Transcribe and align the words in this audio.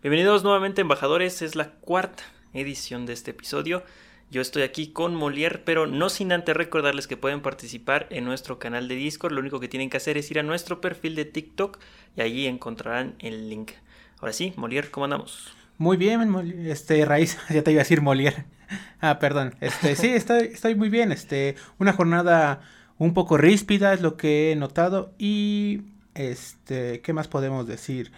Bienvenidos 0.00 0.44
nuevamente 0.44 0.80
embajadores, 0.80 1.42
es 1.42 1.56
la 1.56 1.72
cuarta 1.72 2.22
edición 2.54 3.04
de 3.04 3.14
este 3.14 3.32
episodio. 3.32 3.82
Yo 4.30 4.40
estoy 4.40 4.62
aquí 4.62 4.92
con 4.92 5.16
Molière, 5.16 5.62
pero 5.64 5.88
no 5.88 6.08
sin 6.08 6.30
antes 6.30 6.56
recordarles 6.56 7.08
que 7.08 7.16
pueden 7.16 7.42
participar 7.42 8.06
en 8.10 8.24
nuestro 8.24 8.60
canal 8.60 8.86
de 8.86 8.94
Discord. 8.94 9.32
Lo 9.32 9.40
único 9.40 9.58
que 9.58 9.66
tienen 9.66 9.90
que 9.90 9.96
hacer 9.96 10.16
es 10.16 10.30
ir 10.30 10.38
a 10.38 10.44
nuestro 10.44 10.80
perfil 10.80 11.16
de 11.16 11.24
TikTok 11.24 11.80
y 12.16 12.20
allí 12.20 12.46
encontrarán 12.46 13.16
el 13.18 13.50
link. 13.50 13.72
Ahora 14.20 14.32
sí, 14.32 14.52
Molière, 14.56 14.88
¿cómo 14.88 15.06
andamos? 15.06 15.52
Muy 15.78 15.96
bien, 15.96 16.32
este 16.68 17.04
Raíz, 17.04 17.36
ya 17.50 17.64
te 17.64 17.72
iba 17.72 17.80
a 17.80 17.82
decir 17.84 18.00
Molière. 18.00 18.44
Ah, 19.00 19.18
perdón. 19.18 19.56
Este, 19.60 19.96
sí, 19.96 20.08
estoy, 20.08 20.50
estoy 20.52 20.76
muy 20.76 20.90
bien. 20.90 21.10
Este, 21.10 21.56
una 21.78 21.92
jornada 21.92 22.60
un 22.98 23.14
poco 23.14 23.36
ríspida 23.36 23.94
es 23.94 24.00
lo 24.00 24.16
que 24.16 24.52
he 24.52 24.56
notado 24.56 25.12
y 25.18 25.82
este, 26.14 27.00
¿qué 27.00 27.12
más 27.12 27.26
podemos 27.26 27.66
decir? 27.66 28.12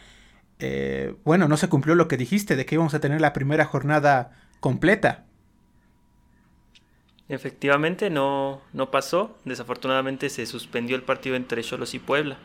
Eh, 0.60 1.16
bueno, 1.24 1.48
no 1.48 1.56
se 1.56 1.68
cumplió 1.68 1.94
lo 1.94 2.08
que 2.08 2.16
dijiste 2.16 2.56
de 2.56 2.66
que 2.66 2.74
íbamos 2.76 2.94
a 2.94 3.00
tener 3.00 3.20
la 3.20 3.32
primera 3.32 3.64
jornada 3.64 4.32
completa. 4.60 5.26
Efectivamente, 7.28 8.10
no, 8.10 8.60
no 8.72 8.90
pasó. 8.90 9.38
Desafortunadamente 9.44 10.28
se 10.28 10.46
suspendió 10.46 10.96
el 10.96 11.02
partido 11.02 11.36
entre 11.36 11.62
Cholos 11.62 11.94
y 11.94 11.98
Puebla. 11.98 12.38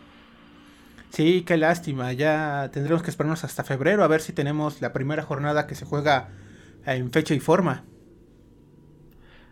Sí, 1.10 1.44
qué 1.44 1.58
lástima. 1.58 2.12
Ya 2.14 2.70
tendremos 2.74 3.02
que 3.04 3.10
esperarnos 3.10 3.44
hasta 3.44 3.64
febrero 3.64 4.04
a 4.04 4.08
ver 4.08 4.22
si 4.22 4.34
tenemos 4.34 4.82
la 4.82 4.94
primera 4.94 5.24
jornada 5.24 5.68
que 5.68 5.76
se 5.76 5.86
juega 5.86 6.30
en 6.86 7.12
fecha 7.12 7.34
y 7.34 7.40
forma. 7.40 7.86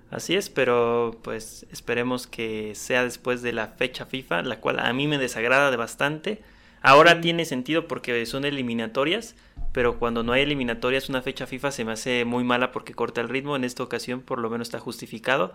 Así 0.10 0.36
es, 0.36 0.50
pero 0.50 1.20
pues 1.24 1.66
esperemos 1.72 2.28
que 2.28 2.76
sea 2.76 3.04
después 3.04 3.42
de 3.42 3.52
la 3.52 3.68
fecha 3.68 4.06
FIFA, 4.06 4.44
la 4.44 4.60
cual 4.60 4.80
a 4.80 4.94
mí 4.94 5.08
me 5.08 5.18
desagrada 5.18 5.72
de 5.72 5.78
bastante. 5.78 6.44
Ahora 6.84 7.22
tiene 7.22 7.46
sentido 7.46 7.88
porque 7.88 8.26
son 8.26 8.46
eliminatorias, 8.46 9.36
pero 9.72 9.98
cuando 9.98 10.22
no 10.22 10.34
hay 10.34 10.44
eliminatorias 10.44 11.10
una 11.10 11.22
fecha 11.22 11.48
FIFA 11.48 11.72
se 11.72 11.86
me 11.86 11.94
hace 11.94 12.26
muy 12.26 12.44
mala 12.44 12.72
porque 12.72 12.94
corta 12.94 13.22
el 13.22 13.30
ritmo. 13.30 13.56
En 13.56 13.64
esta 13.64 13.82
ocasión 13.82 14.22
por 14.22 14.38
lo 14.38 14.50
menos 14.50 14.68
está 14.68 14.80
justificado, 14.80 15.54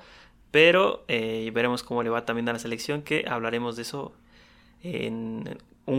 pero 0.50 1.04
eh, 1.06 1.50
veremos 1.54 1.82
cómo 1.84 2.02
le 2.02 2.10
va 2.10 2.24
también 2.24 2.48
a 2.48 2.54
la 2.54 2.58
selección, 2.58 3.02
que 3.02 3.24
hablaremos 3.28 3.76
de 3.76 3.82
eso 3.82 4.14
en 4.82 5.58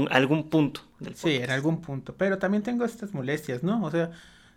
algún 0.09 0.49
punto 0.49 0.81
del 0.99 1.15
Sí, 1.15 1.35
en 1.35 1.49
algún 1.51 1.79
punto, 1.79 2.15
pero 2.15 2.37
también 2.37 2.63
tengo 2.63 2.83
estas 2.83 3.13
molestias, 3.13 3.63
¿no? 3.63 3.83
O 3.85 3.91
sea, 3.91 4.11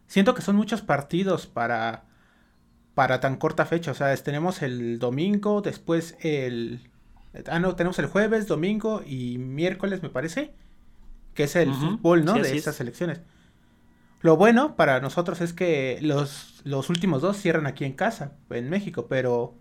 siento 0.06 0.34
que 0.34 0.42
son 0.42 0.56
muchos 0.56 0.82
partidos 0.82 1.46
para 1.46 2.04
para 2.94 3.20
tan 3.20 3.36
corta 3.36 3.66
fecha. 3.66 3.90
O 3.90 3.94
sea, 3.94 4.14
tenemos 4.16 4.62
el 4.62 4.98
domingo, 4.98 5.62
después 5.62 6.16
el... 6.20 6.80
Ah, 7.46 7.58
no, 7.58 7.74
tenemos 7.76 7.98
el 7.98 8.06
jueves, 8.06 8.46
domingo 8.46 9.02
y 9.06 9.38
miércoles, 9.38 10.02
me 10.02 10.10
parece. 10.10 10.52
Que 11.34 11.44
es 11.44 11.56
el 11.56 11.72
fútbol, 11.72 12.24
¿no? 12.24 12.34
de 12.34 12.56
estas 12.56 12.80
elecciones. 12.80 13.20
Lo 14.20 14.36
bueno 14.36 14.76
para 14.76 15.00
nosotros 15.00 15.40
es 15.40 15.52
que 15.52 15.98
los, 16.00 16.60
los 16.64 16.90
últimos 16.90 17.22
dos 17.22 17.36
cierran 17.36 17.66
aquí 17.66 17.84
en 17.84 17.92
casa, 17.92 18.36
en 18.50 18.70
México, 18.70 19.06
pero 19.08 19.54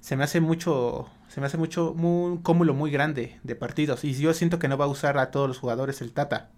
se 0.00 0.16
me 0.16 0.24
hace 0.24 0.40
mucho, 0.40 1.08
se 1.28 1.40
me 1.40 1.46
hace 1.46 1.56
mucho, 1.56 1.92
un 1.92 2.38
cúmulo 2.42 2.74
muy 2.74 2.90
grande 2.90 3.38
de 3.42 3.54
partidos. 3.54 4.04
Y 4.04 4.14
yo 4.14 4.34
siento 4.34 4.58
que 4.58 4.68
no 4.68 4.76
va 4.76 4.86
a 4.86 4.88
usar 4.88 5.16
a 5.18 5.30
todos 5.30 5.46
los 5.48 5.58
jugadores 5.58 6.00
el 6.00 6.12
Tata. 6.12 6.50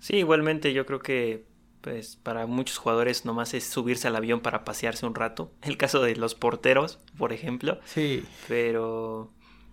Sí, 0.00 0.16
igualmente 0.16 0.72
yo 0.72 0.84
creo 0.84 0.98
que 0.98 1.46
pues 1.80 2.16
para 2.16 2.46
muchos 2.46 2.78
jugadores 2.78 3.24
nomás 3.24 3.54
es 3.54 3.64
subirse 3.64 4.08
al 4.08 4.16
avión 4.16 4.40
para 4.40 4.64
pasearse 4.64 5.06
un 5.06 5.14
rato. 5.14 5.52
El 5.62 5.76
caso 5.76 6.02
de 6.02 6.16
los 6.16 6.34
porteros, 6.34 6.98
por 7.18 7.32
ejemplo. 7.32 7.78
Sí. 7.84 8.24
Pero 8.48 9.30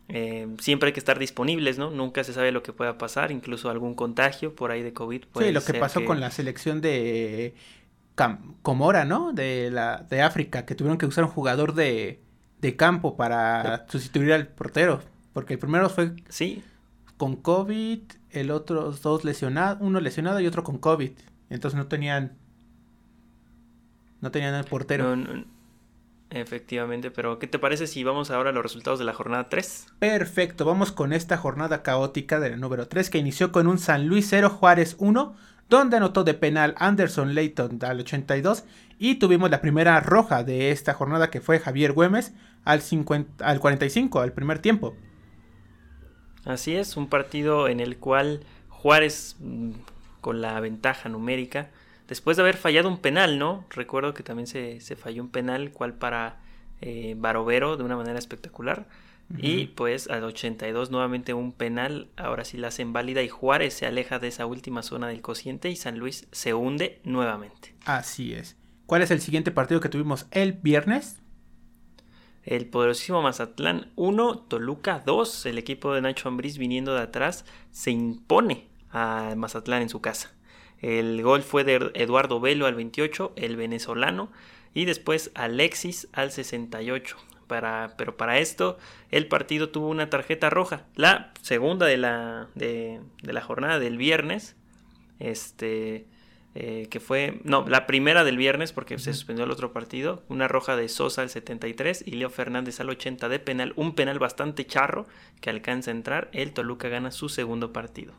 eh, 0.09 0.47
siempre 0.59 0.88
hay 0.88 0.93
que 0.93 0.99
estar 0.99 1.19
disponibles, 1.19 1.77
¿no? 1.77 1.91
Nunca 1.91 2.23
se 2.23 2.33
sabe 2.33 2.52
lo 2.52 2.63
que 2.63 2.73
pueda 2.73 2.97
pasar, 2.97 3.31
incluso 3.31 3.69
algún 3.69 3.93
contagio 3.93 4.55
por 4.55 4.71
ahí 4.71 4.81
de 4.81 4.91
COVID. 4.91 5.23
sí, 5.39 5.51
lo 5.51 5.63
que 5.63 5.75
pasó 5.75 6.03
con 6.03 6.19
la 6.19 6.31
selección 6.31 6.81
de 6.81 7.53
Comora, 8.63 9.05
¿no? 9.05 9.31
De, 9.31 9.69
la, 9.71 10.05
de 10.09 10.21
África, 10.21 10.66
que 10.66 10.75
tuvieron 10.75 10.97
que 10.97 11.05
usar 11.05 11.23
un 11.23 11.29
jugador 11.29 11.73
de, 11.73 12.19
de 12.59 12.75
campo 12.75 13.16
para 13.16 13.85
sustituir 13.88 14.34
al 14.34 14.47
portero. 14.47 15.01
Porque 15.31 15.53
el 15.53 15.59
primero 15.59 15.89
fue 15.89 16.13
sí. 16.28 16.63
con 17.17 17.35
COVID, 17.35 18.01
el 18.31 18.51
otro 18.51 18.91
dos 18.91 19.23
lesionados, 19.23 19.78
uno 19.81 20.00
lesionado 20.00 20.39
y 20.39 20.47
otro 20.47 20.63
con 20.63 20.79
COVID. 20.79 21.11
Entonces 21.50 21.78
no 21.78 21.88
tenían. 21.88 22.34
No 24.22 24.31
tenían 24.31 24.55
el 24.55 24.66
portero. 24.66 25.16
Efectivamente, 26.29 27.12
pero 27.12 27.40
¿qué 27.40 27.47
te 27.47 27.59
parece 27.59 27.88
si 27.88 28.03
vamos 28.03 28.31
ahora 28.31 28.51
a 28.51 28.53
los 28.53 28.63
resultados 28.63 29.00
de 29.00 29.06
la 29.06 29.13
jornada 29.13 29.50
3? 29.50 29.88
Perfecto, 30.00 30.66
vamos 30.66 30.91
con 30.91 31.13
esta 31.13 31.38
jornada 31.38 31.81
caótica 31.84 32.40
del 32.40 32.59
número 32.59 32.88
3 32.88 33.09
que 33.09 33.17
inició 33.17 33.51
con 33.51 33.67
un 33.67 33.79
San 33.79 34.07
Luis 34.07 34.28
0 34.29 34.50
Juárez 34.50 34.95
1, 35.00 35.35
donde 35.69 35.97
anotó 35.97 36.23
de 36.23 36.34
penal 36.34 36.75
Anderson 36.78 37.35
Layton 37.35 37.79
al 37.84 38.00
82 38.00 38.66
y 38.97 39.16
tuvimos 39.16 39.50
la 39.50 39.62
primera 39.62 40.00
roja 40.01 40.44
de 40.44 40.72
esta 40.72 40.94
jornada 40.94 41.29
que 41.29 41.41
fue 41.41 41.59
Javier 41.59 41.94
Güemes 41.94 42.34
al, 42.66 42.81
50, 42.81 43.46
al 43.46 43.59
45, 43.59 44.19
al 44.19 44.34
primer 44.34 44.59
tiempo. 44.59 44.96
Así 46.46 46.75
es, 46.75 46.97
un 46.97 47.07
partido 47.07 47.67
en 47.67 47.79
el 47.79 47.97
cual 47.97 48.41
Juárez 48.69 49.35
mm, 49.40 49.72
con 50.22 50.41
la 50.41 50.59
ventaja 50.59 51.09
numérica, 51.09 51.69
después 52.09 52.36
de 52.36 52.44
haber 52.44 52.58
fallado 52.58 52.90
un 52.90 52.97
penal, 52.97 53.40
¿no? 53.40 53.66
Recuerdo 53.70 54.14
que 54.14 54.24
también 54.24 54.47
se, 54.47 54.80
falló 54.97 55.24
un 55.24 55.30
penal, 55.30 55.72
cual 55.72 55.94
para 55.94 56.40
eh, 56.81 57.16
Barovero 57.18 57.78
de 57.78 57.84
una 57.84 57.96
manera 57.96 58.20
espectacular. 58.20 58.88
Y 59.38 59.68
pues 59.68 60.09
al 60.09 60.24
82 60.24 60.90
nuevamente 60.90 61.36
un 61.36 61.52
penal, 61.52 62.08
ahora 62.18 62.44
sí 62.44 62.58
la 62.58 62.70
hacen 62.70 62.94
válida 62.94 63.22
y 63.22 63.30
Juárez 63.30 63.75
se 63.75 63.86
aleja 63.86 64.18
de 64.18 64.28
esa 64.28 64.47
última 64.47 64.81
zona 64.81 65.08
del 65.08 65.22
cociente 65.22 65.70
y 65.70 65.75
San 65.75 66.00
Luis 66.00 66.28
se 66.31 66.56
hunde 66.56 67.00
nuevamente. 67.03 67.75
Así 67.86 68.34
es. 68.34 68.58
¿Cuál 68.88 69.03
es 69.03 69.12
el 69.12 69.22
siguiente 69.22 69.52
partido 69.52 69.81
que 69.81 69.90
tuvimos 69.90 70.26
el 70.31 70.53
viernes? 70.53 71.20
El 72.44 72.66
poderosísimo 72.66 73.22
Mazatlán 73.22 73.91
1, 73.97 74.40
Toluca 74.47 75.03
2. 75.06 75.46
El 75.46 75.59
equipo 75.59 75.94
de 75.94 76.02
Nacho 76.02 76.28
Ambriz 76.28 76.58
viniendo 76.58 76.96
de 76.96 77.02
atrás 77.02 77.46
se 77.70 77.91
impone 77.91 78.68
a 78.90 79.36
Mazatlán 79.38 79.84
en 79.84 79.90
su 79.90 80.02
casa. 80.02 80.34
El 80.81 81.22
gol 81.22 81.44
fue 81.44 81.63
de 81.63 81.91
Eduardo 81.94 82.40
Velo 82.40 82.66
al 82.66 82.75
28, 82.75 83.34
el 83.35 83.56
venezolano, 83.56 84.31
y 84.73 84.85
después 84.85 85.31
Alexis 85.35 86.07
al 86.13 86.31
68. 86.31 87.17
Para, 87.47 87.95
pero 87.97 88.16
para 88.16 88.38
esto 88.38 88.78
el 89.09 89.28
partido 89.28 89.69
tuvo 89.69 89.88
una 89.88 90.12
tarjeta 90.12 90.51
roja, 90.51 90.85
la 90.94 91.34
segunda 91.41 91.88
de 91.88 91.97
la, 91.97 92.47
de, 92.53 93.01
la 93.23 93.41
jornada 93.41 93.79
del 93.79 93.97
viernes, 93.97 94.56
este, 95.17 96.06
eh, 96.53 96.85
que 96.91 97.00
fue, 97.00 97.41
no, 97.44 97.67
la 97.67 97.88
primera 97.88 98.23
del 98.23 98.38
viernes 98.38 98.72
porque 98.72 99.00
se 99.00 99.16
suspendió 99.16 99.46
el 99.46 99.51
otro 99.51 99.73
partido, 99.73 100.22
una 100.29 100.47
roja 100.47 100.75
de 100.75 100.90
Sosa 100.90 101.23
al 101.23 101.31
73 101.31 102.03
y 102.06 102.11
Leo 102.11 102.29
Fernández 102.29 102.79
al 102.81 102.90
80 102.91 103.28
de 103.29 103.40
penal, 103.40 103.73
un 103.75 103.96
penal 103.96 104.19
bastante 104.19 104.67
charro 104.67 105.07
que 105.41 105.50
alcanza 105.50 105.90
a 105.90 105.96
entrar, 105.96 106.29
el 106.34 106.53
Toluca 106.53 106.88
gana 106.88 107.09
su 107.09 107.29
segundo 107.29 107.73
partido. 107.73 108.13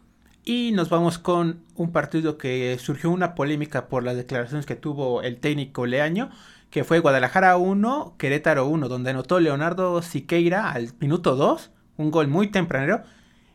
Y 0.53 0.73
nos 0.73 0.89
vamos 0.89 1.21
con 1.21 1.63
un 1.77 1.93
partido 1.93 2.37
que 2.37 2.77
surgió 2.81 3.11
una 3.11 3.37
polémica 3.37 3.87
por 3.87 4.03
las 4.03 4.17
declaraciones 4.17 4.67
que 4.67 4.75
tuvo 4.75 5.23
el 5.23 5.37
técnico 5.37 5.87
Leaño, 5.87 6.29
que 6.71 6.83
fue 6.83 6.99
Guadalajara 6.99 7.57
1, 7.57 8.17
Querétaro 8.19 8.67
1, 8.67 8.89
donde 8.89 9.11
anotó 9.11 9.39
Leonardo 9.39 10.03
Siqueira 10.03 10.73
al 10.73 10.91
minuto 10.99 11.37
2, 11.37 11.71
un 11.99 12.11
gol 12.11 12.27
muy 12.27 12.49
tempranero, 12.49 13.05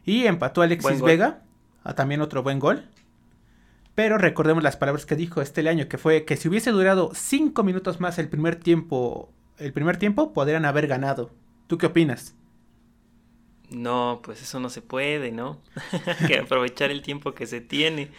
y 0.06 0.26
empató 0.26 0.62
Alexis 0.62 1.02
Vega, 1.02 1.42
también 1.98 2.22
otro 2.22 2.44
buen 2.44 2.60
gol. 2.60 2.86
Pero 3.94 4.18
recordemos 4.18 4.64
las 4.64 4.78
palabras 4.78 5.06
que 5.06 5.18
dijo 5.18 5.42
este 5.42 5.64
Leaño, 5.64 5.90
que 5.90 5.98
fue 5.98 6.24
que 6.24 6.38
si 6.38 6.48
hubiese 6.48 6.72
durado 6.72 7.12
5 7.14 7.62
minutos 7.64 8.00
más 8.00 8.20
el 8.20 8.30
primer 8.30 8.56
tiempo, 8.56 9.34
el 9.58 9.74
primer 9.74 9.98
tiempo 9.98 10.32
podrían 10.32 10.64
haber 10.64 10.88
ganado. 10.88 11.32
¿Tú 11.68 11.78
qué 11.78 11.88
opinas? 11.88 12.36
No, 13.70 14.22
pues 14.24 14.42
eso 14.42 14.60
no 14.60 14.70
se 14.70 14.82
puede, 14.82 15.32
¿no? 15.32 15.60
que 16.28 16.40
aprovechar 16.40 16.92
el 16.92 17.02
tiempo 17.02 17.34
que 17.34 17.48
se 17.48 17.62
tiene. 17.62 18.10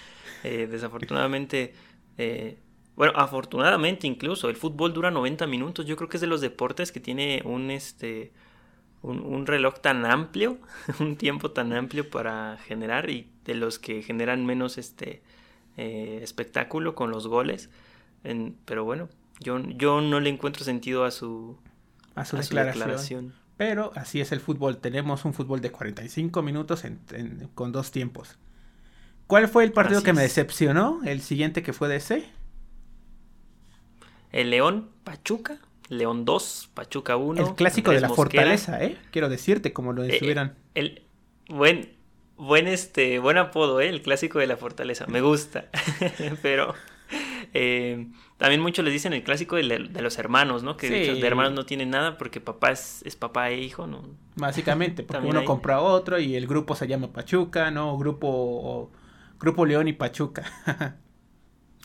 Eh, 0.44 0.66
desafortunadamente, 0.70 1.74
eh, 2.18 2.58
bueno, 2.96 3.12
afortunadamente 3.16 4.06
incluso, 4.06 4.48
el 4.48 4.56
fútbol 4.56 4.92
dura 4.92 5.10
90 5.10 5.46
minutos. 5.46 5.86
Yo 5.86 5.96
creo 5.96 6.08
que 6.08 6.16
es 6.16 6.20
de 6.20 6.26
los 6.26 6.40
deportes 6.40 6.92
que 6.92 7.00
tiene 7.00 7.42
un, 7.44 7.70
este, 7.70 8.32
un, 9.02 9.46
reloj 9.46 9.80
tan 9.80 10.04
amplio, 10.04 10.58
un 11.00 11.16
tiempo 11.16 11.50
tan 11.50 11.72
amplio 11.72 12.10
para 12.10 12.58
generar 12.64 13.10
y 13.10 13.30
de 13.44 13.54
los 13.54 13.78
que 13.78 14.02
generan 14.02 14.44
menos 14.46 14.78
este, 14.78 15.22
eh, 15.76 16.20
espectáculo 16.22 16.94
con 16.94 17.10
los 17.10 17.26
goles. 17.28 17.70
pero 18.64 18.84
bueno, 18.84 19.08
yo, 19.40 19.60
yo 19.60 20.00
no 20.00 20.20
le 20.20 20.30
encuentro 20.30 20.64
sentido 20.64 21.04
a 21.04 21.10
su, 21.10 21.56
a 22.14 22.24
su, 22.24 22.36
declaración. 22.36 23.34
Pero 23.56 23.92
así 23.94 24.20
es 24.20 24.32
el 24.32 24.40
fútbol. 24.40 24.78
Tenemos 24.78 25.24
un 25.24 25.32
fútbol 25.32 25.60
de 25.60 25.70
45 25.70 26.42
minutos 26.42 26.84
con 27.54 27.72
dos 27.72 27.90
tiempos. 27.90 28.38
¿Cuál 29.26 29.48
fue 29.48 29.64
el 29.64 29.72
partido 29.72 30.02
que 30.02 30.12
me 30.12 30.22
decepcionó? 30.22 31.00
El 31.04 31.20
siguiente 31.20 31.62
que 31.62 31.72
fue 31.72 31.88
de 31.88 31.96
ese. 31.96 32.28
El 34.30 34.50
León 34.50 34.90
Pachuca. 35.04 35.58
León 35.88 36.24
2, 36.24 36.70
Pachuca 36.74 37.16
1. 37.16 37.46
El 37.46 37.54
clásico 37.54 37.92
de 37.92 38.00
la 38.00 38.08
fortaleza, 38.08 38.82
¿eh? 38.82 38.98
Quiero 39.12 39.28
decirte, 39.28 39.72
como 39.72 39.92
lo 39.92 40.02
eh, 40.02 40.14
estuvieran. 40.14 40.56
el, 40.74 41.02
buen, 41.48 41.92
buen 42.36 42.66
este, 42.66 43.20
buen 43.20 43.38
apodo, 43.38 43.80
¿eh? 43.80 43.88
el 43.88 44.02
clásico 44.02 44.40
de 44.40 44.48
la 44.48 44.56
fortaleza. 44.56 45.06
Me 45.06 45.20
gusta. 45.20 45.66
Pero 46.42 46.74
eh, 47.54 48.06
también 48.36 48.60
muchos 48.60 48.84
les 48.84 48.92
dicen 48.92 49.12
el 49.12 49.22
clásico 49.22 49.56
de, 49.56 49.62
los 49.78 50.18
hermanos, 50.18 50.62
¿no? 50.62 50.76
Que 50.76 50.88
de 50.88 51.26
hermanos 51.26 51.52
no 51.52 51.64
tienen 51.64 51.90
nada 51.90 52.18
porque 52.18 52.40
papá 52.40 52.70
es, 52.70 53.04
papá 53.18 53.50
e 53.50 53.60
hijo, 53.60 53.86
¿no? 53.86 54.02
Básicamente, 54.34 55.02
porque 55.02 55.26
uno 55.26 55.44
compra 55.44 55.80
otro 55.80 56.18
y 56.18 56.36
el 56.36 56.46
grupo 56.46 56.74
se 56.74 56.86
llama 56.86 57.12
Pachuca, 57.12 57.70
¿no? 57.70 57.96
Grupo, 57.96 58.90
grupo 59.40 59.66
León 59.66 59.88
y 59.88 59.92
Pachuca. 59.92 60.44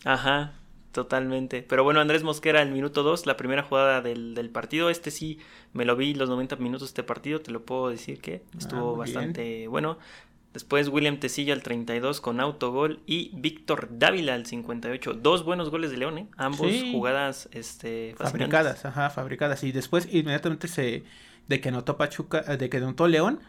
Ajá, 0.03 0.53
totalmente. 0.91 1.63
Pero 1.63 1.83
bueno, 1.83 1.99
Andrés 1.99 2.23
Mosquera, 2.23 2.61
el 2.61 2.71
minuto 2.71 3.03
2, 3.03 3.25
la 3.25 3.37
primera 3.37 3.63
jugada 3.63 4.01
del, 4.01 4.49
partido. 4.51 4.89
Este 4.89 5.11
sí, 5.11 5.39
me 5.73 5.85
lo 5.85 5.95
vi 5.95 6.13
los 6.13 6.29
90 6.29 6.57
minutos 6.57 6.81
de 6.81 6.87
este 6.87 7.03
partido, 7.03 7.41
te 7.41 7.51
lo 7.51 7.63
puedo 7.63 7.89
decir 7.89 8.19
que 8.19 8.43
estuvo 8.57 8.95
ah, 8.95 8.97
bastante 8.97 9.67
bueno. 9.67 9.97
Después 10.53 10.89
William 10.89 11.17
Tecilla 11.17 11.53
al 11.53 11.63
32 11.63 12.19
con 12.19 12.41
autogol 12.41 12.99
y 13.05 13.31
Víctor 13.33 13.87
Dávila 13.91 14.33
al 14.33 14.45
58. 14.45 15.13
Dos 15.13 15.45
buenos 15.45 15.69
goles 15.69 15.91
de 15.91 15.97
León, 15.97 16.17
¿eh? 16.17 16.27
Ambos 16.35 16.71
jugadas 16.91 17.47
este, 17.53 18.15
fabricadas, 18.17 18.83
ajá, 18.83 19.09
fabricadas. 19.09 19.63
Y 19.63 19.71
después 19.71 20.07
inmediatamente 20.11 20.67
se 20.67 21.03
de 21.47 21.61
que 21.61 21.69
anotó 21.69 21.97
Pachuca, 21.97 22.41
de 22.41 22.69
que 22.69 22.77
anotó 22.77 23.07
León, 23.07 23.39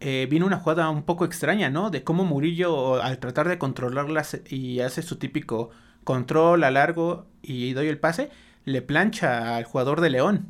eh, 0.00 0.26
vino 0.30 0.46
una 0.46 0.58
jugada 0.58 0.88
un 0.90 1.02
poco 1.02 1.24
extraña, 1.24 1.70
¿no? 1.70 1.90
De 1.90 2.04
cómo 2.04 2.24
Murillo 2.24 3.02
al 3.02 3.18
tratar 3.18 3.48
de 3.48 3.58
controlarlas 3.58 4.40
y 4.48 4.80
hace 4.80 5.02
su 5.02 5.16
típico 5.16 5.70
control 6.04 6.64
a 6.64 6.70
largo 6.70 7.26
y 7.42 7.72
doy 7.72 7.88
el 7.88 7.98
pase, 7.98 8.30
le 8.64 8.82
plancha 8.82 9.56
al 9.56 9.64
jugador 9.64 10.00
de 10.00 10.10
León 10.10 10.46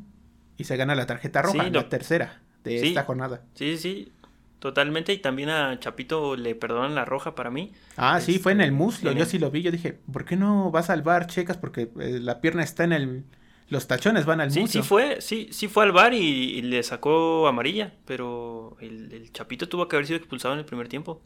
y 0.56 0.64
se 0.64 0.76
gana 0.76 0.94
la 0.94 1.06
tarjeta 1.06 1.42
roja, 1.42 1.68
la 1.68 1.88
tercera 1.88 2.40
de 2.64 2.88
esta 2.88 3.04
jornada. 3.04 3.42
Sí, 3.54 3.76
sí, 3.76 4.12
Totalmente, 4.60 5.14
y 5.14 5.18
también 5.18 5.48
a 5.48 5.80
Chapito 5.80 6.36
le 6.36 6.54
perdonan 6.54 6.94
la 6.94 7.06
roja 7.06 7.34
para 7.34 7.50
mí. 7.50 7.72
Ah, 7.96 8.20
sí, 8.20 8.38
fue 8.38 8.52
en 8.52 8.60
el 8.60 8.66
este, 8.66 8.76
muslo, 8.76 9.12
yo 9.12 9.24
sí 9.24 9.38
lo 9.38 9.50
vi, 9.50 9.62
yo 9.62 9.70
dije, 9.70 9.98
¿por 10.12 10.26
qué 10.26 10.36
no 10.36 10.70
vas 10.70 10.90
al 10.90 11.00
bar, 11.00 11.26
checas? 11.28 11.56
Porque 11.56 11.90
eh, 11.98 12.20
la 12.20 12.42
pierna 12.42 12.62
está 12.62 12.84
en 12.84 12.92
el... 12.92 13.24
Los 13.70 13.86
tachones 13.86 14.26
van 14.26 14.42
al 14.42 14.50
sí, 14.50 14.60
muslo. 14.60 14.82
Sí, 14.82 14.86
fue, 14.86 15.22
sí, 15.22 15.48
sí 15.50 15.66
fue 15.66 15.84
al 15.84 15.92
bar 15.92 16.12
y, 16.12 16.60
le 16.60 16.82
sacó 16.82 17.48
amarilla, 17.48 17.94
pero 18.04 18.76
el, 18.80 19.30
Chapito 19.32 19.66
tuvo 19.66 19.88
que 19.88 19.96
haber 19.96 20.06
sido 20.06 20.18
expulsado 20.18 20.52
en 20.52 20.60
el 20.60 20.66
primer 20.66 20.88
tiempo. 20.88 21.22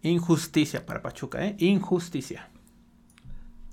Injusticia 0.00 0.86
para 0.86 1.02
Pachuca, 1.02 1.44
¿eh? 1.44 1.56
Injusticia. 1.58 2.48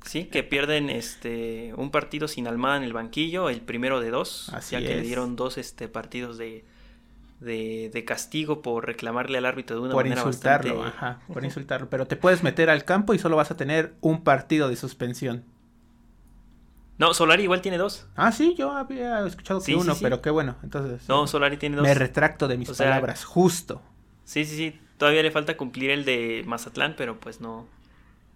Sí, 0.04 0.26
que 0.26 0.44
pierden 0.44 0.90
este 0.90 1.74
un 1.78 1.90
partido 1.90 2.28
sin 2.28 2.48
Almada 2.48 2.78
en 2.78 2.84
el 2.84 2.92
banquillo, 2.92 3.50
el 3.50 3.62
primero 3.62 4.02
de 4.02 4.10
dos, 4.10 4.50
Así 4.50 4.74
ya 4.74 4.80
que 4.82 4.96
le 4.96 5.02
dieron 5.02 5.38
dos 5.38 5.58
este 5.58 5.88
partidos 5.88 6.38
de 6.38 6.66
de, 7.40 8.04
castigo 8.06 8.62
por 8.62 8.86
reclamarle 8.86 9.38
al 9.38 9.46
árbitro 9.46 9.76
de 9.76 9.82
una 9.84 9.92
por 9.92 10.08
insultarlo, 10.08 10.84
ajá, 10.84 11.20
por 11.34 11.44
insultarlo. 11.44 11.90
Pero 11.90 12.08
te 12.08 12.16
puedes 12.16 12.44
meter 12.44 12.70
al 12.70 12.86
campo 12.86 13.14
y 13.14 13.20
solo 13.20 13.36
vas 13.36 13.52
a 13.52 13.58
tener 13.58 13.94
un 14.02 14.24
partido 14.24 14.70
de 14.70 14.76
suspensión. 14.76 15.44
No, 16.98 17.14
Solari 17.14 17.44
igual 17.44 17.62
tiene 17.62 17.78
dos. 17.78 18.08
Ah, 18.16 18.32
sí, 18.32 18.56
yo 18.58 18.72
había 18.72 19.26
escuchado 19.26 19.62
que 19.62 19.76
uno, 19.76 19.96
pero 20.02 20.22
qué 20.22 20.30
bueno. 20.30 20.56
Entonces. 20.64 21.08
No, 21.10 21.28
Solari 21.28 21.58
tiene 21.58 21.76
dos. 21.76 21.86
Me 21.86 21.94
retracto 21.94 22.48
de 22.48 22.58
mis 22.58 22.72
palabras, 22.72 23.26
justo. 23.26 23.82
Sí, 24.24 24.46
sí, 24.46 24.56
sí. 24.56 24.80
Todavía 24.98 25.22
le 25.22 25.32
falta 25.32 25.58
cumplir 25.58 25.92
el 25.92 26.06
de 26.06 26.44
Mazatlán, 26.46 26.96
pero 26.98 27.20
pues 27.20 27.42
no. 27.42 27.68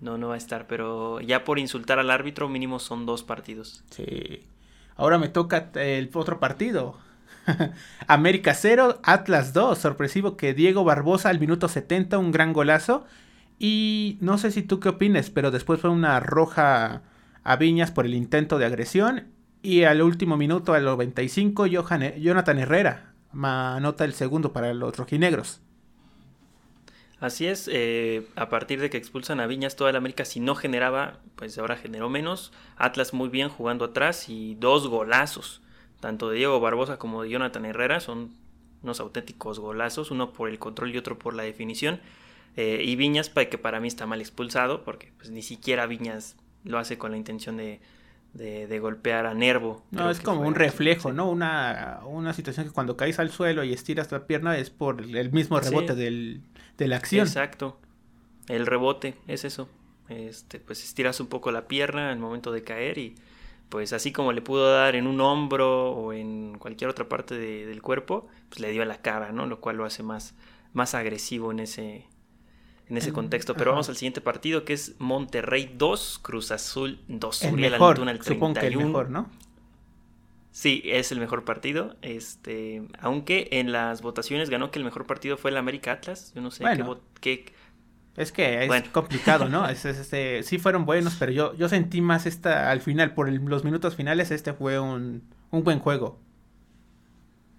No, 0.02 0.18
no 0.18 0.30
va 0.30 0.36
a 0.36 0.38
estar. 0.38 0.68
Pero 0.68 1.22
ya 1.22 1.46
por 1.46 1.58
insultar 1.58 2.00
al 2.00 2.12
árbitro, 2.12 2.50
mínimo 2.50 2.80
son 2.80 3.06
dos 3.06 3.24
partidos. 3.24 3.84
Sí. 3.92 4.46
Ahora 4.98 5.18
me 5.18 5.30
toca 5.30 5.72
el 5.76 6.10
otro 6.14 6.42
partido. 6.42 6.98
América 8.08 8.54
0, 8.54 9.00
Atlas 9.04 9.54
2. 9.54 9.78
Sorpresivo 9.78 10.38
que 10.38 10.54
Diego 10.54 10.84
Barbosa 10.84 11.30
al 11.30 11.40
minuto 11.40 11.68
70, 11.68 12.18
un 12.18 12.32
gran 12.32 12.54
golazo. 12.54 13.06
Y 13.58 14.18
no 14.22 14.38
sé 14.38 14.52
si 14.52 14.64
tú 14.64 14.80
qué 14.80 14.90
opines, 14.90 15.30
pero 15.30 15.52
después 15.52 15.82
fue 15.82 15.90
una 15.90 16.20
roja 16.20 17.02
a 17.44 17.56
Viñas 17.58 17.92
por 17.92 18.06
el 18.06 18.14
intento 18.14 18.58
de 18.58 18.66
agresión. 18.66 19.28
Y 19.62 19.84
al 19.84 20.02
último 20.02 20.38
minuto, 20.38 20.74
al 20.74 20.86
95, 20.86 21.66
Jonathan 21.66 22.60
Herrera 22.60 23.14
anota 23.34 24.06
el 24.06 24.14
segundo 24.14 24.54
para 24.54 24.74
los 24.74 24.96
rojinegros. 24.96 25.62
Así 27.20 27.48
es, 27.48 27.70
eh, 27.70 28.26
a 28.38 28.48
partir 28.48 28.80
de 28.80 28.90
que 28.90 28.96
expulsan 28.96 29.42
a 29.42 29.48
Viñas, 29.48 29.76
toda 29.76 29.92
la 29.92 29.98
América 29.98 30.24
si 30.24 30.40
no 30.40 30.56
generaba, 30.56 31.20
pues 31.36 31.58
ahora 31.58 31.76
generó 31.76 32.10
menos. 32.10 32.54
Atlas 32.78 33.14
muy 33.14 33.28
bien 33.28 33.50
jugando 33.50 33.84
atrás 33.84 34.30
y 34.30 34.56
dos 34.56 34.88
golazos 34.88 35.62
tanto 36.00 36.30
de 36.30 36.38
Diego 36.38 36.60
Barbosa 36.60 36.98
como 36.98 37.24
de 37.24 37.30
Jonathan 37.30 37.66
Herrera 37.66 38.00
son 38.00 38.32
unos 38.84 39.00
auténticos 39.00 39.60
golazos, 39.60 40.12
uno 40.12 40.32
por 40.32 40.50
el 40.50 40.60
control 40.60 40.94
y 40.94 40.98
otro 40.98 41.20
por 41.20 41.34
la 41.34 41.44
definición. 41.44 42.00
Eh, 42.56 42.82
y 42.84 42.96
Viñas, 42.96 43.30
que 43.30 43.58
para 43.58 43.80
mí 43.80 43.88
está 43.88 44.06
mal 44.06 44.22
expulsado, 44.22 44.84
porque 44.84 45.12
pues, 45.18 45.30
ni 45.30 45.42
siquiera 45.42 45.86
Viñas 45.86 46.36
lo 46.64 46.78
hace 46.78 46.98
con 46.98 47.12
la 47.12 47.18
intención 47.18 47.58
de, 47.58 47.80
de, 48.34 48.80
golpear 48.80 49.26
a 49.26 49.34
Nervo. 49.34 49.84
No, 49.92 50.10
es 50.10 50.20
como 50.20 50.42
un 50.42 50.56
reflejo, 50.56 51.14
¿no? 51.14 51.30
Una, 51.30 52.02
una 52.06 52.34
situación 52.34 52.68
que 52.68 52.74
cuando 52.74 52.98
caes 52.98 53.20
al 53.20 53.32
suelo 53.32 53.64
y 53.64 53.74
estiras 53.74 54.12
la 54.12 54.28
pierna 54.28 54.58
es 54.58 54.70
por 54.70 55.02
el 55.02 55.32
mismo 55.32 55.60
rebote 55.60 55.96
del, 55.96 56.42
de 56.78 56.88
la 56.88 56.98
acción. 56.98 57.28
Exacto. 57.28 57.80
El 58.48 58.66
rebote 58.66 59.16
es 59.28 59.46
eso. 59.46 59.70
Este, 60.10 60.60
pues 60.60 60.84
estiras 60.84 61.20
un 61.20 61.28
poco 61.28 61.52
la 61.52 61.68
pierna 61.68 62.12
al 62.12 62.20
momento 62.20 62.52
de 62.52 62.64
caer 62.64 62.98
y 62.98 63.16
pues 63.70 63.94
así 63.94 64.12
como 64.12 64.34
le 64.34 64.42
pudo 64.42 64.72
dar 64.72 64.96
en 64.96 65.08
un 65.08 65.22
hombro 65.22 65.92
o 65.92 66.12
en 66.12 66.58
cualquier 66.58 66.90
otra 66.90 67.08
parte 67.08 67.36
del 67.38 67.82
cuerpo, 67.82 68.28
pues 68.50 68.60
le 68.60 68.72
dio 68.72 68.82
a 68.82 68.86
la 68.86 69.02
cara, 69.02 69.32
¿no? 69.32 69.46
Lo 69.46 69.62
cual 69.62 69.78
lo 69.78 69.86
hace 69.86 70.04
más, 70.04 70.36
más 70.74 70.96
agresivo 70.96 71.52
en 71.52 71.60
ese, 71.60 72.08
en 72.90 72.98
ese 72.98 73.14
contexto. 73.14 73.54
Pero 73.56 73.72
vamos 73.72 73.88
al 73.88 73.96
siguiente 73.96 74.22
partido 74.22 74.66
que 74.66 74.74
es 74.74 74.96
Monterrey 74.98 75.72
2, 75.78 76.20
Cruz 76.24 76.52
Azul 76.52 77.00
2. 77.08 77.44
El 77.44 77.54
mejor, 77.54 77.98
supongo 78.24 78.60
que 78.60 78.68
el 78.68 78.78
mejor, 78.78 79.10
¿no? 79.12 79.30
Sí, 80.52 80.82
es 80.86 81.12
el 81.12 81.20
mejor 81.20 81.46
partido. 81.46 81.96
Este, 82.02 82.82
aunque 83.00 83.48
en 83.52 83.72
las 83.72 84.02
votaciones 84.02 84.50
ganó 84.50 84.72
que 84.72 84.80
el 84.80 84.86
mejor 84.86 85.06
partido 85.06 85.38
fue 85.38 85.52
el 85.52 85.58
América 85.58 85.92
Atlas. 85.92 86.34
Yo 86.34 86.42
no 86.42 86.50
sé 86.50 86.66
qué, 86.66 86.84
qué, 87.22 87.54
es 88.20 88.34
que 88.34 88.66
es 88.66 88.90
complicado, 88.90 89.48
¿no? 89.48 89.66
Es, 89.70 89.86
este, 89.86 90.44
sí 90.44 90.60
fueron 90.60 90.86
buenos, 90.86 91.16
pero 91.18 91.32
yo, 91.32 91.56
yo 91.56 91.70
sentí 91.70 92.02
más 92.02 92.26
esta, 92.26 92.70
al 92.70 92.82
final, 92.82 93.14
por 93.14 93.32
los 93.32 93.64
minutos 93.64 93.96
finales, 93.96 94.30
este 94.32 94.52
fue 94.54 94.78
un, 94.78 95.24
buen 95.52 95.80
juego. 95.80 96.20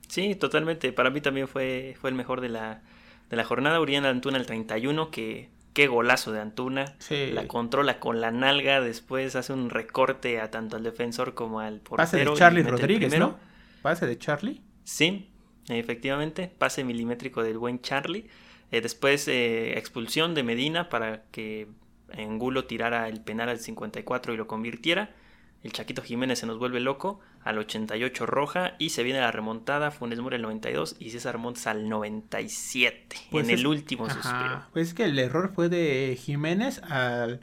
Sí, 0.06 0.34
totalmente. 0.34 0.92
Para 0.92 1.08
mí 1.08 1.22
también 1.22 1.48
fue, 1.48 1.96
fue 1.98 2.10
el 2.10 2.16
mejor 2.16 2.42
de 2.42 2.50
la, 2.50 2.82
de 3.30 3.36
la 3.36 3.44
jornada. 3.44 3.80
Urián 3.80 4.04
Antuna 4.04 4.36
el 4.36 4.44
31, 4.44 5.10
que 5.10 5.48
qué 5.72 5.86
golazo 5.86 6.30
de 6.30 6.40
Antuna. 6.40 6.96
La 7.08 7.48
controla 7.48 7.98
con 7.98 8.20
la 8.20 8.30
nalga, 8.30 8.82
después 8.82 9.36
hace 9.36 9.54
un 9.54 9.70
recorte 9.70 10.40
a 10.40 10.50
tanto 10.50 10.76
al 10.76 10.82
defensor 10.82 11.32
como 11.32 11.60
al 11.60 11.80
portero. 11.80 11.96
Pase 11.96 12.18
de 12.18 12.34
Charlie 12.34 12.62
Rodríguez, 12.64 13.18
¿no? 13.18 13.38
Pase 13.80 14.06
de 14.06 14.18
Charlie. 14.18 14.60
Sí, 14.84 15.30
efectivamente, 15.68 16.52
pase 16.58 16.84
milimétrico 16.84 17.42
del 17.42 17.56
buen 17.56 17.80
Charlie. 17.80 18.28
Eh, 18.70 18.80
después 18.80 19.26
eh, 19.28 19.78
expulsión 19.78 20.34
de 20.34 20.42
Medina 20.42 20.88
para 20.88 21.24
que 21.30 21.68
Angulo 22.16 22.64
tirara 22.64 23.08
el 23.08 23.20
penal 23.20 23.48
al 23.48 23.58
54 23.58 24.34
y 24.34 24.36
lo 24.36 24.46
convirtiera. 24.46 25.10
El 25.62 25.72
Chaquito 25.72 26.02
Jiménez 26.02 26.38
se 26.38 26.46
nos 26.46 26.58
vuelve 26.58 26.80
loco 26.80 27.20
al 27.44 27.58
88 27.58 28.24
roja 28.24 28.76
y 28.78 28.90
se 28.90 29.02
viene 29.02 29.20
la 29.20 29.30
remontada. 29.30 29.90
Funes 29.90 30.20
Mura 30.20 30.36
el 30.36 30.42
92 30.42 30.96
y 30.98 31.10
César 31.10 31.36
Montes 31.36 31.66
al 31.66 31.88
97 31.88 33.16
pues 33.30 33.46
en 33.46 33.58
el 33.58 33.66
último 33.66 34.08
suspiro. 34.08 34.62
Pues 34.72 34.88
es 34.88 34.94
que 34.94 35.04
el 35.04 35.18
error 35.18 35.52
fue 35.54 35.68
de 35.68 36.18
Jiménez 36.18 36.80
al, 36.84 37.40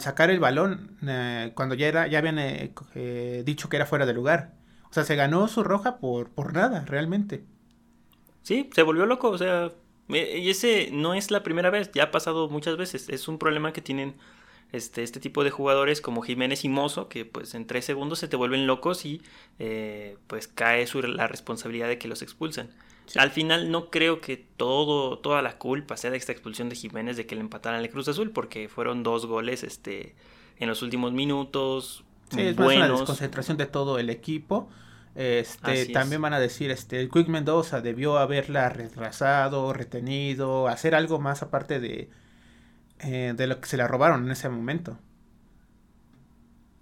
sacar 0.00 0.30
el 0.30 0.40
balón 0.40 0.96
eh, 1.06 1.52
cuando 1.54 1.76
ya, 1.76 1.86
era, 1.86 2.06
ya 2.08 2.18
habían 2.18 2.38
dicho 3.44 3.68
que 3.68 3.76
era 3.76 3.86
fuera 3.86 4.06
de 4.06 4.14
lugar. 4.14 4.54
O 4.90 4.94
sea, 4.94 5.04
se 5.04 5.16
ganó 5.16 5.46
su 5.48 5.62
roja 5.62 5.98
por, 5.98 6.30
por 6.30 6.52
nada, 6.52 6.84
realmente. 6.84 7.44
Sí, 8.42 8.68
se 8.74 8.82
volvió 8.82 9.06
loco. 9.06 9.30
O 9.30 9.38
sea, 9.38 9.70
y 10.08 10.50
ese 10.50 10.90
no 10.92 11.14
es 11.14 11.30
la 11.30 11.42
primera 11.42 11.70
vez, 11.70 11.90
ya 11.92 12.04
ha 12.04 12.10
pasado 12.10 12.48
muchas 12.48 12.76
veces. 12.76 13.08
Es 13.08 13.28
un 13.28 13.38
problema 13.38 13.72
que 13.72 13.80
tienen 13.80 14.14
este, 14.72 15.02
este 15.02 15.20
tipo 15.20 15.44
de 15.44 15.50
jugadores 15.50 16.00
como 16.00 16.22
Jiménez 16.22 16.64
y 16.64 16.68
Mozo, 16.68 17.08
que 17.08 17.24
pues 17.24 17.54
en 17.54 17.66
tres 17.66 17.84
segundos 17.84 18.18
se 18.18 18.28
te 18.28 18.36
vuelven 18.36 18.66
locos 18.66 19.04
y 19.04 19.22
eh, 19.58 20.16
pues 20.26 20.48
cae 20.48 20.86
su, 20.86 21.02
la 21.02 21.28
responsabilidad 21.28 21.88
de 21.88 21.98
que 21.98 22.08
los 22.08 22.22
expulsan. 22.22 22.70
Al 23.16 23.30
final 23.30 23.70
no 23.70 23.90
creo 23.90 24.20
que 24.20 24.36
todo, 24.36 25.18
toda 25.18 25.42
la 25.42 25.58
culpa 25.58 25.96
sea 25.96 26.10
de 26.10 26.16
esta 26.16 26.32
expulsión 26.32 26.68
de 26.68 26.76
Jiménez 26.76 27.16
de 27.16 27.26
que 27.26 27.34
le 27.34 27.42
empataran 27.42 27.80
al 27.80 27.90
Cruz 27.90 28.08
Azul, 28.08 28.30
porque 28.30 28.68
fueron 28.68 29.02
dos 29.02 29.26
goles 29.26 29.62
este, 29.62 30.14
en 30.58 30.68
los 30.68 30.82
últimos 30.82 31.12
minutos. 31.12 32.04
Sí, 32.30 32.40
es 32.40 32.56
más 32.56 32.74
una 32.74 32.88
desconcentración 32.88 33.58
de 33.58 33.66
todo 33.66 33.98
el 33.98 34.08
equipo. 34.08 34.70
Este, 35.14 35.86
también 35.86 36.22
van 36.22 36.32
a 36.32 36.40
decir, 36.40 36.70
este, 36.70 37.00
el 37.00 37.10
Quick 37.10 37.28
Mendoza 37.28 37.80
debió 37.80 38.18
haberla 38.18 38.68
retrasado, 38.70 39.72
retenido, 39.72 40.68
hacer 40.68 40.94
algo 40.94 41.18
más 41.18 41.42
aparte 41.42 41.80
de, 41.80 42.08
eh, 43.00 43.34
de 43.36 43.46
lo 43.46 43.60
que 43.60 43.68
se 43.68 43.76
la 43.76 43.86
robaron 43.86 44.24
en 44.24 44.30
ese 44.30 44.48
momento. 44.48 44.98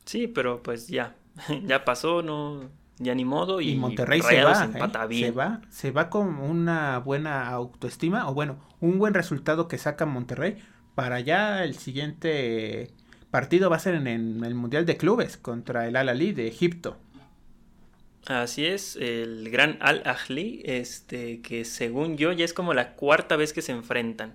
Sí, 0.05 0.29
pero 0.29 0.63
pues 0.63 0.89
ya, 0.89 1.17
ya 1.65 1.85
pasó, 1.85 2.23
no, 2.23 2.71
ya 2.99 3.15
ni 3.15 3.25
modo. 3.25 3.61
Y, 3.61 3.77
Monterrey 3.77 4.23
se 4.23 4.43
va, 4.45 4.65
¿eh? 4.65 5.19
se 5.19 5.31
va, 5.33 5.61
se 5.71 5.91
va 5.91 6.09
con 6.11 6.37
una 6.39 6.99
buena 6.99 7.49
autoestima, 7.49 8.29
o 8.29 8.35
bueno, 8.35 8.59
un 8.81 8.99
buen 8.99 9.15
resultado 9.15 9.67
que 9.67 9.79
saca 9.79 10.07
Monterrey 10.07 10.59
para 10.95 11.21
ya 11.21 11.65
el 11.65 11.75
siguiente 11.75 12.91
partido 13.31 13.71
va 13.71 13.77
a 13.77 13.81
ser 13.81 13.95
en, 13.95 14.07
el 14.07 14.55
Mundial 14.55 14.87
de 14.87 14.97
Clubes 14.97 15.37
contra 15.37 15.87
el 15.87 15.97
Al-Ali 15.97 16.33
de 16.33 16.49
Egipto. 16.49 16.99
Así 18.27 18.67
es, 18.67 18.97
el 18.97 19.50
gran 19.50 19.79
Al-Ahli, 19.81 20.62
este, 20.65 21.41
que 21.41 21.65
según 21.65 22.17
yo 22.17 22.33
ya 22.33 22.45
es 22.45 22.53
como 22.53 22.75
la 22.75 22.95
cuarta 22.95 23.37
vez 23.37 23.53
que 23.53 23.62
se 23.62 23.73
enfrentan. 23.73 24.35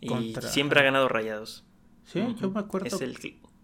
Y 0.00 0.34
siempre 0.40 0.80
ha 0.80 0.84
ganado 0.84 1.08
rayados. 1.08 1.64
Sí, 2.04 2.20
yo 2.40 2.50
me 2.50 2.60
acuerdo 2.60 2.98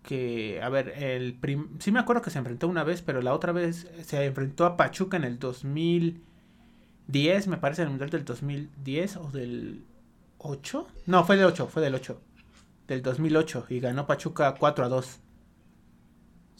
que, 0.02 0.60
a 0.62 0.68
ver, 0.70 0.94
el 1.02 1.38
sí 1.78 1.92
me 1.92 2.00
acuerdo 2.00 2.22
que 2.22 2.30
se 2.30 2.38
enfrentó 2.38 2.68
una 2.68 2.84
vez, 2.84 3.02
pero 3.02 3.20
la 3.20 3.34
otra 3.34 3.52
vez 3.52 3.86
se 4.02 4.24
enfrentó 4.24 4.64
a 4.64 4.76
Pachuca 4.76 5.18
en 5.18 5.24
el 5.24 5.38
2010, 5.38 7.48
me 7.48 7.58
parece, 7.58 7.82
en 7.82 7.88
el 7.88 7.90
Mundial 7.90 8.10
del 8.10 8.24
2010 8.24 9.16
o 9.18 9.30
del 9.30 9.84
8. 10.38 10.88
No, 11.06 11.24
fue 11.24 11.36
del 11.36 11.46
8, 11.46 11.68
fue 11.68 11.82
del 11.82 11.94
8. 11.94 12.20
Del 12.88 13.02
2008 13.02 13.66
y 13.68 13.80
ganó 13.80 14.06
Pachuca 14.06 14.54
4 14.58 14.86
a 14.86 14.88
2. 14.88 15.20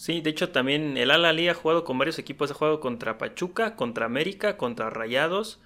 Sí, 0.01 0.23
de 0.23 0.31
hecho 0.31 0.49
también 0.49 0.97
el 0.97 1.11
Al-Ali 1.11 1.51
ha 1.51 1.55
jugado 1.55 1.85
con 1.85 1.99
varios 1.99 2.19
equipos, 2.19 2.51
ha 2.51 2.55
jugado 2.55 2.81
contra 2.81 3.19
Pachuca, 3.19 3.77
contra 3.77 4.07
América, 4.07 4.57
contra 4.57 4.89
Rayados. 4.89 5.61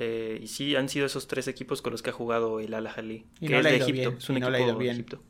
Eh, 0.00 0.40
y 0.42 0.48
sí, 0.48 0.74
han 0.74 0.88
sido 0.88 1.06
esos 1.06 1.28
tres 1.28 1.46
equipos 1.46 1.80
con 1.80 1.92
los 1.92 2.02
que 2.02 2.10
ha 2.10 2.12
jugado 2.12 2.58
el 2.58 2.74
Al-Ali, 2.74 3.24
que 3.38 3.56
es 3.56 3.62
de 3.62 3.76
Egipto, 3.76 4.14
es 4.18 4.28
un 4.28 4.38
equipo 4.38 4.50
de 4.50 4.90
Egipto. 4.90 5.22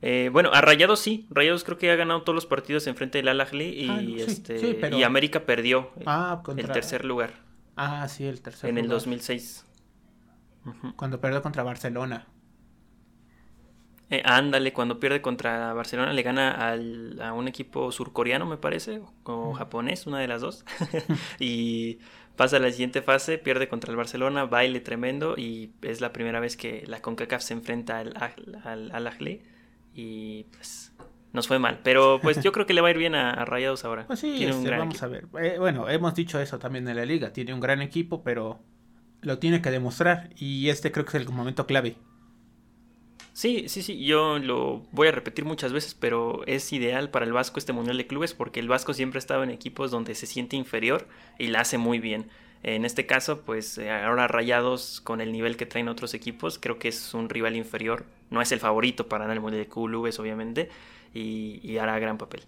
Eh, 0.00 0.30
bueno, 0.32 0.50
a 0.52 0.60
Rayados 0.60 0.98
sí, 0.98 1.28
Rayados 1.30 1.62
creo 1.62 1.78
que 1.78 1.88
ha 1.88 1.94
ganado 1.94 2.22
todos 2.22 2.34
los 2.34 2.46
partidos 2.46 2.84
en 2.88 2.96
frente 2.96 3.18
del 3.18 3.28
Al-Ahli 3.28 3.84
y, 3.84 3.88
ah, 3.88 4.24
este, 4.26 4.80
y 4.90 5.04
América 5.04 5.46
perdió 5.46 5.92
ah, 6.04 6.42
el 6.56 6.68
tercer 6.68 7.04
lugar. 7.04 7.34
Ah, 7.76 8.08
sí, 8.08 8.24
el 8.24 8.40
tercer 8.40 8.68
En 8.68 8.78
el 8.78 8.88
2006. 8.88 9.66
Cuando 10.96 11.20
perdió 11.20 11.42
contra 11.42 11.62
Barcelona. 11.62 12.26
Eh, 14.12 14.20
ándale, 14.26 14.74
cuando 14.74 15.00
pierde 15.00 15.22
contra 15.22 15.72
Barcelona 15.72 16.12
le 16.12 16.22
gana 16.22 16.50
al, 16.50 17.18
a 17.22 17.32
un 17.32 17.48
equipo 17.48 17.90
surcoreano, 17.90 18.44
me 18.44 18.58
parece, 18.58 19.00
o 19.24 19.54
japonés, 19.54 20.06
una 20.06 20.18
de 20.18 20.28
las 20.28 20.42
dos. 20.42 20.66
y 21.40 21.98
pasa 22.36 22.58
a 22.58 22.60
la 22.60 22.70
siguiente 22.70 23.00
fase, 23.00 23.38
pierde 23.38 23.68
contra 23.68 23.90
el 23.90 23.96
Barcelona, 23.96 24.44
baile 24.44 24.80
tremendo 24.80 25.34
y 25.38 25.70
es 25.80 26.02
la 26.02 26.12
primera 26.12 26.40
vez 26.40 26.58
que 26.58 26.84
la 26.86 27.00
CONCACAF 27.00 27.40
se 27.40 27.54
enfrenta 27.54 28.00
al, 28.00 28.14
al, 28.64 28.90
al 28.92 29.40
y 29.94 30.44
pues 30.44 30.92
nos 31.32 31.48
fue 31.48 31.58
mal. 31.58 31.80
Pero 31.82 32.20
pues 32.22 32.42
yo 32.42 32.52
creo 32.52 32.66
que 32.66 32.74
le 32.74 32.82
va 32.82 32.88
a 32.88 32.90
ir 32.90 32.98
bien 32.98 33.14
a, 33.14 33.46
Rayados 33.46 33.86
ahora. 33.86 34.06
Pues 34.06 34.20
sí, 34.20 34.44
este, 34.44 34.76
vamos 34.76 35.02
a 35.02 35.06
ver. 35.06 35.26
Eh, 35.40 35.56
bueno, 35.58 35.88
hemos 35.88 36.14
dicho 36.14 36.38
eso 36.38 36.58
también 36.58 36.86
en 36.86 36.96
la 36.96 37.06
liga. 37.06 37.32
Tiene 37.32 37.54
un 37.54 37.60
gran 37.60 37.80
equipo, 37.80 38.22
pero 38.22 38.60
lo 39.22 39.38
tiene 39.38 39.62
que 39.62 39.70
demostrar 39.70 40.28
y 40.36 40.68
este 40.68 40.92
creo 40.92 41.06
que 41.06 41.16
es 41.16 41.26
el 41.26 41.32
momento 41.32 41.66
clave. 41.66 41.96
Sí, 43.32 43.64
sí, 43.68 43.82
sí, 43.82 44.04
yo 44.04 44.38
lo 44.38 44.82
voy 44.92 45.08
a 45.08 45.12
repetir 45.12 45.46
muchas 45.46 45.72
veces, 45.72 45.94
pero 45.98 46.42
es 46.46 46.70
ideal 46.72 47.08
para 47.08 47.24
el 47.24 47.32
Vasco 47.32 47.58
este 47.58 47.72
Mundial 47.72 47.96
de 47.96 48.06
Clubes 48.06 48.34
porque 48.34 48.60
el 48.60 48.68
Vasco 48.68 48.92
siempre 48.92 49.18
ha 49.18 49.20
estado 49.20 49.42
en 49.42 49.50
equipos 49.50 49.90
donde 49.90 50.14
se 50.14 50.26
siente 50.26 50.56
inferior 50.56 51.08
y 51.38 51.46
la 51.46 51.60
hace 51.60 51.78
muy 51.78 51.98
bien. 51.98 52.28
En 52.62 52.84
este 52.84 53.06
caso, 53.06 53.40
pues 53.40 53.76
eh, 53.78 53.90
ahora 53.90 54.28
rayados 54.28 55.00
con 55.00 55.20
el 55.20 55.32
nivel 55.32 55.56
que 55.56 55.66
traen 55.66 55.88
otros 55.88 56.14
equipos, 56.14 56.58
creo 56.60 56.78
que 56.78 56.88
es 56.88 57.12
un 57.14 57.28
rival 57.28 57.56
inferior. 57.56 58.04
No 58.30 58.40
es 58.40 58.52
el 58.52 58.60
favorito 58.60 59.08
para 59.08 59.24
ganar 59.24 59.38
el 59.38 59.42
Mundial 59.42 59.64
de 59.64 59.68
Clubes, 59.68 60.18
obviamente, 60.20 60.68
y, 61.12 61.76
hará 61.78 61.98
gran 61.98 62.18
papel. 62.18 62.42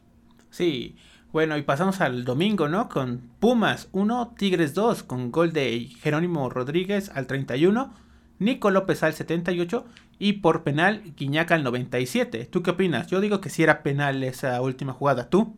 Sí, 0.51 0.97
bueno, 1.33 1.57
y 1.57 1.63
pasamos 1.63 2.01
al 2.01 2.25
domingo, 2.25 2.69
¿no? 2.69 2.89
Con 2.89 3.23
Pumas 3.41 3.89
1, 3.91 4.35
Tigres 4.39 4.73
2, 4.75 5.03
con 5.03 5.33
gol 5.33 5.53
de 5.53 5.89
Jerónimo 6.01 6.49
Rodríguez 6.49 7.11
al 7.13 7.27
31, 7.27 7.93
Nico 8.39 8.71
López 8.71 9.03
al 9.03 9.15
78 9.15 9.85
y 10.19 10.35
por 10.35 10.63
penal 10.63 11.03
Guiñaca 11.17 11.55
al 11.55 11.65
97. 11.65 12.47
¿Tú 12.47 12.63
qué 12.63 12.71
opinas? 12.71 13.09
Yo 13.09 13.21
digo 13.21 13.41
que 13.41 13.51
sí 13.51 13.63
era 13.63 13.83
penal 13.83 14.23
esa 14.23 14.61
última 14.61 14.93
jugada. 14.93 15.29
¿Tú? 15.29 15.57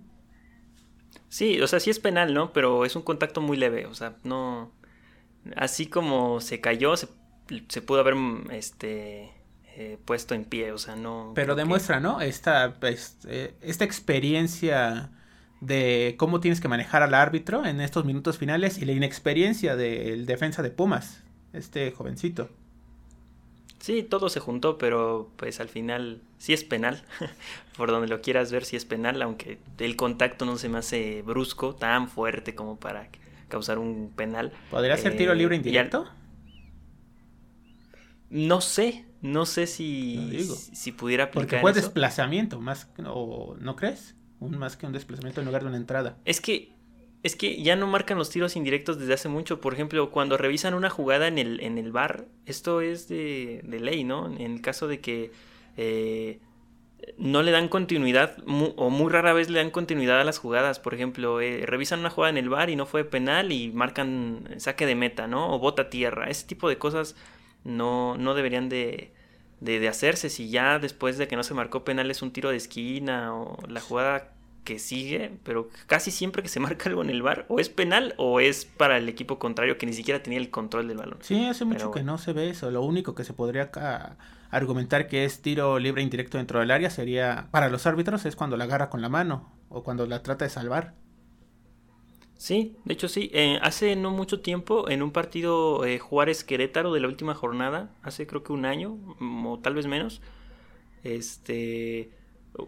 Sí, 1.29 1.61
o 1.61 1.67
sea, 1.67 1.81
sí 1.81 1.91
es 1.91 1.99
penal, 1.99 2.35
¿no? 2.35 2.53
Pero 2.53 2.85
es 2.85 2.97
un 2.97 3.03
contacto 3.03 3.41
muy 3.41 3.57
leve, 3.57 3.87
o 3.87 3.95
sea, 3.95 4.17
no... 4.25 4.73
Así 5.55 5.87
como 5.87 6.41
se 6.41 6.61
cayó, 6.61 6.97
se, 6.97 7.07
pudo 7.83 8.01
haber 8.01 8.15
este, 8.51 9.31
eh, 9.77 9.99
puesto 10.05 10.35
en 10.35 10.45
pie, 10.45 10.73
o 10.73 10.79
sea, 10.79 10.97
no... 10.97 11.33
Pero 11.35 11.55
demuestra, 11.55 12.01
¿no? 12.01 12.21
Esta, 12.21 12.77
este, 12.83 13.55
esta 13.61 13.85
experiencia 13.85 15.11
de 15.61 16.17
cómo 16.19 16.41
tienes 16.41 16.61
que 16.61 16.69
manejar 16.69 17.03
al 17.03 17.15
árbitro 17.15 17.65
en 17.65 17.81
estos 17.81 18.05
minutos 18.05 18.39
finales 18.39 18.79
y 18.79 18.85
la 18.85 18.93
inexperiencia 18.93 19.77
del 19.77 20.27
defensa 20.27 20.63
de 20.63 20.71
Pumas, 20.71 21.23
este 21.53 21.93
jovencito. 21.93 22.51
Sí, 23.87 24.03
todo 24.03 24.29
se 24.31 24.41
juntó, 24.41 24.79
pero 24.79 25.31
pues 25.37 25.61
al 25.61 25.69
final 25.69 26.21
sí 26.39 26.53
es 26.53 26.65
penal. 26.65 27.05
Por 27.77 27.93
donde 27.93 28.09
lo 28.09 28.21
quieras 28.21 28.51
ver, 28.51 28.65
sí 28.65 28.75
es 28.75 28.85
penal, 28.85 29.23
aunque 29.23 29.61
el 29.79 29.95
contacto 29.95 30.45
no 30.45 30.59
se 30.59 30.69
me 30.69 30.79
hace 30.79 31.23
brusco, 31.23 31.77
tan 31.77 32.09
fuerte 32.09 32.57
como 32.57 32.81
para 32.81 33.09
causar 33.47 33.79
un 33.79 34.11
penal. 34.11 34.51
¿Podría 34.73 34.97
ser 34.97 35.17
tiro 35.17 35.37
libre 35.37 35.55
eh, 35.55 35.59
indirecto? 35.59 36.09
No 38.29 38.61
sé, 38.61 39.05
no 39.23 39.47
sé 39.47 39.69
si, 39.69 40.45
si, 40.73 40.91
pudiera 40.91 41.27
aplicar. 41.27 41.43
Porque 41.45 41.61
fue 41.61 41.73
desplazamiento, 41.73 42.61
más, 42.61 42.91
o, 43.07 43.55
¿no 43.61 43.77
crees? 43.77 44.17
Un, 44.41 44.59
más 44.59 44.77
que 44.77 44.87
un 44.87 44.95
desplazamiento 44.95 45.43
en 45.43 45.47
lugar 45.47 45.63
de 45.63 45.69
una 45.69 45.77
entrada. 45.77 46.19
Es 46.25 46.41
que 46.41 46.73
es 47.23 47.37
que 47.37 47.61
ya 47.63 47.77
no 47.77 47.87
marcan 47.87 48.19
los 48.19 48.31
tiros 48.31 48.57
indirectos 48.57 48.99
desde 48.99 49.15
hace 49.15 49.29
mucho. 49.29 49.61
Por 49.61 49.75
ejemplo, 49.75 50.11
cuando 50.11 50.37
revisan 50.37 50.75
una 50.75 50.91
jugada 50.91 51.29
en 51.29 51.39
el, 51.39 51.61
en 51.61 51.79
el 51.79 51.93
bar, 51.93 52.27
esto 52.47 52.81
es 52.81 53.09
de, 53.09 53.63
ley, 53.65 54.05
¿no? 54.05 54.27
En 54.27 54.53
el 54.53 54.61
caso 54.61 54.87
de 54.87 55.01
que 55.01 55.33
eh, 55.77 56.41
no 57.19 57.43
le 57.43 57.51
dan 57.51 57.69
continuidad 57.69 58.37
o 58.47 58.91
muy 58.91 59.11
rara 59.13 59.33
vez 59.33 59.51
le 59.51 59.59
dan 59.59 59.71
continuidad 59.71 60.21
a 60.21 60.25
las 60.25 60.39
jugadas. 60.39 60.79
Por 60.79 60.95
ejemplo, 60.95 61.41
eh, 61.41 61.65
revisan 61.67 62.01
una 62.01 62.11
jugada 62.11 62.31
en 62.31 62.39
el 62.39 62.49
bar 62.49 62.71
y 62.71 62.77
no 62.77 62.87
fue 62.87 63.05
penal 63.05 63.53
y 63.53 63.73
marcan 63.73 64.49
saque 64.59 64.87
de 64.87 64.95
meta, 64.95 65.27
¿no? 65.27 65.53
O 65.53 65.59
bota 65.59 65.91
tierra. 65.91 66.31
Ese 66.31 66.47
tipo 66.47 66.69
de 66.69 66.79
cosas 66.79 67.17
no, 67.65 68.17
no 68.19 68.35
deberían 68.35 68.69
de, 68.69 69.13
de, 69.61 69.81
de 69.81 69.89
hacerse. 69.89 70.31
Si 70.31 70.51
ya 70.51 70.79
después 70.79 71.19
de 71.19 71.29
que 71.29 71.37
no 71.37 71.43
se 71.43 71.55
marcó 71.55 71.85
penal 71.85 72.11
es 72.11 72.23
un 72.23 72.33
tiro 72.33 72.51
de 72.51 72.57
esquina 72.57 73.35
o 73.35 73.59
la 73.69 73.81
jugada 73.81 74.36
que 74.67 74.79
sigue, 74.79 75.39
pero 75.45 75.71
casi 75.87 76.11
siempre 76.11 76.43
que 76.43 76.51
se 76.51 76.61
marca 76.67 76.91
algo 76.91 77.01
en 77.01 77.09
el 77.09 77.23
bar, 77.23 77.47
o 77.49 77.59
es 77.59 77.71
penal 77.71 78.15
o 78.19 78.41
es 78.41 78.67
para 78.67 78.99
el 78.99 79.09
equipo 79.09 79.39
contrario 79.39 79.79
que 79.79 79.87
ni 79.87 79.95
siquiera 79.95 80.23
tenía 80.23 80.39
el 80.39 80.51
control 80.51 80.89
del 80.89 80.99
balón. 80.99 81.19
Sí, 81.23 81.47
hace 81.47 81.65
mucho 81.65 81.91
que 81.91 82.03
no 82.03 82.19
se 82.19 82.35
ve 82.35 82.51
eso. 82.51 82.71
Lo 82.71 82.83
único 82.83 83.15
que 83.15 83.25
se 83.25 83.33
podría 83.33 83.71
argumentar 84.51 85.07
que 85.07 85.25
es 85.25 85.41
tiro 85.41 85.79
libre 85.79 86.03
indirecto 86.03 86.37
dentro 86.37 86.61
del 86.61 86.71
área 86.71 86.91
sería, 86.91 87.49
para 87.51 87.71
los 87.71 87.87
árbitros, 87.87 88.27
es 88.27 88.37
cuando 88.37 88.59
la 88.59 88.65
agarra 88.65 88.91
con 88.91 89.01
la 89.01 89.09
mano 89.09 89.51
o 89.71 89.83
cuando 89.83 90.05
la 90.07 90.23
trata 90.23 90.45
de 90.45 90.51
salvar. 90.51 90.95
Sí, 92.37 92.77
de 92.85 92.93
hecho 92.93 93.09
sí. 93.09 93.31
Eh, 93.33 93.59
hace 93.63 93.97
no 93.97 94.11
mucho 94.11 94.41
tiempo, 94.41 94.91
en 94.91 95.03
un 95.03 95.11
partido 95.11 95.85
eh, 95.87 95.99
Juárez-Querétaro 95.99 96.93
de 96.93 97.01
la 97.01 97.09
última 97.09 97.35
jornada, 97.35 97.95
hace 98.03 98.27
creo 98.27 98.43
que 98.43 98.53
un 98.53 98.67
año, 98.67 98.99
o 99.21 99.59
tal 99.59 99.75
vez 99.75 99.87
menos, 99.87 100.21
este 101.03 102.11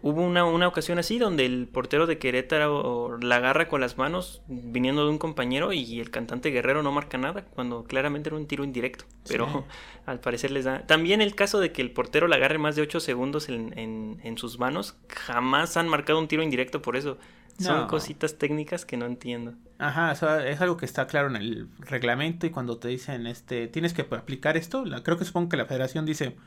Hubo 0.01 0.21
una, 0.21 0.45
una, 0.45 0.67
ocasión 0.67 0.99
así 0.99 1.17
donde 1.17 1.45
el 1.45 1.67
portero 1.67 2.05
de 2.05 2.17
Querétaro 2.17 3.17
la 3.17 3.37
agarra 3.37 3.67
con 3.67 3.81
las 3.81 3.97
manos 3.97 4.41
viniendo 4.47 5.03
de 5.03 5.11
un 5.11 5.17
compañero 5.17 5.73
y 5.73 5.99
el 5.99 6.11
cantante 6.11 6.51
guerrero 6.51 6.83
no 6.83 6.91
marca 6.91 7.17
nada 7.17 7.45
cuando 7.45 7.83
claramente 7.85 8.29
era 8.29 8.37
un 8.37 8.47
tiro 8.47 8.63
indirecto. 8.63 9.05
Pero 9.27 9.65
al 10.05 10.19
parecer 10.19 10.51
les 10.51 10.65
da... 10.65 10.85
También 10.85 11.21
el 11.21 11.33
caso 11.33 11.59
de 11.59 11.71
que 11.71 11.81
el 11.81 11.91
portero 11.91 12.27
la 12.27 12.35
agarre 12.35 12.57
más 12.57 12.75
de 12.75 12.83
8 12.83 12.99
segundos 12.99 13.49
en, 13.49 13.73
en, 13.77 14.37
sus 14.37 14.59
manos, 14.59 14.95
jamás 15.09 15.75
han 15.75 15.89
marcado 15.89 16.19
un 16.19 16.27
tiro 16.27 16.43
indirecto 16.43 16.81
por 16.81 16.95
eso. 16.95 17.17
Son 17.57 17.87
cositas 17.87 18.37
técnicas 18.37 18.85
que 18.85 18.95
no 18.95 19.05
entiendo. 19.05 19.53
Ajá, 19.79 20.13
es 20.13 20.61
algo 20.61 20.77
que 20.77 20.85
está 20.85 21.07
claro 21.07 21.27
en 21.27 21.35
el 21.35 21.67
reglamento 21.79 22.45
y 22.45 22.51
cuando 22.51 22.77
te 22.77 22.87
dicen, 22.87 23.27
este, 23.27 23.67
tienes 23.67 23.93
que 23.93 24.03
aplicar 24.03 24.55
esto, 24.55 24.85
la, 24.85 25.03
creo 25.03 25.17
que 25.17 25.25
supongo 25.25 25.49
que 25.49 25.57
la 25.57 25.65
federación 25.65 26.05
dice 26.05 26.37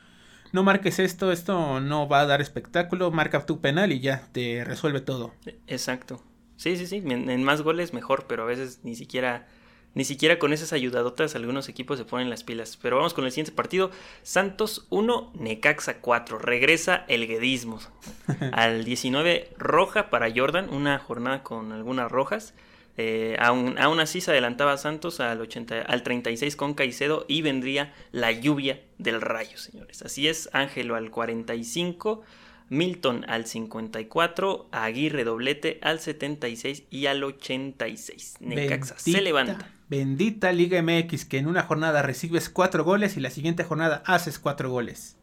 no 0.52 0.62
marques 0.62 0.99
esto, 0.99 1.32
esto 1.32 1.80
no 1.80 2.09
va 2.09 2.21
a 2.21 2.26
dar 2.26 2.40
espectáculo, 2.40 3.11
marca 3.11 3.44
tu 3.47 3.61
penal 3.61 3.90
y 3.92 4.00
ya, 4.00 4.28
te 4.32 4.64
resuelve 4.64 5.00
todo. 5.00 5.32
Exacto. 5.66 6.23
Sí, 6.56 6.76
sí, 6.76 6.87
sí, 6.87 7.02
en, 7.04 7.42
más 7.42 7.62
goles 7.62 7.92
mejor, 7.92 8.26
pero 8.28 8.44
a 8.44 8.47
veces 8.47 8.80
ni 8.85 8.94
siquiera 8.94 9.49
ni 9.94 10.04
siquiera 10.04 10.38
con 10.38 10.54
esas 10.54 10.73
ayudadotas 10.73 11.35
algunos 11.35 11.68
equipos 11.68 11.99
se 11.99 12.06
ponen 12.06 12.30
las 12.30 12.44
pilas. 12.44 12.78
Pero 12.80 12.97
vamos 12.97 13.12
con 13.12 13.26
el 13.26 13.30
siguiente 13.30 13.52
partido. 13.52 13.90
Santos 14.23 14.87
1, 14.88 15.32
Necaxa 15.35 16.00
4. 16.00 16.38
Regresa 16.38 17.04
el 17.09 17.26
guedismo. 17.26 17.78
Al 18.52 18.85
19, 18.85 19.50
roja 19.59 20.09
para 20.09 20.32
Jordan. 20.35 20.71
Una 20.71 20.99
jornada 20.99 21.42
con 21.42 21.73
algunas 21.73 22.11
rojas. 22.11 22.54
Eh, 22.99 23.37
aún, 23.39 23.79
así 24.01 24.21
se 24.21 24.33
adelantaba 24.33 24.77
Santos 24.77 25.21
al, 25.21 25.41
80, 25.41 25.83
al 25.83 26.03
36 26.03 26.57
con 26.57 26.75
Caicedo 26.75 27.25
y 27.27 27.41
vendría 27.41 27.95
la 28.11 28.33
lluvia 28.33 28.83
del 28.99 29.21
rayo, 29.21 29.57
señores. 29.57 30.03
Así 30.03 30.29
es, 30.29 30.51
Ángelo 30.53 30.95
al 30.95 31.11
45, 31.11 32.23
Milton 32.69 33.25
al 33.29 33.47
54, 33.47 34.69
Aguirre 34.73 35.25
doblete 35.25 35.79
al 35.83 36.01
76 36.01 36.85
y 36.91 37.07
al 37.07 37.25
86. 37.25 38.37
Necaxa 38.41 38.99
se 38.99 39.23
levanta. 39.23 39.71
Bendita 39.89 40.53
Liga 40.53 40.81
MX 40.83 41.25
que 41.25 41.39
en 41.39 41.47
una 41.47 41.63
jornada 41.63 42.03
recibes 42.03 42.49
cuatro 42.49 42.85
goles 42.85 43.17
y 43.17 43.21
la 43.21 43.31
siguiente 43.31 43.65
jornada 43.65 44.03
haces 44.07 44.39
cuatro 44.39 44.71
goles. 44.71 45.17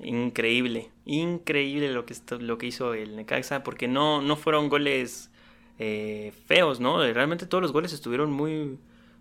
Increíble, 0.00 0.90
increíble 1.04 1.92
lo 1.92 2.06
que, 2.06 2.14
lo 2.40 2.58
que 2.58 2.66
hizo 2.66 2.94
el 2.94 3.14
Necaxa 3.14 3.62
porque 3.62 3.86
no, 3.86 4.20
no 4.20 4.36
fueron 4.36 4.68
goles 4.68 5.31
eh, 5.84 6.32
feos, 6.46 6.78
¿no? 6.78 6.98
Realmente 6.98 7.46
todos 7.46 7.60
los 7.60 7.72
goles 7.72 7.92
estuvieron 7.92 8.30
muy, 8.30 8.78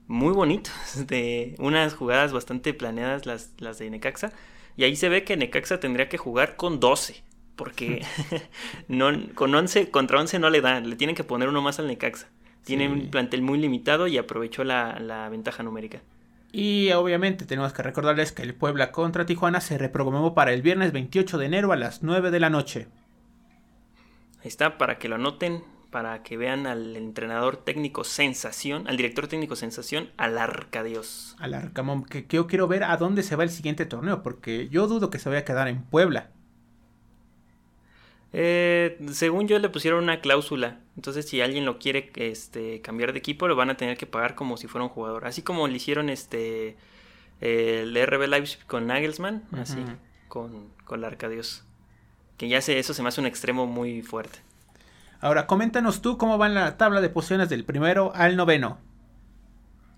muy 0.08 0.34
bonitos, 0.34 0.74
de 1.08 1.56
unas 1.58 1.96
jugadas 1.96 2.34
bastante 2.34 2.74
planeadas 2.74 3.25
las, 3.25 3.51
las 3.58 3.80
de 3.80 3.89
Necaxa 3.89 4.32
y 4.77 4.84
ahí 4.84 4.96
se 4.96 5.10
ve 5.10 5.24
que 5.24 5.38
Necaxa 5.38 5.80
tendría 5.80 6.10
que 6.10 6.18
jugar 6.18 6.56
con 6.56 6.80
12. 6.80 7.24
Porque 7.56 8.06
no, 8.88 9.12
con 9.36 9.53
11 9.53 9.89
contra 9.89 10.20
11 10.20 10.39
no 10.39 10.50
le 10.50 10.62
dan. 10.62 10.89
Le 10.89 10.96
tienen 10.96 11.15
que 11.15 11.24
poner 11.24 11.50
uno 11.50 11.62
más 11.62 11.80
al 11.80 11.88
Necaxa. 11.88 12.27
Tiene 12.63 12.88
un 12.88 13.10
plantel 13.10 13.41
muy 13.41 13.58
limitado 13.58 14.06
y 14.06 14.20
aprovechó 14.20 14.63
la, 14.63 15.27
ventaja 15.32 15.63
numérica. 15.63 16.01
Y 16.51 16.91
obviamente 16.91 17.46
tenemos 17.46 17.74
que 17.74 17.82
recordarles 17.82 18.32
que 18.32 18.44
el 18.44 18.53
Puebla 18.53 18.91
contra 18.91 19.25
Tijuana 19.25 19.62
se 19.62 19.80
reprogramó 19.80 20.36
para 20.36 20.53
el 20.53 20.62
viernes 20.62 20.91
28 20.91 21.39
de 21.39 21.46
enero 21.48 21.72
a 21.72 21.75
las 21.75 22.03
9 22.03 22.30
de 22.30 22.39
la 22.39 22.51
noche. 22.51 22.88
Ahí 24.41 24.48
está, 24.48 24.77
para 24.77 25.00
que 25.00 25.10
lo 25.10 25.15
anoten, 25.15 25.63
para 25.92 26.24
que 26.24 26.38
vean 26.38 26.66
al 26.66 26.96
entrenador 26.96 27.58
técnico 27.58 28.04
sensación, 28.04 28.88
al 28.88 28.98
director 28.98 29.28
técnico 29.28 29.56
sensación, 29.58 30.10
al 30.18 30.38
Arcadios. 30.38 31.36
Al 31.38 31.54
Arcamón, 31.54 32.06
que, 32.06 32.26
yo 32.30 32.48
quiero 32.48 32.68
ver 32.68 32.86
a 32.86 32.96
dónde 32.98 33.24
se 33.24 33.36
va 33.36 33.44
el 33.44 33.50
siguiente 33.50 33.86
torneo, 33.86 34.24
porque 34.24 34.70
yo 34.70 34.88
dudo 34.88 35.10
que 35.10 35.20
se 35.20 35.30
vaya 35.30 35.42
a 35.42 35.46
quedar 35.46 35.68
en 35.68 35.84
Puebla. 35.84 36.32
Eh, 38.34 38.98
según 39.12 39.50
yo 39.50 39.60
le 39.60 39.68
pusieron 39.68 40.04
una 40.04 40.22
cláusula, 40.22 40.80
entonces 40.96 41.28
si 41.28 41.42
alguien 41.42 41.66
lo 41.66 41.78
quiere 41.78 42.12
este, 42.16 42.80
cambiar 42.80 43.12
de 43.12 43.20
equipo, 43.20 43.50
lo 43.50 43.58
van 43.58 43.70
a 43.70 43.76
tener 43.76 43.98
que 43.98 44.06
pagar 44.06 44.36
como 44.36 44.56
si 44.56 44.68
fuera 44.68 44.86
un 44.86 44.90
jugador, 44.90 45.28
así 45.28 45.42
como 45.42 45.68
le 45.68 45.76
hicieron 45.76 46.10
este 46.10 46.78
el 47.42 47.96
RB 48.06 48.28
Leipzig 48.28 48.66
con 48.68 48.88
Nagelsmann, 48.88 49.44
así 49.52 49.84
con, 50.30 50.70
con 50.86 51.00
el 51.00 51.06
Arcadios. 51.06 51.66
Que 52.38 52.48
ya 52.48 52.62
sé, 52.62 52.80
eso 52.80 52.94
se 52.94 53.02
me 53.02 53.10
hace 53.10 53.20
un 53.20 53.28
extremo 53.28 53.66
muy 53.66 54.02
fuerte. 54.04 54.40
Ahora, 55.22 55.46
coméntanos 55.46 56.01
tú 56.01 56.18
cómo 56.18 56.40
va 56.40 56.50
la 56.50 56.78
tabla 56.78 57.00
de 57.00 57.10
posiciones 57.10 57.48
del 57.48 57.63
primero 57.63 58.12
al 58.16 58.36
noveno. 58.36 58.80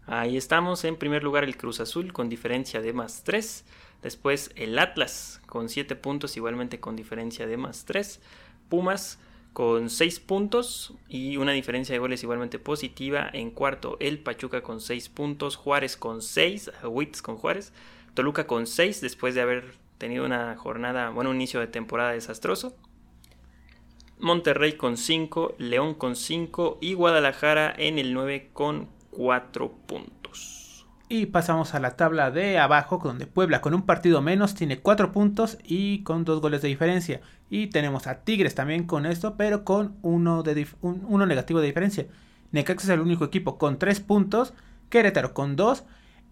Ahí 0.06 0.36
estamos, 0.36 0.84
en 0.84 0.98
primer 0.98 1.24
lugar 1.24 1.46
el 1.46 1.56
Cruz 1.56 1.80
Azul 1.80 2.12
con 2.12 2.28
diferencia 2.28 2.82
de 2.82 2.92
más 2.92 3.24
3. 3.24 3.64
Después 4.02 4.52
el 4.58 4.78
Atlas 4.78 5.42
con 5.46 5.70
7 5.70 5.96
puntos, 5.96 6.36
igualmente 6.36 6.82
con 6.82 6.98
diferencia 6.98 7.48
de 7.48 7.56
más 7.56 7.86
3. 7.86 8.20
Pumas 8.68 9.18
con 9.54 9.90
6 9.90 10.20
puntos 10.20 10.94
y 11.08 11.38
una 11.38 11.54
diferencia 11.54 11.94
de 11.94 12.00
goles 12.00 12.22
igualmente 12.22 12.60
positiva. 12.60 13.30
En 13.32 13.50
cuarto 13.50 13.96
el 14.02 14.20
Pachuca 14.20 14.62
con 14.62 14.82
6 14.82 15.08
puntos, 15.08 15.56
Juárez 15.56 15.96
con 15.96 16.22
6, 16.22 16.70
Wits 16.84 17.22
con 17.22 17.38
Juárez, 17.38 17.72
Toluca 18.14 18.46
con 18.46 18.68
6 18.68 19.00
después 19.00 19.36
de 19.36 19.42
haber 19.42 19.76
tenido 20.00 20.26
una 20.26 20.58
jornada, 20.58 21.12
bueno, 21.12 21.30
un 21.30 21.38
inicio 21.38 21.62
de 21.62 21.68
temporada 21.68 22.12
desastroso. 22.12 22.76
Monterrey 24.20 24.74
con 24.74 24.98
5, 24.98 25.56
León 25.58 25.94
con 25.96 26.16
5 26.16 26.78
y 26.82 26.94
Guadalajara 26.94 27.74
en 27.78 28.00
el 28.00 28.14
9 28.14 28.50
con 28.54 28.88
4 29.12 29.72
puntos. 29.86 30.86
Y 31.10 31.28
pasamos 31.28 31.74
a 31.76 31.80
la 31.80 31.96
tabla 31.96 32.32
de 32.32 32.58
abajo, 32.58 33.00
donde 33.04 33.28
Puebla 33.28 33.62
con 33.62 33.74
un 33.74 33.86
partido 33.86 34.22
menos 34.22 34.56
tiene 34.56 34.80
4 34.80 35.12
puntos 35.12 35.58
y 35.64 36.04
con 36.04 36.26
2 36.26 36.42
goles 36.42 36.62
de 36.62 36.70
diferencia. 36.70 37.22
Y 37.50 37.68
tenemos 37.68 38.08
a 38.08 38.24
Tigres 38.24 38.56
también 38.56 38.86
con 38.86 39.06
esto, 39.06 39.36
pero 39.38 39.64
con 39.64 39.98
uno, 40.02 40.42
de 40.44 40.68
uno 40.82 41.26
negativo 41.26 41.60
de 41.60 41.68
diferencia. 41.68 42.08
Necaxa 42.52 42.88
es 42.88 42.90
el 42.90 43.02
único 43.02 43.26
equipo 43.26 43.58
con 43.58 43.78
3 43.78 44.00
puntos, 44.00 44.54
Querétaro 44.90 45.34
con 45.34 45.56
2 45.56 45.84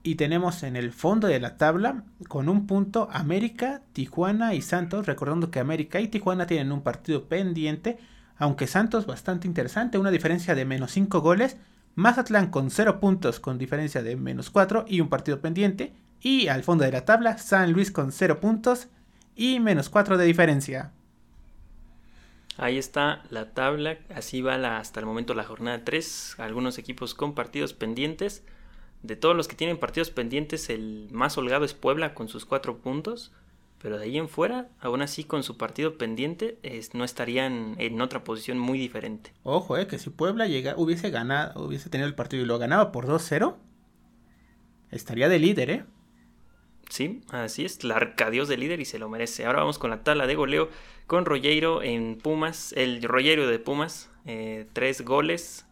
y 0.03 0.15
tenemos 0.15 0.63
en 0.63 0.75
el 0.75 0.91
fondo 0.91 1.27
de 1.27 1.39
la 1.39 1.57
tabla 1.57 2.03
con 2.27 2.49
un 2.49 2.65
punto 2.65 3.07
América, 3.11 3.81
Tijuana 3.93 4.53
y 4.55 4.61
Santos. 4.61 5.05
Recordando 5.05 5.51
que 5.51 5.59
América 5.59 5.99
y 5.99 6.07
Tijuana 6.07 6.47
tienen 6.47 6.71
un 6.71 6.81
partido 6.81 7.25
pendiente. 7.25 7.99
Aunque 8.37 8.65
Santos 8.65 9.05
bastante 9.05 9.47
interesante, 9.47 9.99
una 9.99 10.09
diferencia 10.09 10.55
de 10.55 10.65
menos 10.65 10.91
5 10.91 11.21
goles. 11.21 11.57
Mazatlán 11.93 12.47
con 12.47 12.71
0 12.71 12.99
puntos 12.99 13.39
con 13.39 13.57
diferencia 13.57 14.01
de 14.01 14.15
menos 14.15 14.49
4 14.49 14.85
y 14.87 15.01
un 15.01 15.09
partido 15.09 15.39
pendiente. 15.39 15.93
Y 16.19 16.47
al 16.47 16.63
fondo 16.63 16.83
de 16.83 16.91
la 16.91 17.05
tabla, 17.05 17.37
San 17.37 17.71
Luis 17.71 17.91
con 17.91 18.11
0 18.11 18.39
puntos 18.39 18.87
y 19.35 19.59
menos 19.59 19.89
4 19.89 20.17
de 20.17 20.25
diferencia. 20.25 20.91
Ahí 22.57 22.77
está 22.77 23.23
la 23.29 23.53
tabla, 23.53 23.97
así 24.13 24.41
va 24.41 24.77
hasta 24.77 24.99
el 24.99 25.05
momento 25.05 25.33
la 25.33 25.43
jornada 25.43 25.83
3. 25.83 26.35
Algunos 26.39 26.77
equipos 26.77 27.13
con 27.13 27.33
partidos 27.33 27.73
pendientes. 27.73 28.43
De 29.03 29.15
todos 29.15 29.35
los 29.35 29.47
que 29.47 29.55
tienen 29.55 29.77
partidos 29.77 30.11
pendientes, 30.11 30.69
el 30.69 31.07
más 31.11 31.37
holgado 31.37 31.65
es 31.65 31.73
Puebla 31.73 32.13
con 32.13 32.27
sus 32.27 32.45
cuatro 32.45 32.77
puntos. 32.77 33.31
Pero 33.81 33.97
de 33.97 34.03
ahí 34.03 34.17
en 34.17 34.29
fuera, 34.29 34.69
aún 34.79 35.01
así 35.01 35.23
con 35.23 35.41
su 35.41 35.57
partido 35.57 35.97
pendiente, 35.97 36.59
no 36.93 37.03
estarían 37.03 37.75
en 37.79 37.99
otra 37.99 38.23
posición 38.23 38.59
muy 38.59 38.77
diferente. 38.77 39.33
Ojo, 39.41 39.75
eh, 39.75 39.87
que 39.87 39.97
si 39.97 40.11
Puebla 40.11 40.45
llega, 40.45 40.75
hubiese 40.77 41.09
ganado, 41.09 41.65
hubiese 41.65 41.89
tenido 41.89 42.07
el 42.07 42.13
partido 42.13 42.43
y 42.43 42.45
lo 42.45 42.59
ganaba 42.59 42.91
por 42.91 43.07
2-0, 43.07 43.55
estaría 44.91 45.29
de 45.29 45.39
líder, 45.39 45.69
¿eh? 45.71 45.85
Sí, 46.91 47.21
así 47.29 47.65
es, 47.65 47.83
la 47.83 47.95
Arcadios 47.95 48.49
de 48.49 48.57
líder 48.57 48.81
y 48.81 48.85
se 48.85 48.99
lo 48.99 49.09
merece. 49.09 49.45
Ahora 49.45 49.59
vamos 49.59 49.79
con 49.79 49.89
la 49.89 50.03
tabla 50.03 50.27
de 50.27 50.35
goleo 50.35 50.69
con 51.07 51.25
Rollero 51.25 51.81
en 51.81 52.17
Pumas, 52.17 52.73
el 52.73 53.01
Rollero 53.01 53.47
de 53.47 53.59
Pumas, 53.59 54.09
eh, 54.25 54.67
tres 54.73 55.01
goles. 55.01 55.65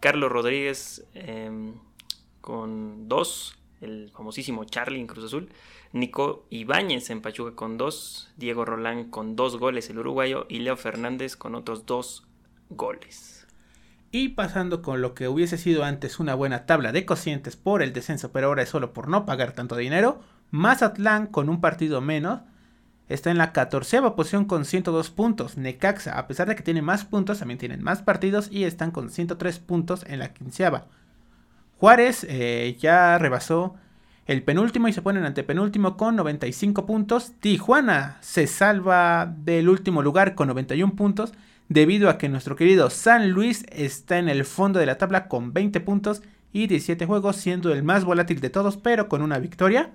Carlos 0.00 0.30
Rodríguez 0.30 1.04
em, 1.14 1.74
con 2.46 3.08
dos, 3.08 3.58
el 3.80 4.12
famosísimo 4.16 4.62
Charlie 4.62 5.00
en 5.00 5.08
Cruz 5.08 5.24
Azul, 5.24 5.48
Nico 5.92 6.46
Ibáñez 6.48 7.10
en 7.10 7.20
Pachuca 7.20 7.56
con 7.56 7.76
dos, 7.76 8.30
Diego 8.36 8.64
Rolán 8.64 9.10
con 9.10 9.34
dos 9.34 9.58
goles 9.58 9.90
el 9.90 9.98
uruguayo 9.98 10.46
y 10.48 10.60
Leo 10.60 10.76
Fernández 10.76 11.34
con 11.34 11.56
otros 11.56 11.86
dos 11.86 12.24
goles. 12.70 13.48
Y 14.12 14.28
pasando 14.28 14.80
con 14.80 15.02
lo 15.02 15.12
que 15.12 15.26
hubiese 15.26 15.58
sido 15.58 15.82
antes 15.82 16.20
una 16.20 16.36
buena 16.36 16.66
tabla 16.66 16.92
de 16.92 17.04
cocientes 17.04 17.56
por 17.56 17.82
el 17.82 17.92
descenso, 17.92 18.30
pero 18.30 18.46
ahora 18.46 18.62
es 18.62 18.68
solo 18.68 18.92
por 18.92 19.08
no 19.08 19.26
pagar 19.26 19.50
tanto 19.50 19.74
dinero, 19.74 20.20
Mazatlán 20.52 21.26
con 21.26 21.48
un 21.48 21.60
partido 21.60 22.00
menos 22.00 22.42
está 23.08 23.32
en 23.32 23.38
la 23.38 23.52
catorceava 23.52 24.14
posición 24.14 24.44
con 24.44 24.64
102 24.64 25.10
puntos. 25.10 25.56
Necaxa, 25.56 26.16
a 26.16 26.28
pesar 26.28 26.46
de 26.46 26.54
que 26.54 26.62
tiene 26.62 26.80
más 26.80 27.04
puntos, 27.04 27.40
también 27.40 27.58
tienen 27.58 27.82
más 27.82 28.02
partidos 28.02 28.52
y 28.52 28.62
están 28.62 28.92
con 28.92 29.10
103 29.10 29.58
puntos 29.58 30.04
en 30.06 30.20
la 30.20 30.32
quinceava. 30.32 30.86
Juárez 31.78 32.26
eh, 32.28 32.76
ya 32.78 33.18
rebasó 33.18 33.76
el 34.26 34.42
penúltimo 34.42 34.88
y 34.88 34.92
se 34.92 35.02
pone 35.02 35.20
en 35.20 35.26
antepenúltimo 35.26 35.96
con 35.96 36.16
95 36.16 36.86
puntos. 36.86 37.32
Tijuana 37.40 38.18
se 38.20 38.46
salva 38.46 39.32
del 39.38 39.68
último 39.68 40.02
lugar 40.02 40.34
con 40.34 40.48
91 40.48 40.94
puntos 40.96 41.32
debido 41.68 42.08
a 42.08 42.18
que 42.18 42.28
nuestro 42.28 42.56
querido 42.56 42.90
San 42.90 43.30
Luis 43.30 43.64
está 43.70 44.18
en 44.18 44.28
el 44.28 44.44
fondo 44.44 44.78
de 44.78 44.86
la 44.86 44.98
tabla 44.98 45.28
con 45.28 45.52
20 45.52 45.80
puntos 45.80 46.22
y 46.52 46.66
17 46.66 47.06
juegos 47.06 47.36
siendo 47.36 47.72
el 47.72 47.82
más 47.82 48.04
volátil 48.04 48.40
de 48.40 48.50
todos 48.50 48.76
pero 48.76 49.08
con 49.08 49.22
una 49.22 49.38
victoria. 49.38 49.92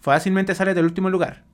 Fácilmente 0.00 0.54
sale 0.54 0.74
del 0.74 0.86
último 0.86 1.10
lugar. 1.10 1.44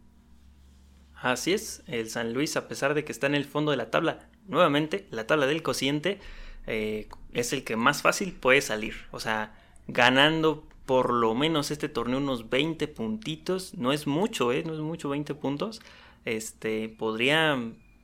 Así 1.14 1.52
es, 1.52 1.82
el 1.86 2.08
San 2.08 2.32
Luis 2.32 2.56
a 2.56 2.68
pesar 2.68 2.94
de 2.94 3.04
que 3.04 3.10
está 3.10 3.26
en 3.26 3.34
el 3.34 3.46
fondo 3.46 3.72
de 3.72 3.78
la 3.78 3.90
tabla, 3.90 4.20
nuevamente 4.46 5.06
la 5.10 5.26
tabla 5.26 5.46
del 5.46 5.62
cociente 5.62 6.20
eh, 6.66 7.08
es 7.32 7.52
el 7.52 7.64
que 7.64 7.76
más 7.76 8.02
fácil 8.02 8.32
puede 8.32 8.60
salir. 8.60 8.94
O 9.10 9.20
sea, 9.20 9.54
ganando 9.88 10.66
por 10.86 11.12
lo 11.12 11.34
menos 11.34 11.70
este 11.70 11.88
torneo 11.88 12.18
unos 12.18 12.48
20 12.48 12.88
puntitos. 12.88 13.74
No 13.74 13.92
es 13.92 14.06
mucho, 14.06 14.52
¿eh? 14.52 14.62
No 14.64 14.72
es 14.72 14.80
mucho 14.80 15.08
20 15.08 15.34
puntos. 15.34 15.82
Este, 16.24 16.88
podría 16.88 17.58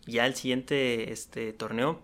ya 0.07 0.27
el 0.27 0.35
siguiente 0.35 1.13
este, 1.13 1.53
torneo 1.53 2.03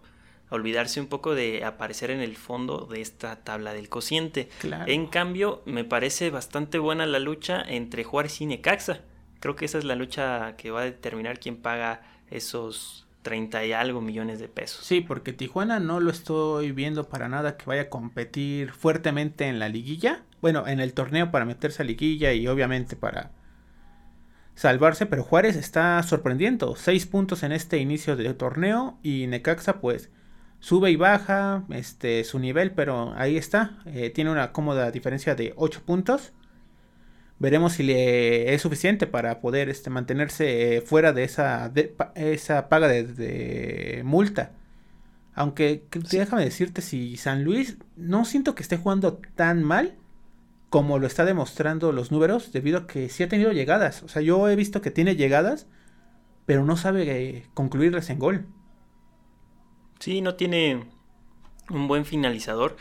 olvidarse 0.51 1.01
un 1.01 1.09
poco 1.09 1.35
de 1.35 1.65
aparecer 1.65 2.11
en 2.11 2.21
el 2.21 2.37
fondo 2.37 2.87
de 2.91 3.01
esta 3.01 3.45
tabla 3.45 3.75
del 3.75 3.89
cociente. 3.89 4.49
En 4.87 5.07
cambio, 5.07 5.63
me 5.67 5.85
parece 5.85 6.31
bastante 6.31 6.79
buena 6.79 7.07
la 7.07 7.19
lucha 7.19 7.63
entre 7.63 8.05
Juárez 8.05 8.41
y 8.41 8.47
Necaxa. 8.47 9.03
Creo 9.41 9.57
que 9.57 9.67
esa 9.67 9.79
es 9.79 9.85
la 9.85 9.95
lucha 9.95 10.57
que 10.57 10.71
va 10.71 10.83
a 10.83 10.85
determinar 10.85 11.39
quién 11.39 11.57
paga 11.57 12.03
esos 12.31 13.07
30 13.23 13.65
y 13.67 13.73
algo 13.73 14.01
millones 14.01 14.39
de 14.39 14.49
pesos. 14.49 14.85
Sí, 14.85 15.01
porque 15.01 15.33
Tijuana 15.33 15.81
no 15.81 16.01
lo 16.01 16.11
estoy 16.11 16.73
viendo 16.73 17.09
para 17.09 17.29
nada 17.29 17.57
que 17.57 17.67
vaya 17.67 17.83
a 17.83 17.89
competir 17.89 18.73
fuertemente 18.73 19.47
en 19.47 19.59
la 19.59 19.69
liguilla. 19.69 20.23
Bueno, 20.41 20.67
en 20.67 20.81
el 20.81 20.95
torneo 20.95 21.31
para 21.31 21.45
meterse 21.45 21.83
a 21.83 21.85
liguilla 21.85 22.33
y 22.33 22.47
obviamente 22.47 22.97
para 22.97 23.33
salvarse, 24.55 25.07
pero 25.07 25.25
Juárez 25.25 25.57
está 25.57 26.03
sorprendiendo. 26.03 26.75
Seis 26.77 27.07
puntos 27.07 27.43
en 27.43 27.53
este 27.53 27.79
inicio 27.79 28.17
de 28.17 28.33
torneo 28.35 28.99
y 29.03 29.27
Necaxa 29.27 29.81
pues 29.81 30.11
sube 30.61 30.91
y 30.91 30.97
baja 30.97 31.65
este, 31.71 32.25
su 32.25 32.39
nivel, 32.39 32.73
pero 32.73 33.13
ahí 33.17 33.37
está. 33.37 33.79
Eh, 33.87 34.11
tiene 34.11 34.31
una 34.31 34.53
cómoda 34.53 34.91
diferencia 34.91 35.35
de 35.35 35.53
8 35.57 35.83
puntos. 35.85 36.33
Veremos 37.39 37.75
si 37.75 37.83
le 37.83 38.55
es 38.55 38.63
suficiente 38.63 39.07
para 39.07 39.41
poder 39.41 39.69
este, 39.69 39.91
mantenerse 39.91 40.83
fuera 40.85 41.13
de 41.13 41.25
esa, 41.25 41.73
esa 42.15 42.69
paga 42.69 42.89
de, 42.89 44.03
multa. 44.05 44.53
Aunque 45.35 45.85
déjame 46.11 46.45
decirte, 46.45 46.83
si 46.83 47.17
San 47.17 47.45
Luis 47.45 47.79
no 47.97 48.25
siento 48.25 48.55
que 48.55 48.63
esté 48.63 48.77
jugando 48.77 49.21
tan 49.37 49.63
mal 49.63 49.97
como 50.69 50.99
lo 50.99 51.07
está 51.07 51.25
demostrando 51.25 51.93
los 51.93 52.11
números, 52.11 52.53
debido 52.53 52.79
a 52.79 52.87
que 52.87 53.09
sí 53.09 53.23
ha 53.23 53.29
tenido 53.29 53.53
llegadas. 53.53 54.03
O 54.03 54.09
sea, 54.09 54.21
yo 54.21 54.49
he 54.49 54.57
visto 54.57 54.83
que 54.83 54.91
tiene 54.91 55.17
llegadas, 55.17 55.67
pero 56.45 56.65
no 56.65 56.77
sabe 56.77 57.45
concluirlas 57.55 58.11
en 58.11 58.19
gol. 58.19 58.47
Sí, 60.01 60.21
no 60.21 60.35
tiene 60.35 60.85
un 61.71 61.89
buen 61.89 62.05
finalizador, 62.05 62.77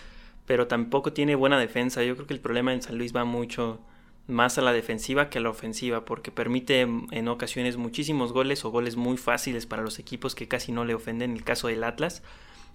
pero 0.45 0.67
tampoco 0.67 1.13
tiene 1.13 1.35
buena 1.35 1.59
defensa. 1.59 2.03
Yo 2.03 2.15
creo 2.15 2.27
que 2.27 2.33
el 2.33 2.41
problema 2.41 2.73
en 2.73 2.81
San 2.81 2.97
Luis 2.97 3.15
va 3.15 3.23
mucho 3.23 3.81
más 4.27 4.57
a 4.57 4.61
la 4.61 4.73
defensiva 4.73 5.29
que 5.29 5.37
a 5.37 5.41
la 5.41 5.49
ofensiva, 5.49 6.05
porque 6.05 6.31
permite 6.31 6.81
en 6.81 7.27
ocasiones 7.27 7.77
muchísimos 7.77 8.33
goles 8.33 8.65
o 8.65 8.71
goles 8.71 8.95
muy 8.95 9.17
fáciles 9.17 9.65
para 9.65 9.83
los 9.83 9.99
equipos 9.99 10.35
que 10.35 10.47
casi 10.47 10.71
no 10.71 10.85
le 10.85 10.95
ofenden. 10.95 11.33
El 11.33 11.43
caso 11.43 11.67
del 11.67 11.83
Atlas 11.83 12.23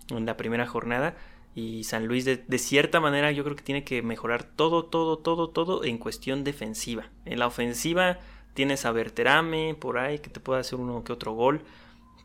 en 0.08 0.26
la 0.26 0.36
primera 0.36 0.66
jornada. 0.66 1.14
Y 1.54 1.84
San 1.84 2.06
Luis 2.06 2.24
de, 2.24 2.58
cierta 2.58 2.98
manera 2.98 3.30
yo 3.30 3.44
creo 3.44 3.56
que 3.56 3.62
tiene 3.62 3.84
que 3.84 4.00
mejorar 4.02 4.44
todo, 4.44 4.86
todo, 4.86 5.18
todo, 5.18 5.50
todo 5.50 5.84
en 5.84 5.98
cuestión 5.98 6.44
defensiva. 6.44 7.10
En 7.26 7.38
la 7.38 7.46
ofensiva 7.46 8.18
tienes 8.54 8.86
a 8.86 8.92
Berterame 8.92 9.76
por 9.78 9.98
ahí 9.98 10.18
que 10.18 10.30
te 10.30 10.40
puede 10.40 10.60
hacer 10.60 10.78
uno 10.78 11.04
que 11.04 11.12
otro 11.12 11.32
gol 11.32 11.62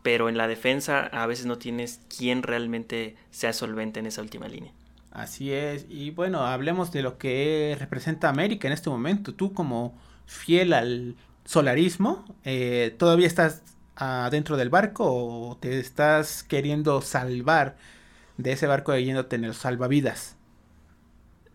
pero 0.07 0.29
en 0.29 0.37
la 0.37 0.47
defensa 0.47 1.01
a 1.07 1.27
veces 1.27 1.47
no 1.47 1.57
tienes 1.57 1.99
quien 2.15 2.41
realmente 2.41 3.17
sea 3.29 3.51
solvente 3.51 3.99
en 3.99 4.05
esa 4.05 4.21
última 4.21 4.47
línea. 4.47 4.71
Así 5.11 5.51
es, 5.51 5.85
y 5.89 6.11
bueno, 6.11 6.45
hablemos 6.45 6.91
de 6.91 7.01
lo 7.01 7.17
que 7.17 7.75
representa 7.79 8.29
América 8.29 8.67
en 8.67 8.73
este 8.73 8.89
momento. 8.89 9.33
Tú 9.33 9.53
como 9.53 9.97
fiel 10.25 10.73
al 10.73 11.15
solarismo, 11.45 12.25
eh, 12.43 12.95
¿todavía 12.97 13.27
estás 13.27 13.63
adentro 13.95 14.57
del 14.57 14.69
barco 14.69 15.05
o 15.05 15.57
te 15.57 15.79
estás 15.79 16.43
queriendo 16.43 17.01
salvar 17.01 17.77
de 18.37 18.51
ese 18.51 18.67
barco 18.67 18.95
yéndote 18.95 19.37
en 19.37 19.47
los 19.47 19.57
salvavidas? 19.57 20.35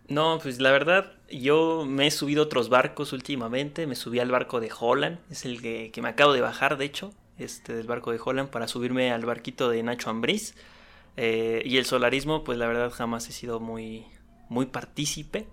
No, 0.09 0.41
pues 0.43 0.61
la 0.61 0.73
verdad, 0.73 1.13
yo 1.31 1.85
me 1.87 2.09
he 2.09 2.11
subido 2.11 2.43
otros 2.43 2.69
barcos 2.69 3.13
últimamente. 3.13 3.87
Me 3.87 3.95
subí 3.95 4.19
al 4.19 4.31
barco 4.31 4.61
de 4.61 4.71
Holland, 4.77 5.19
es 5.31 5.45
el 5.45 5.63
que 5.63 5.93
me 6.03 6.09
acabo 6.09 6.33
de 6.33 6.41
bajar, 6.41 6.77
de 6.79 6.87
hecho 6.87 7.13
este, 7.39 7.75
del 7.75 7.87
barco 7.87 8.13
de 8.13 8.21
Holland 8.25 8.51
para 8.51 8.69
subirme 8.69 9.11
al 9.13 9.25
barquito 9.25 9.69
de 9.71 9.83
Nacho 9.83 10.11
Ambriz. 10.11 10.55
Eh, 11.17 11.63
y 11.65 11.77
el 11.77 11.85
solarismo, 11.85 12.45
pues 12.45 12.59
la 12.59 12.67
verdad 12.67 12.91
jamás 12.91 13.29
he 13.29 13.33
sido 13.33 13.61
muy, 13.61 14.07
muy 14.49 14.67
partícipe. 14.67 15.47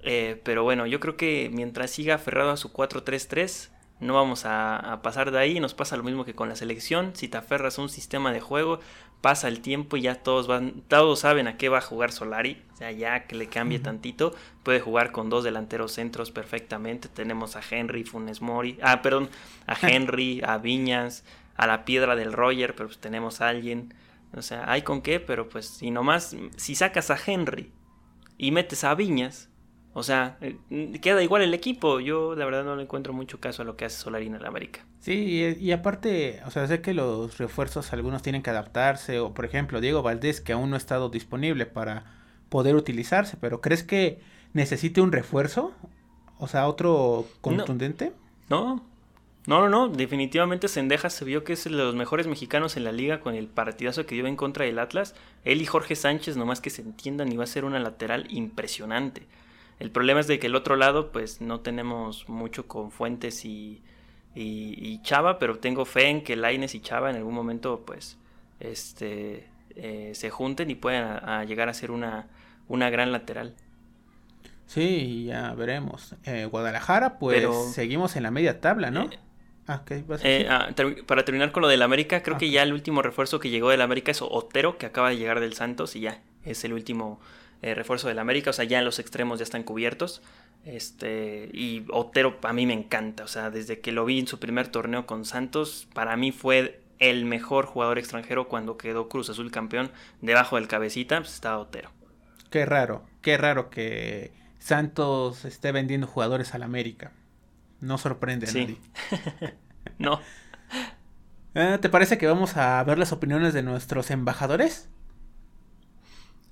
Eh, 0.00 0.40
pero 0.44 0.62
bueno, 0.62 0.86
yo 0.86 1.00
creo 1.00 1.16
que 1.16 1.50
mientras 1.52 1.90
siga 1.90 2.14
aferrado 2.14 2.50
a 2.50 2.56
su 2.56 2.72
4-3-3, 2.72 3.70
no 4.00 4.14
vamos 4.14 4.44
a, 4.44 5.00
pasar 5.02 5.30
de 5.30 5.38
ahí. 5.38 5.60
Nos 5.60 5.74
pasa 5.74 5.96
lo 5.96 6.02
mismo 6.02 6.24
que 6.24 6.34
con 6.34 6.48
la 6.48 6.56
selección. 6.56 7.12
Si 7.14 7.28
te 7.28 7.36
aferras 7.36 7.78
a 7.78 7.82
un 7.82 7.88
sistema 7.88 8.32
de 8.32 8.40
juego, 8.40 8.80
pasa 9.20 9.48
el 9.48 9.60
tiempo 9.60 9.96
y 9.96 10.02
ya 10.02 10.14
todos 10.16 10.46
van, 10.46 10.82
todos 10.86 11.20
saben 11.20 11.48
a 11.48 11.56
qué 11.56 11.68
va 11.68 11.78
a 11.78 11.82
jugar 11.82 12.12
Solari. 12.12 12.62
O 12.74 12.76
sea, 12.76 12.92
ya 12.92 13.26
que 13.26 13.34
le 13.34 13.48
cambie 13.48 13.80
tantito, 13.80 14.34
puede 14.62 14.80
jugar 14.80 15.10
con 15.10 15.30
dos 15.30 15.42
delanteros 15.42 15.92
centros 15.92 16.30
perfectamente. 16.30 17.08
Tenemos 17.08 17.56
a 17.56 17.60
Henry, 17.68 18.04
Funes 18.04 18.40
Mori, 18.40 18.78
ah, 18.82 19.02
perdón, 19.02 19.30
a 19.66 19.76
Henry, 19.88 20.42
a 20.44 20.58
Viñas, 20.58 21.24
a 21.56 21.66
la 21.66 21.84
piedra 21.84 22.14
del 22.14 22.32
Roger, 22.32 22.74
pero 22.76 22.88
pues 22.88 22.98
tenemos 22.98 23.40
a 23.40 23.48
alguien. 23.48 23.94
O 24.34 24.42
sea, 24.42 24.70
hay 24.70 24.82
con 24.82 25.02
qué, 25.02 25.20
pero 25.20 25.48
pues 25.48 25.66
si 25.66 25.90
nomás, 25.90 26.36
si 26.56 26.74
sacas 26.74 27.10
a 27.10 27.18
Henry 27.24 27.72
y 28.36 28.50
metes 28.50 28.84
a 28.84 28.94
Viñas, 28.94 29.48
o 29.94 30.02
sea, 30.02 30.36
eh, 30.40 30.58
queda 31.00 31.22
igual 31.22 31.42
el 31.42 31.54
equipo. 31.54 31.98
Yo 31.98 32.34
la 32.36 32.44
verdad 32.44 32.64
no 32.64 32.76
le 32.76 32.82
encuentro 32.82 33.12
mucho 33.12 33.40
caso 33.40 33.62
a 33.62 33.64
lo 33.64 33.76
que 33.76 33.84
hace 33.84 33.96
Solarín 33.98 34.34
en 34.34 34.42
la 34.42 34.48
América. 34.48 34.84
Sí, 35.00 35.56
y, 35.58 35.72
aparte, 35.72 36.40
o 36.46 36.50
sea, 36.50 36.66
sé 36.66 36.80
que 36.80 36.94
los 36.94 37.38
refuerzos 37.38 37.92
algunos 37.92 38.22
tienen 38.22 38.42
que 38.42 38.50
adaptarse. 38.50 39.18
O 39.18 39.34
por 39.34 39.44
ejemplo, 39.44 39.80
Diego 39.80 40.02
Valdés, 40.02 40.40
que 40.40 40.52
aún 40.52 40.70
no 40.70 40.76
ha 40.76 40.78
estado 40.78 41.08
disponible 41.08 41.66
para 41.66 42.04
poder 42.48 42.76
utilizarse. 42.76 43.36
Pero 43.40 43.60
¿crees 43.60 43.82
que 43.82 44.20
necesite 44.52 45.00
un 45.00 45.10
refuerzo? 45.10 45.72
O 46.38 46.46
sea, 46.46 46.68
otro 46.68 47.26
contundente. 47.40 48.12
No, 48.48 48.76
no, 48.76 48.86
no, 49.56 49.68
no. 49.68 49.88
Definitivamente 49.88 50.68
Sendejas 50.68 51.14
se 51.14 51.24
vio 51.24 51.42
que 51.42 51.54
es 51.54 51.64
de 51.64 51.70
los 51.70 51.94
mejores 51.94 52.26
mexicanos 52.26 52.76
en 52.76 52.84
la 52.84 52.92
liga 52.92 53.20
con 53.20 53.34
el 53.34 53.46
partidazo 53.46 54.04
que 54.04 54.14
dio 54.14 54.26
en 54.26 54.36
contra 54.36 54.66
del 54.66 54.78
Atlas. 54.78 55.14
Él 55.44 55.62
y 55.62 55.66
Jorge 55.66 55.96
Sánchez, 55.96 56.36
nomás 56.36 56.60
que 56.60 56.70
se 56.70 56.82
entiendan, 56.82 57.32
iba 57.32 57.44
a 57.44 57.46
ser 57.46 57.64
una 57.64 57.78
lateral 57.78 58.26
impresionante. 58.30 59.26
El 59.78 59.90
problema 59.90 60.20
es 60.20 60.26
de 60.26 60.38
que 60.38 60.48
el 60.48 60.54
otro 60.54 60.76
lado, 60.76 61.12
pues 61.12 61.40
no 61.40 61.60
tenemos 61.60 62.28
mucho 62.28 62.66
con 62.66 62.90
Fuentes 62.90 63.44
y, 63.44 63.80
y, 64.34 65.00
Chava, 65.02 65.38
pero 65.38 65.58
tengo 65.58 65.84
fe 65.84 66.08
en 66.08 66.22
que 66.22 66.36
Laines 66.36 66.74
y 66.74 66.80
Chava 66.80 67.10
en 67.10 67.16
algún 67.16 67.34
momento, 67.34 67.84
pues, 67.86 68.18
este, 68.60 69.48
eh, 69.76 70.12
se 70.14 70.30
junten 70.30 70.70
y 70.70 70.74
puedan 70.74 71.46
llegar 71.46 71.68
a 71.68 71.74
ser 71.74 71.90
una, 71.90 72.26
una 72.66 72.90
gran 72.90 73.12
lateral. 73.12 73.54
Sí, 74.66 75.24
ya 75.24 75.54
veremos. 75.54 76.14
Eh, 76.24 76.44
Guadalajara, 76.44 77.18
pues 77.18 77.46
seguimos 77.72 78.16
en 78.16 78.24
la 78.24 78.30
media 78.30 78.60
tabla, 78.60 78.90
¿no? 78.90 79.04
Eh, 79.04 79.18
ah, 79.68 79.82
ah 80.50 80.68
para 81.06 81.24
terminar 81.24 81.52
con 81.52 81.62
lo 81.62 81.68
del 81.68 81.82
América, 81.82 82.22
creo 82.22 82.38
que 82.38 82.46
ah. 82.46 82.52
ya 82.52 82.62
el 82.62 82.72
último 82.72 83.02
refuerzo 83.02 83.38
que 83.38 83.50
llegó 83.50 83.70
del 83.70 83.82
América 83.82 84.10
es 84.10 84.22
Otero, 84.22 84.78
que 84.78 84.86
acaba 84.86 85.10
de 85.10 85.16
llegar 85.16 85.40
del 85.40 85.54
Santos 85.54 85.94
y 85.94 86.00
ya 86.00 86.22
es 86.44 86.64
el 86.64 86.72
último 86.72 87.20
eh, 87.60 87.74
refuerzo 87.74 88.08
del 88.08 88.18
América, 88.18 88.50
o 88.50 88.52
sea, 88.52 88.64
ya 88.64 88.78
en 88.78 88.84
los 88.84 88.98
extremos 88.98 89.38
ya 89.38 89.42
están 89.42 89.62
cubiertos. 89.62 90.22
Este, 90.64 91.48
y 91.52 91.84
Otero 91.90 92.38
a 92.42 92.52
mí 92.52 92.66
me 92.66 92.74
encanta, 92.74 93.24
o 93.24 93.28
sea, 93.28 93.50
desde 93.50 93.80
que 93.80 93.92
lo 93.92 94.04
vi 94.04 94.18
en 94.18 94.26
su 94.26 94.38
primer 94.38 94.68
torneo 94.68 95.06
con 95.06 95.24
Santos, 95.24 95.88
para 95.94 96.16
mí 96.16 96.32
fue 96.32 96.80
el 96.98 97.24
mejor 97.24 97.66
jugador 97.66 97.98
extranjero 97.98 98.48
cuando 98.48 98.76
quedó 98.76 99.08
Cruz 99.08 99.30
Azul 99.30 99.50
campeón 99.50 99.90
debajo 100.20 100.56
del 100.56 100.68
cabecita, 100.68 101.18
pues 101.18 101.34
estaba 101.34 101.58
Otero. 101.58 101.90
Qué 102.50 102.64
raro, 102.64 103.04
qué 103.22 103.36
raro 103.36 103.70
que 103.70 104.32
Santos 104.58 105.44
esté 105.44 105.72
vendiendo 105.72 106.06
jugadores 106.06 106.54
al 106.54 106.62
América. 106.62 107.12
No 107.80 107.98
sorprende 107.98 108.48
a 108.48 108.52
nadie. 108.52 108.78
no. 109.98 110.20
Eh, 111.54 111.78
¿Te 111.80 111.88
parece 111.88 112.18
que 112.18 112.26
vamos 112.26 112.56
a 112.56 112.82
ver 112.84 112.98
las 112.98 113.12
opiniones 113.12 113.54
de 113.54 113.62
nuestros 113.62 114.10
embajadores? 114.10 114.88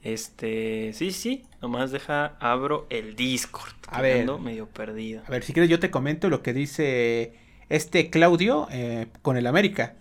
Este, 0.02 0.92
sí, 0.92 1.10
sí, 1.10 1.44
nomás 1.60 1.90
deja, 1.90 2.36
abro 2.38 2.86
el 2.90 3.16
Discord. 3.16 3.74
A 3.88 4.00
ver, 4.00 4.26
medio 4.38 4.68
perdido. 4.68 5.22
A 5.26 5.30
ver, 5.30 5.42
si 5.42 5.52
quieres 5.52 5.68
yo 5.68 5.80
te 5.80 5.90
comento 5.90 6.30
lo 6.30 6.42
que 6.42 6.52
dice 6.52 7.34
este 7.68 8.08
Claudio 8.08 8.68
eh, 8.70 9.08
con 9.22 9.36
el 9.36 9.48
América. 9.48 9.96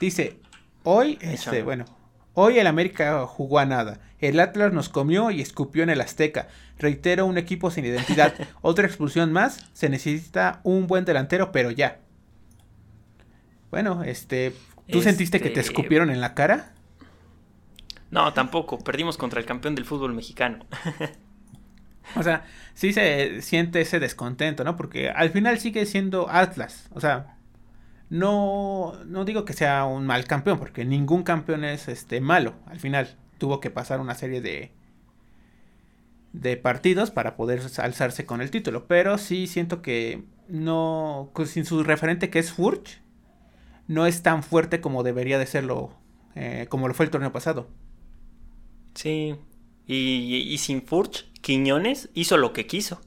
Dice, 0.00 0.38
hoy, 0.84 1.18
este, 1.20 1.62
bueno, 1.62 1.84
hoy 2.34 2.58
el 2.58 2.66
América 2.66 3.26
jugó 3.26 3.58
a 3.58 3.66
nada. 3.66 4.00
El 4.18 4.38
Atlas 4.40 4.72
nos 4.72 4.88
comió 4.88 5.30
y 5.30 5.40
escupió 5.40 5.82
en 5.82 5.90
el 5.90 6.00
Azteca. 6.00 6.48
Reitero, 6.78 7.26
un 7.26 7.38
equipo 7.38 7.70
sin 7.70 7.84
identidad. 7.84 8.34
Otra 8.60 8.86
expulsión 8.86 9.32
más. 9.32 9.70
Se 9.72 9.88
necesita 9.88 10.60
un 10.62 10.86
buen 10.86 11.04
delantero, 11.04 11.52
pero 11.52 11.70
ya. 11.70 11.98
Bueno, 13.70 14.04
este, 14.04 14.54
¿tú 14.88 15.00
sentiste 15.02 15.40
que 15.40 15.50
te 15.50 15.60
este, 15.60 15.72
escupieron 15.72 16.10
en 16.10 16.20
la 16.20 16.34
cara? 16.34 16.72
No, 18.10 18.32
tampoco. 18.34 18.78
Perdimos 18.78 19.16
contra 19.16 19.40
el 19.40 19.46
campeón 19.46 19.74
del 19.74 19.86
fútbol 19.86 20.12
mexicano. 20.12 20.66
o 22.16 22.22
sea, 22.22 22.44
sí 22.74 22.92
se 22.92 23.40
siente 23.40 23.80
ese 23.80 23.98
descontento, 23.98 24.62
¿no? 24.62 24.76
Porque 24.76 25.08
al 25.08 25.30
final 25.30 25.58
sigue 25.58 25.86
siendo 25.86 26.28
Atlas. 26.28 26.88
O 26.92 27.00
sea, 27.00 27.38
no, 28.12 28.92
no 29.06 29.24
digo 29.24 29.46
que 29.46 29.54
sea 29.54 29.86
un 29.86 30.04
mal 30.04 30.26
campeón, 30.26 30.58
porque 30.58 30.84
ningún 30.84 31.22
campeón 31.22 31.64
es 31.64 31.88
este 31.88 32.20
malo. 32.20 32.52
Al 32.66 32.78
final 32.78 33.16
tuvo 33.38 33.58
que 33.58 33.70
pasar 33.70 34.00
una 34.00 34.14
serie 34.14 34.42
de, 34.42 34.70
de 36.34 36.58
partidos 36.58 37.10
para 37.10 37.36
poder 37.36 37.62
alzarse 37.78 38.26
con 38.26 38.42
el 38.42 38.50
título. 38.50 38.86
Pero 38.86 39.16
sí 39.16 39.46
siento 39.46 39.80
que 39.80 40.24
no, 40.46 41.32
sin 41.46 41.64
su 41.64 41.82
referente 41.84 42.28
que 42.28 42.38
es 42.38 42.52
Furch, 42.52 43.00
no 43.88 44.04
es 44.04 44.22
tan 44.22 44.42
fuerte 44.42 44.82
como 44.82 45.04
debería 45.04 45.38
de 45.38 45.46
serlo, 45.46 45.96
eh, 46.34 46.66
como 46.68 46.88
lo 46.88 46.92
fue 46.92 47.06
el 47.06 47.10
torneo 47.10 47.32
pasado. 47.32 47.70
Sí. 48.92 49.36
Y, 49.86 50.54
sin 50.58 50.82
Furch, 50.82 51.32
Quiñones 51.40 52.10
hizo 52.12 52.36
lo 52.36 52.52
que 52.52 52.66
quiso. 52.66 53.00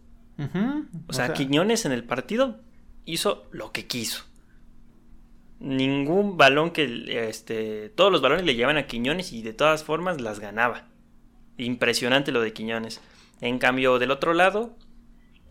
o, 1.08 1.14
sea, 1.14 1.32
Quiñones 1.34 1.86
en 1.86 1.92
el 1.92 2.06
partido 2.06 2.60
hizo 3.06 3.46
lo 3.52 3.72
que 3.72 3.86
quiso. 3.86 4.26
Ningún 5.60 6.38
balón 6.38 6.72
que. 6.72 7.28
Este, 7.28 7.90
todos 7.90 8.12
los 8.12 8.22
balones 8.22 8.46
le 8.46 8.56
llevan 8.56 8.78
a 8.78 8.88
Quiñones 8.88 9.34
y 9.34 9.42
de 9.42 9.54
todas 9.54 9.84
formas 9.84 10.22
las 10.22 10.40
ganaba. 10.40 10.88
Impresionante 11.58 12.32
lo 12.32 12.42
de 12.42 12.54
Quiñones. 12.54 13.02
En 13.42 13.60
cambio, 13.60 14.00
del 14.00 14.12
otro 14.12 14.34
lado, 14.34 14.76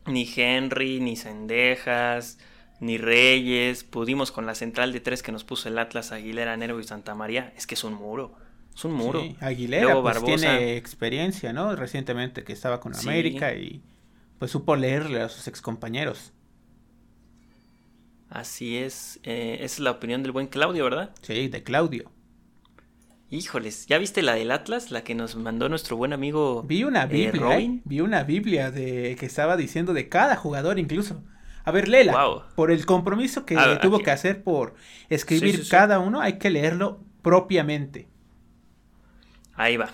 ni 0.06 0.30
Henry, 0.36 1.00
ni 1.00 1.16
Sendejas, 1.16 2.38
ni 2.80 2.98
Reyes. 2.98 3.84
Pudimos 3.84 4.30
con 4.30 4.46
la 4.46 4.54
central 4.54 4.92
de 4.92 5.00
tres 5.00 5.22
que 5.22 5.32
nos 5.32 5.44
puso 5.44 5.68
el 5.68 5.78
Atlas, 5.78 6.12
Aguilera, 6.12 6.56
Nervo 6.56 6.80
y 6.80 6.84
Santa 6.84 7.14
María. 7.14 7.52
Es 7.56 7.66
que 7.66 7.74
es 7.74 7.84
un 7.84 7.94
muro. 7.94 8.34
Es 8.74 8.84
un 8.84 8.92
muro. 8.92 9.22
Aguilera 9.40 10.00
pues, 10.02 10.22
tiene 10.24 10.76
experiencia, 10.76 11.52
¿no? 11.52 11.74
Recientemente 11.76 12.44
que 12.44 12.52
estaba 12.52 12.80
con 12.80 12.94
América 12.94 13.54
y 13.54 13.82
pues 14.38 14.50
supo 14.50 14.76
leerle 14.76 15.22
a 15.22 15.28
sus 15.28 15.48
excompañeros. 15.48 16.33
Así 18.34 18.78
es, 18.78 19.20
eh, 19.22 19.58
esa 19.60 19.64
es 19.76 19.78
la 19.78 19.92
opinión 19.92 20.24
del 20.24 20.32
buen 20.32 20.48
Claudio, 20.48 20.82
¿verdad? 20.82 21.14
Sí, 21.22 21.46
de 21.46 21.62
Claudio. 21.62 22.10
Híjoles, 23.30 23.86
¿ya 23.86 23.96
viste 23.98 24.22
la 24.22 24.34
del 24.34 24.50
Atlas? 24.50 24.90
La 24.90 25.04
que 25.04 25.14
nos 25.14 25.36
mandó 25.36 25.68
nuestro 25.68 25.96
buen 25.96 26.12
amigo. 26.12 26.64
Vi 26.64 26.82
una 26.82 27.04
eh, 27.04 27.06
Biblia. 27.06 27.58
¿eh? 27.60 27.80
vi 27.84 28.00
una 28.00 28.24
Biblia 28.24 28.72
de 28.72 29.14
que 29.20 29.26
estaba 29.26 29.56
diciendo 29.56 29.92
de 29.94 30.08
cada 30.08 30.34
jugador 30.34 30.80
incluso. 30.80 31.22
A 31.64 31.70
ver, 31.70 31.86
léela. 31.88 32.12
Wow. 32.12 32.42
Por 32.56 32.72
el 32.72 32.84
compromiso 32.86 33.46
que 33.46 33.54
ver, 33.54 33.80
tuvo 33.80 33.96
aquí. 33.96 34.06
que 34.06 34.10
hacer 34.10 34.42
por 34.42 34.74
escribir 35.08 35.52
Sí, 35.52 35.58
sí, 35.58 35.64
sí. 35.64 35.70
cada 35.70 36.00
uno, 36.00 36.20
hay 36.20 36.38
que 36.38 36.50
leerlo 36.50 37.04
propiamente. 37.22 38.08
Ahí 39.54 39.76
va. 39.76 39.90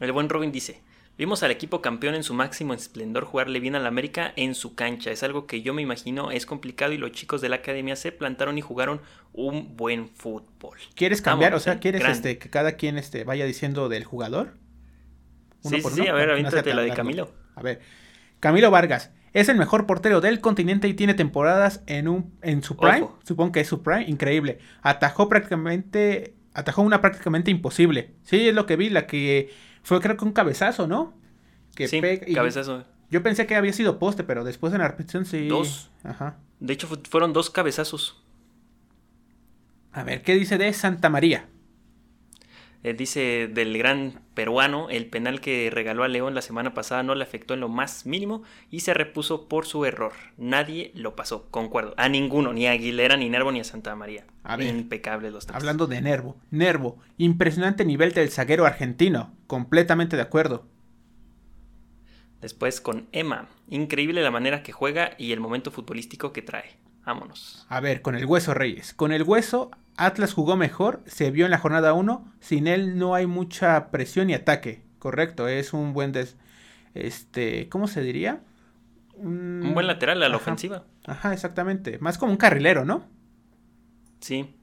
El 0.00 0.10
buen 0.10 0.28
Robin 0.28 0.50
dice: 0.50 0.82
Vimos 1.16 1.44
al 1.44 1.52
equipo 1.52 1.80
campeón 1.80 2.16
en 2.16 2.24
su 2.24 2.34
máximo 2.34 2.74
esplendor 2.74 3.24
jugarle 3.24 3.60
bien 3.60 3.76
al 3.76 3.86
América 3.86 4.32
en 4.34 4.56
su 4.56 4.74
cancha. 4.74 5.12
Es 5.12 5.22
algo 5.22 5.46
que 5.46 5.62
yo 5.62 5.72
me 5.72 5.80
imagino 5.80 6.32
es 6.32 6.44
complicado 6.44 6.92
y 6.92 6.98
los 6.98 7.12
chicos 7.12 7.40
de 7.40 7.48
la 7.48 7.56
academia 7.56 7.94
se 7.94 8.10
plantaron 8.10 8.58
y 8.58 8.62
jugaron 8.62 9.00
un 9.32 9.76
buen 9.76 10.08
fútbol. 10.08 10.78
¿Quieres 10.96 11.22
cambiar? 11.22 11.52
Vámonos, 11.52 11.62
o 11.62 11.64
sea. 11.64 11.78
¿quieres 11.78 12.04
este, 12.04 12.38
que 12.38 12.50
cada 12.50 12.72
quien 12.72 12.98
este, 12.98 13.22
vaya 13.22 13.44
diciendo 13.44 13.88
del 13.88 14.04
jugador? 14.04 14.54
Sí, 15.60 15.78
por 15.78 15.92
sí, 15.92 16.02
sí, 16.02 16.08
a 16.08 16.14
ver, 16.14 16.28
tan 16.42 16.76
la 16.76 16.82
de. 16.82 16.92
Camilo. 16.92 17.32
A 17.54 17.62
ver, 17.62 17.80
Camilo 18.40 18.72
Vargas 18.72 19.12
es 19.32 19.48
el 19.48 19.56
mejor 19.56 19.86
portero 19.86 20.20
del 20.20 20.40
continente 20.40 20.88
y 20.88 20.94
tiene 20.94 21.14
temporadas 21.14 21.82
en 21.86 22.08
un 22.08 22.36
en 22.42 22.62
su 22.64 22.76
prime, 22.76 23.02
Ojo. 23.02 23.18
supongo 23.24 23.52
que 23.52 23.60
es 23.60 23.68
su 23.68 23.82
prime, 23.82 24.04
increíble. 24.08 24.58
Atajó 24.82 25.28
prácticamente 25.28 26.34
atajó 26.54 26.82
una 26.82 27.00
prácticamente 27.00 27.50
imposible. 27.50 28.14
Sí, 28.22 28.48
es 28.48 28.54
lo 28.54 28.66
que 28.66 28.76
vi, 28.76 28.90
la 28.90 29.06
que 29.06 29.50
fue 29.84 30.00
creo 30.00 30.16
que 30.16 30.24
un 30.24 30.32
cabezazo, 30.32 30.88
¿no? 30.88 31.14
Que 31.76 31.86
sí, 31.86 32.00
pega- 32.00 32.24
y 32.28 32.34
cabezazo. 32.34 32.84
Yo 33.10 33.22
pensé 33.22 33.46
que 33.46 33.54
había 33.54 33.72
sido 33.72 33.98
poste, 34.00 34.24
pero 34.24 34.42
después 34.42 34.72
en 34.72 34.80
la 34.80 34.88
repetición 34.88 35.24
sí. 35.24 35.46
Dos. 35.46 35.90
Ajá. 36.02 36.38
De 36.58 36.72
hecho, 36.72 36.88
fu- 36.88 36.98
fueron 37.08 37.32
dos 37.32 37.50
cabezazos. 37.50 38.20
A 39.92 40.02
ver, 40.02 40.22
¿qué 40.22 40.34
dice 40.34 40.58
de 40.58 40.72
Santa 40.72 41.08
María? 41.08 41.46
Eh, 42.84 42.92
dice 42.92 43.48
del 43.50 43.78
gran 43.78 44.20
peruano, 44.34 44.90
el 44.90 45.06
penal 45.06 45.40
que 45.40 45.70
regaló 45.72 46.04
a 46.04 46.08
León 46.08 46.34
la 46.34 46.42
semana 46.42 46.74
pasada 46.74 47.02
no 47.02 47.14
le 47.14 47.24
afectó 47.24 47.54
en 47.54 47.60
lo 47.60 47.70
más 47.70 48.04
mínimo 48.04 48.42
y 48.70 48.80
se 48.80 48.92
repuso 48.92 49.48
por 49.48 49.64
su 49.64 49.86
error. 49.86 50.12
Nadie 50.36 50.92
lo 50.94 51.16
pasó, 51.16 51.48
concuerdo. 51.50 51.94
A 51.96 52.10
ninguno, 52.10 52.52
ni 52.52 52.66
a 52.66 52.72
Aguilera, 52.72 53.16
ni 53.16 53.30
Nervo, 53.30 53.52
ni 53.52 53.60
a 53.60 53.64
Santa 53.64 53.96
María. 53.96 54.26
A 54.42 54.56
ver, 54.56 54.68
Impecables 54.68 55.32
los 55.32 55.46
tres. 55.46 55.56
Hablando 55.56 55.86
de 55.86 56.02
Nervo. 56.02 56.36
Nervo, 56.50 56.98
impresionante 57.16 57.86
nivel 57.86 58.12
del 58.12 58.30
zaguero 58.30 58.66
argentino. 58.66 59.32
Completamente 59.46 60.16
de 60.16 60.22
acuerdo. 60.22 60.66
Después 62.42 62.82
con 62.82 63.08
Emma. 63.12 63.48
Increíble 63.70 64.22
la 64.22 64.30
manera 64.30 64.62
que 64.62 64.72
juega 64.72 65.12
y 65.16 65.32
el 65.32 65.40
momento 65.40 65.70
futbolístico 65.70 66.34
que 66.34 66.42
trae. 66.42 66.76
Vámonos. 67.06 67.64
A 67.70 67.80
ver, 67.80 68.02
con 68.02 68.14
el 68.14 68.26
Hueso 68.26 68.52
Reyes. 68.52 68.92
Con 68.92 69.12
el 69.12 69.22
Hueso, 69.22 69.70
Atlas 69.96 70.32
jugó 70.32 70.56
mejor, 70.56 71.02
se 71.06 71.30
vio 71.30 71.44
en 71.44 71.50
la 71.50 71.58
jornada 71.58 71.92
1. 71.92 72.32
Sin 72.40 72.66
él 72.66 72.98
no 72.98 73.14
hay 73.14 73.26
mucha 73.26 73.90
presión 73.90 74.30
y 74.30 74.34
ataque. 74.34 74.82
Correcto, 74.98 75.48
es 75.48 75.72
un 75.72 75.92
buen 75.92 76.12
des... 76.12 76.36
Este, 76.94 77.68
¿cómo 77.68 77.88
se 77.88 78.02
diría? 78.02 78.40
Un 79.16 79.72
buen 79.74 79.86
lateral 79.86 80.22
a 80.22 80.28
la 80.28 80.34
Ajá. 80.36 80.42
ofensiva. 80.42 80.84
Ajá, 81.06 81.32
exactamente. 81.32 81.98
Más 81.98 82.18
como 82.18 82.32
un 82.32 82.38
carrilero, 82.38 82.84
¿no? 82.84 83.04
Sí. 84.20 84.56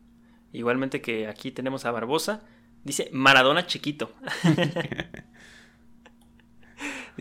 Igualmente 0.51 1.01
que 1.01 1.27
aquí 1.27 1.51
tenemos 1.51 1.85
a 1.85 1.91
Barbosa. 1.91 2.41
Dice 2.83 3.09
Maradona 3.13 3.67
chiquito. 3.67 4.11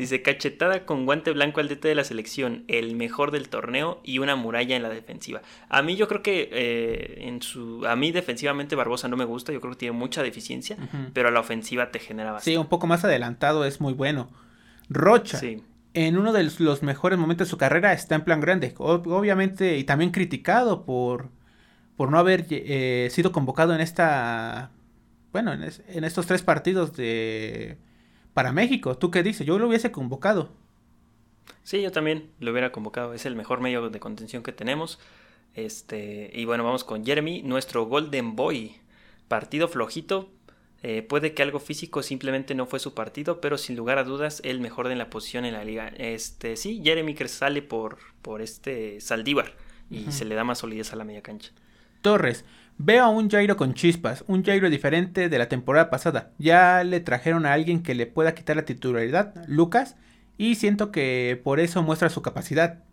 Dice 0.01 0.23
cachetada 0.23 0.85
con 0.87 1.05
guante 1.07 1.31
blanco 1.33 1.61
al 1.61 1.69
DT 1.69 1.89
de 1.89 1.95
la 1.95 2.05
selección, 2.05 2.65
el 2.69 2.97
mejor 2.97 3.31
del 3.31 3.49
torneo 3.49 4.01
y 4.03 4.19
una 4.19 4.35
muralla 4.37 4.75
en 4.77 4.83
la 4.83 4.89
defensiva. 4.89 5.43
A 5.69 5.83
mí 5.83 5.97
yo 5.97 6.09
creo 6.09 6.23
que 6.23 6.49
eh, 6.53 7.29
en 7.29 7.43
su 7.43 7.87
a 7.87 7.97
mí 7.97 8.11
defensivamente 8.11 8.77
Barbosa 8.77 9.09
no 9.09 9.17
me 9.17 9.25
gusta, 9.25 9.53
yo 9.53 9.61
creo 9.61 9.73
que 9.75 9.79
tiene 9.79 9.97
mucha 9.97 10.23
deficiencia, 10.23 10.77
pero 11.13 11.29
a 11.29 11.31
la 11.31 11.41
ofensiva 11.41 11.91
te 11.91 11.99
genera 11.99 12.31
Sí, 12.31 12.35
bastante. 12.35 12.59
un 12.59 12.67
poco 12.69 12.87
más 12.87 13.05
adelantado 13.05 13.65
es 13.65 13.81
muy 13.81 13.93
bueno. 13.93 14.31
Rocha, 14.89 15.39
Sí. 15.39 15.63
en 15.95 16.17
uno 16.19 16.33
de 16.33 16.45
los- 16.45 16.83
mejores 16.83 17.19
momentos 17.19 17.47
de 17.49 17.51
su 17.51 17.59
carrera 17.59 17.93
está 17.93 18.15
en 18.15 18.23
plan 18.25 18.41
grande. 18.41 18.75
Ob- 18.77 19.07
obviamente, 19.13 19.77
y 19.77 19.85
también 19.85 20.11
criticado 20.13 20.85
por, 20.85 21.29
por 21.97 22.11
no 22.11 22.19
haber 22.19 22.47
eh, 22.51 23.09
sido 23.11 23.33
convocado 23.33 23.75
en 23.75 23.81
esta. 23.81 24.71
Bueno, 25.33 25.53
en, 25.53 25.63
es- 25.63 25.83
en 25.89 26.05
estos 26.05 26.27
tres 26.27 26.43
partidos 26.43 26.97
de. 26.97 27.77
Para 28.35 28.53
México. 28.53 28.97
¿Tú 28.97 29.11
qué 29.11 29.23
dices? 29.23 29.47
Yo 29.47 29.59
lo 29.59 29.69
hubiese 29.69 29.90
convocado. 29.90 30.51
Sí, 31.62 31.83
yo 31.83 31.93
también 31.93 32.31
lo 32.40 32.53
hubiera 32.53 32.73
convocado. 32.73 33.12
Es 33.14 33.27
el 33.27 33.37
mejor 33.37 33.61
medio 33.61 33.90
de 33.90 34.01
contención 34.01 34.43
que 34.43 34.53
tenemos. 34.53 34.99
Este, 35.55 36.31
y 36.33 36.45
bueno, 36.45 36.64
vamos 36.64 36.85
con 36.85 37.05
Jeremy, 37.05 37.43
nuestro 37.43 37.87
Golden 37.87 38.37
Boy. 38.37 38.77
Partido 39.29 39.69
flojito. 39.69 40.31
eh, 40.83 41.03
puede 41.03 41.35
que 41.35 41.43
algo 41.43 41.59
físico 41.61 42.03
simplemente 42.03 42.55
no 42.55 42.64
fue 42.66 42.79
su 42.81 42.95
partido, 42.95 43.40
pero 43.40 43.59
sin 43.59 43.77
lugar 43.77 43.99
a 43.99 44.05
dudas, 44.05 44.40
el 44.45 44.61
mejor 44.61 44.88
de 44.88 44.97
la 44.97 45.11
posición 45.11 45.45
en 45.45 45.53
la 45.55 45.64
liga. 45.64 45.88
Este, 45.88 46.57
sí, 46.57 46.81
Jeremy 46.83 47.14
que 47.14 47.29
sale 47.29 47.61
por, 47.62 47.99
por 48.23 48.40
este 48.40 49.01
Saldívar 49.01 49.57
y 49.90 50.11
se 50.12 50.25
le 50.25 50.35
da 50.35 50.45
más 50.45 50.59
solidez 50.59 50.93
a 50.93 50.97
la 50.97 51.05
media 51.05 51.23
cancha. 51.23 51.51
Torres. 52.01 52.45
Veo 52.83 53.05
a 53.05 53.09
un 53.11 53.29
Jairo 53.31 53.57
con 53.57 53.75
chispas, 53.75 54.25
un 54.27 54.43
Jairo 54.43 54.71
diferente 54.71 55.29
de 55.29 55.38
la 55.38 55.49
temporada 55.49 55.90
pasada. 55.90 56.33
Ya 56.38 56.83
le 56.83 57.01
trajeron 57.01 57.45
a 57.47 57.53
alguien 57.53 57.83
que 57.83 57.95
le 57.95 58.07
pueda 58.07 58.35
quitar 58.35 58.57
la 58.57 58.64
titularidad, 58.64 59.35
Lucas, 59.47 59.97
y 60.38 60.55
siento 60.55 60.90
que 60.90 61.40
por 61.45 61.61
eso 61.61 61.83
muestra 61.83 62.09
su 62.09 62.23
capacidad. 62.23 62.85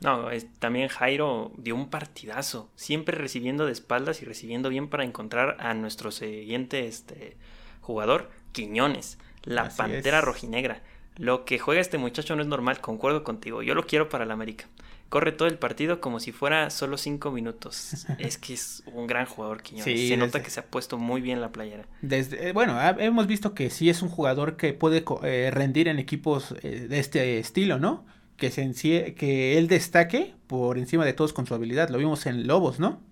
No, 0.00 0.30
es- 0.30 0.46
también 0.58 0.88
Jairo 0.88 1.52
dio 1.58 1.74
un 1.74 1.90
partidazo, 1.90 2.70
siempre 2.74 3.16
recibiendo 3.18 3.66
de 3.66 3.72
espaldas 3.72 4.22
y 4.22 4.24
recibiendo 4.24 4.70
bien 4.70 4.88
para 4.88 5.04
encontrar 5.04 5.56
a 5.60 5.74
nuestro 5.74 6.10
siguiente 6.10 6.86
este, 6.86 7.36
jugador, 7.82 8.30
Quiñones, 8.52 9.18
la 9.44 9.68
Así 9.68 9.76
pantera 9.76 10.20
es. 10.20 10.22
rojinegra. 10.22 10.82
Lo 11.16 11.44
que 11.44 11.58
juega 11.58 11.82
este 11.82 11.98
muchacho 11.98 12.34
no 12.34 12.40
es 12.42 12.48
normal, 12.48 12.80
concuerdo 12.80 13.24
contigo, 13.24 13.62
yo 13.62 13.74
lo 13.74 13.86
quiero 13.86 14.08
para 14.08 14.24
el 14.24 14.30
América. 14.30 14.66
Corre 15.10 15.32
todo 15.32 15.48
el 15.48 15.58
partido 15.58 16.00
como 16.00 16.20
si 16.20 16.32
fuera 16.32 16.70
solo 16.70 16.96
cinco 16.96 17.30
minutos. 17.32 18.06
es 18.18 18.38
que 18.38 18.54
es 18.54 18.82
un 18.94 19.06
gran 19.06 19.26
jugador 19.26 19.60
Quiñones. 19.62 19.84
Sí, 19.84 20.08
se 20.08 20.16
nota 20.16 20.38
desde- 20.38 20.42
que 20.44 20.50
se 20.50 20.60
ha 20.60 20.66
puesto 20.66 20.96
muy 20.98 21.20
bien 21.20 21.40
la 21.42 21.52
playera. 21.52 21.86
Desde, 22.00 22.48
eh, 22.48 22.52
bueno, 22.52 22.78
hemos 22.98 23.26
visto 23.26 23.52
que 23.52 23.68
sí 23.70 23.90
es 23.90 24.00
un 24.02 24.08
jugador 24.08 24.56
que 24.56 24.72
puede 24.72 25.04
eh, 25.24 25.50
rendir 25.52 25.88
en 25.88 25.98
equipos 25.98 26.54
eh, 26.62 26.86
de 26.88 26.98
este 26.98 27.38
estilo, 27.38 27.78
¿no? 27.78 28.06
Que, 28.36 28.50
se 28.50 28.64
encie- 28.64 29.14
que 29.14 29.58
él 29.58 29.68
destaque 29.68 30.34
por 30.46 30.78
encima 30.78 31.04
de 31.04 31.12
todos 31.12 31.32
con 31.34 31.44
su 31.46 31.54
habilidad. 31.54 31.90
Lo 31.90 31.98
vimos 31.98 32.24
en 32.26 32.46
Lobos, 32.46 32.78
¿no? 32.80 33.02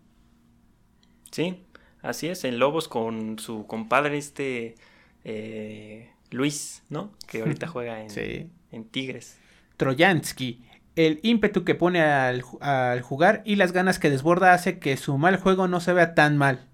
Sí, 1.31 1.65
así 2.01 2.29
es, 2.29 2.45
en 2.45 2.59
Lobos 2.59 2.89
con 2.89 3.39
su 3.39 3.67
compadre 3.67 4.17
este 4.19 4.77
eh, 5.25 6.11
Luis, 6.31 6.83
¿no? 6.91 7.13
Que 7.27 7.41
ahorita 7.41 7.67
juega 7.69 8.01
en, 8.03 8.11
Sí. 8.11 8.49
en 8.73 8.85
Tigres. 8.85 9.37
Trojansky. 9.77 10.65
El 10.99 11.21
ímpetu 11.23 11.65
que 11.65 11.75
pone 11.75 12.03
al, 12.03 12.43
ju- 12.43 12.59
al 12.63 13.03
jugar 13.03 13.43
y 13.45 13.57
las 13.57 13.73
ganas 13.73 13.99
que 13.99 14.11
desborda 14.11 14.53
hace 14.55 14.79
que 14.79 14.97
su 14.97 15.19
mal 15.19 15.37
juego 15.39 15.69
no 15.69 15.81
se 15.81 15.93
vea 15.95 16.15
tan 16.15 16.37
mal. 16.39 16.69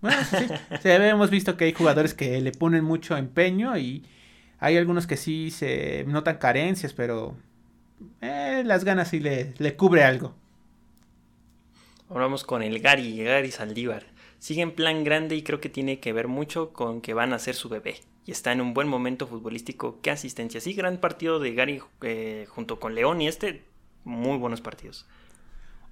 Bueno, 0.00 0.24
sí, 0.24 0.52
sí, 0.78 0.90
hemos 0.90 1.30
visto 1.30 1.56
que 1.56 1.66
hay 1.66 1.72
jugadores 1.74 2.14
que 2.14 2.40
le 2.40 2.52
ponen 2.52 2.84
mucho 2.84 3.16
empeño 3.16 3.76
y 3.78 4.06
hay 4.60 4.76
algunos 4.76 5.06
que 5.06 5.16
sí 5.16 5.50
se 5.50 6.04
notan 6.08 6.38
carencias, 6.38 6.94
pero 6.94 7.36
eh, 8.22 8.62
las 8.66 8.84
ganas 8.84 9.08
sí 9.08 9.20
le, 9.20 9.54
le 9.58 9.76
cubre 9.76 10.04
algo. 10.04 10.34
Ahora 12.08 12.24
vamos 12.24 12.44
con 12.44 12.62
el 12.62 12.80
Gary, 12.80 13.22
Gary 13.22 13.50
Saldívar. 13.50 14.04
Sigue 14.38 14.62
en 14.62 14.72
plan 14.74 15.04
grande 15.04 15.36
y 15.36 15.42
creo 15.42 15.60
que 15.60 15.68
tiene 15.68 16.00
que 16.00 16.12
ver 16.12 16.28
mucho 16.28 16.72
con 16.72 17.00
que 17.00 17.14
van 17.14 17.32
a 17.32 17.38
ser 17.38 17.54
su 17.54 17.68
bebé. 17.68 18.00
Y 18.28 18.32
está 18.32 18.52
en 18.52 18.60
un 18.60 18.74
buen 18.74 18.88
momento 18.88 19.26
futbolístico. 19.26 20.00
¿Qué 20.02 20.10
asistencia? 20.10 20.60
Sí, 20.60 20.74
gran 20.74 20.98
partido 20.98 21.40
de 21.40 21.54
Gary 21.54 21.80
eh, 22.02 22.44
junto 22.50 22.78
con 22.78 22.94
León 22.94 23.22
y 23.22 23.26
este, 23.26 23.64
muy 24.04 24.36
buenos 24.36 24.60
partidos. 24.60 25.06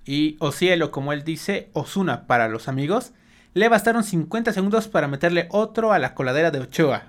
Y 0.05 0.37
Ocielo, 0.39 0.91
como 0.91 1.15
él 1.15 1.25
dice, 1.25 1.71
Osuna 1.73 2.27
para 2.27 2.49
los 2.49 2.69
amigos, 2.69 3.15
le 3.55 3.71
bastaron 3.71 4.05
50 4.05 4.53
segundos 4.53 4.87
para 4.87 5.09
meterle 5.09 5.49
otro 5.51 5.95
a 5.95 5.99
la 5.99 6.15
coladera 6.15 6.51
de 6.51 6.61
Ochoa. 6.61 7.05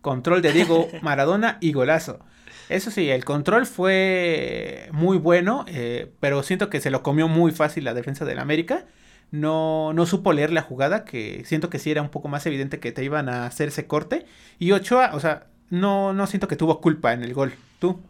Control 0.00 0.42
de 0.42 0.52
Diego 0.52 0.88
Maradona 1.02 1.58
y 1.60 1.72
golazo. 1.72 2.20
Eso 2.68 2.92
sí, 2.92 3.10
el 3.10 3.24
control 3.24 3.66
fue 3.66 4.90
muy 4.92 5.18
bueno, 5.18 5.64
eh, 5.66 6.12
pero 6.20 6.44
siento 6.44 6.70
que 6.70 6.80
se 6.80 6.92
lo 6.92 7.02
comió 7.02 7.26
muy 7.26 7.50
fácil 7.50 7.82
la 7.82 7.94
defensa 7.94 8.24
del 8.24 8.38
América. 8.38 8.86
No, 9.30 9.92
no 9.92 10.06
supo 10.06 10.32
leer 10.32 10.52
la 10.52 10.62
jugada, 10.62 11.04
que 11.04 11.44
siento 11.44 11.68
que 11.68 11.78
sí 11.78 11.90
era 11.90 12.00
un 12.02 12.08
poco 12.08 12.28
más 12.28 12.46
evidente 12.46 12.80
que 12.80 12.92
te 12.92 13.04
iban 13.04 13.28
a 13.28 13.46
hacer 13.46 13.68
ese 13.68 13.86
corte. 13.86 14.26
Y 14.58 14.72
Ochoa, 14.72 15.10
o 15.14 15.20
sea, 15.20 15.46
no, 15.70 16.12
no 16.14 16.26
siento 16.26 16.48
que 16.48 16.56
tuvo 16.56 16.80
culpa 16.80 17.12
en 17.12 17.22
el 17.22 17.34
gol. 17.34 17.52
¿Tú? 17.78 18.00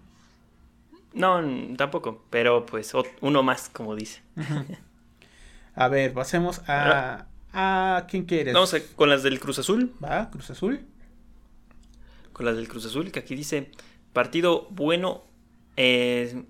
No, 1.14 1.42
tampoco, 1.76 2.22
pero 2.30 2.64
pues 2.66 2.92
uno 3.20 3.42
más, 3.42 3.68
como 3.68 3.96
dice. 3.96 4.22
A 5.74 5.88
ver, 5.88 6.12
pasemos 6.12 6.60
a... 6.68 7.26
¿A 7.52 8.06
quién 8.08 8.24
quieres? 8.24 8.54
Vamos 8.54 8.74
a- 8.74 8.80
con 8.94 9.08
las 9.08 9.22
del 9.22 9.40
Cruz 9.40 9.58
Azul. 9.58 9.92
Va, 10.04 10.30
Cruz 10.30 10.50
Azul. 10.50 10.80
Con 12.32 12.46
las 12.46 12.56
del 12.56 12.68
Cruz 12.68 12.86
Azul, 12.86 13.10
que 13.10 13.18
aquí 13.20 13.34
dice 13.34 13.70
partido 14.12 14.68
bueno 14.70 15.24
Eh, 15.76 16.44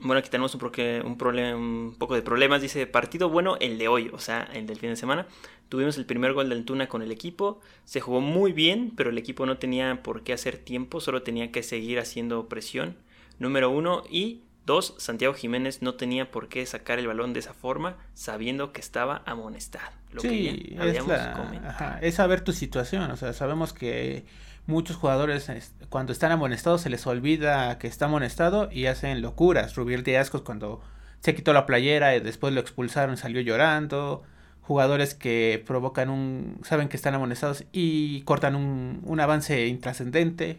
bueno, 0.00 0.18
aquí 0.18 0.28
tenemos 0.28 0.54
un, 0.54 0.62
un, 0.62 1.96
poco 1.98 2.14
de 2.14 2.22
problemas. 2.22 2.60
Dice, 2.60 2.86
partido 2.86 3.28
bueno 3.28 3.56
el 3.60 3.78
de 3.78 3.88
hoy, 3.88 4.10
o 4.12 4.18
sea, 4.18 4.48
el 4.52 4.66
del 4.66 4.78
fin 4.78 4.90
de 4.90 4.96
semana. 4.96 5.26
Tuvimos 5.68 5.96
el 5.98 6.06
primer 6.06 6.32
gol 6.32 6.48
del 6.48 6.64
Tuna 6.64 6.88
con 6.88 7.02
el 7.02 7.10
equipo. 7.10 7.60
Se 7.84 8.00
jugó 8.00 8.20
muy 8.20 8.52
bien, 8.52 8.92
pero 8.96 9.10
el 9.10 9.18
equipo 9.18 9.46
no 9.46 9.58
tenía 9.58 10.02
por 10.02 10.22
qué 10.22 10.32
hacer 10.32 10.58
tiempo, 10.58 11.00
solo 11.00 11.22
tenía 11.22 11.50
que 11.50 11.62
seguir 11.62 11.98
haciendo 11.98 12.48
presión. 12.48 12.96
Número 13.38 13.70
uno. 13.70 14.02
Y 14.10 14.42
dos, 14.64 14.94
Santiago 14.98 15.34
Jiménez 15.34 15.82
no 15.82 15.94
tenía 15.94 16.30
por 16.30 16.48
qué 16.48 16.66
sacar 16.66 16.98
el 16.98 17.06
balón 17.06 17.32
de 17.32 17.40
esa 17.40 17.54
forma, 17.54 17.96
sabiendo 18.14 18.72
que 18.72 18.80
estaba 18.80 19.22
amonestado. 19.26 19.92
Lo 20.12 20.20
sí, 20.20 20.28
que 20.28 20.88
es, 20.90 21.06
la, 21.06 21.98
es 22.00 22.14
saber 22.14 22.42
tu 22.42 22.52
situación. 22.52 23.10
O 23.10 23.16
sea, 23.16 23.32
sabemos 23.32 23.72
que 23.72 24.24
muchos 24.66 24.96
jugadores 24.96 25.50
cuando 25.88 26.12
están 26.12 26.32
amonestados 26.32 26.80
se 26.80 26.90
les 26.90 27.06
olvida 27.06 27.78
que 27.78 27.86
está 27.86 28.06
amonestado 28.06 28.68
y 28.70 28.86
hacen 28.86 29.22
locuras. 29.22 29.74
Rubiel 29.76 30.02
de 30.02 30.18
Ascos 30.18 30.42
cuando 30.42 30.80
se 31.20 31.34
quitó 31.34 31.52
la 31.52 31.66
playera 31.66 32.16
y 32.16 32.20
después 32.20 32.52
lo 32.52 32.60
expulsaron 32.60 33.16
salió 33.16 33.40
llorando. 33.40 34.22
Jugadores 34.60 35.14
que 35.14 35.62
provocan 35.66 36.10
un... 36.10 36.60
saben 36.64 36.88
que 36.88 36.96
están 36.96 37.14
amonestados 37.14 37.64
y 37.72 38.22
cortan 38.22 38.56
un, 38.56 39.00
un 39.04 39.20
avance 39.20 39.66
intrascendente. 39.68 40.58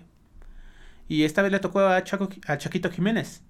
Y 1.09 1.23
esta 1.23 1.41
vez 1.41 1.51
le 1.51 1.59
tocó 1.59 1.79
a, 1.79 2.03
Chaco, 2.03 2.29
a 2.47 2.57
Chaquito 2.57 2.89
Jiménez. 2.89 3.41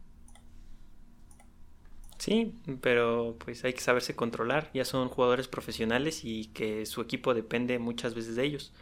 Sí, 2.17 2.55
pero 2.81 3.35
pues 3.37 3.63
hay 3.63 3.73
que 3.73 3.81
saberse 3.81 4.15
controlar. 4.15 4.71
Ya 4.73 4.85
son 4.85 5.09
jugadores 5.09 5.47
profesionales 5.47 6.21
y 6.23 6.45
que 6.47 6.85
su 6.85 7.01
equipo 7.01 7.33
depende 7.33 7.77
muchas 7.79 8.15
veces 8.15 8.35
de 8.35 8.43
ellos. 8.43 8.73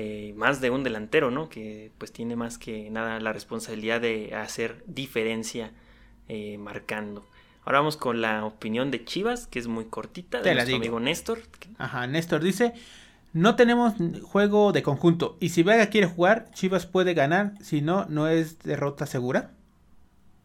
Eh, 0.00 0.32
más 0.36 0.60
de 0.60 0.70
un 0.70 0.84
delantero, 0.84 1.32
¿no? 1.32 1.48
Que 1.48 1.90
pues 1.98 2.12
tiene 2.12 2.36
más 2.36 2.56
que 2.56 2.88
nada 2.88 3.18
la 3.18 3.32
responsabilidad 3.32 4.00
de 4.00 4.32
hacer 4.32 4.84
diferencia 4.86 5.72
eh, 6.28 6.56
marcando. 6.56 7.26
Ahora 7.64 7.80
vamos 7.80 7.96
con 7.96 8.20
la 8.20 8.44
opinión 8.44 8.92
de 8.92 9.04
Chivas, 9.04 9.48
que 9.48 9.58
es 9.58 9.66
muy 9.66 9.86
cortita, 9.86 10.40
de 10.40 10.54
nuestro 10.54 10.76
amigo 10.76 11.00
Néstor. 11.00 11.40
Ajá, 11.78 12.06
Néstor 12.06 12.44
dice, 12.44 12.74
no 13.32 13.56
tenemos 13.56 13.94
juego 14.22 14.70
de 14.70 14.84
conjunto 14.84 15.36
y 15.40 15.48
si 15.48 15.64
Vega 15.64 15.86
quiere 15.86 16.06
jugar, 16.06 16.48
Chivas 16.52 16.86
puede 16.86 17.12
ganar, 17.12 17.54
si 17.60 17.80
no, 17.80 18.06
no 18.08 18.28
es 18.28 18.60
derrota 18.60 19.04
segura. 19.04 19.50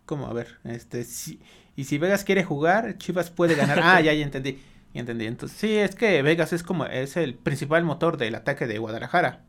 ¿Cómo? 0.07 0.25
A 0.25 0.33
ver, 0.33 0.57
este, 0.63 1.03
si, 1.03 1.39
y 1.75 1.83
si 1.83 1.99
Vegas 1.99 2.23
quiere 2.23 2.43
jugar, 2.43 2.97
Chivas 2.97 3.29
puede 3.29 3.53
ganar. 3.53 3.79
Ah, 3.83 4.01
ya, 4.01 4.13
ya 4.13 4.23
entendí. 4.23 4.59
Y 4.93 4.99
entendí. 4.99 5.25
Entonces, 5.25 5.57
sí, 5.57 5.75
es 5.75 5.95
que 5.95 6.21
Vegas 6.21 6.53
es 6.53 6.63
como, 6.63 6.85
es 6.85 7.17
el 7.17 7.35
principal 7.35 7.83
motor 7.83 8.17
del 8.17 8.35
ataque 8.35 8.67
de 8.67 8.77
Guadalajara. 8.77 9.45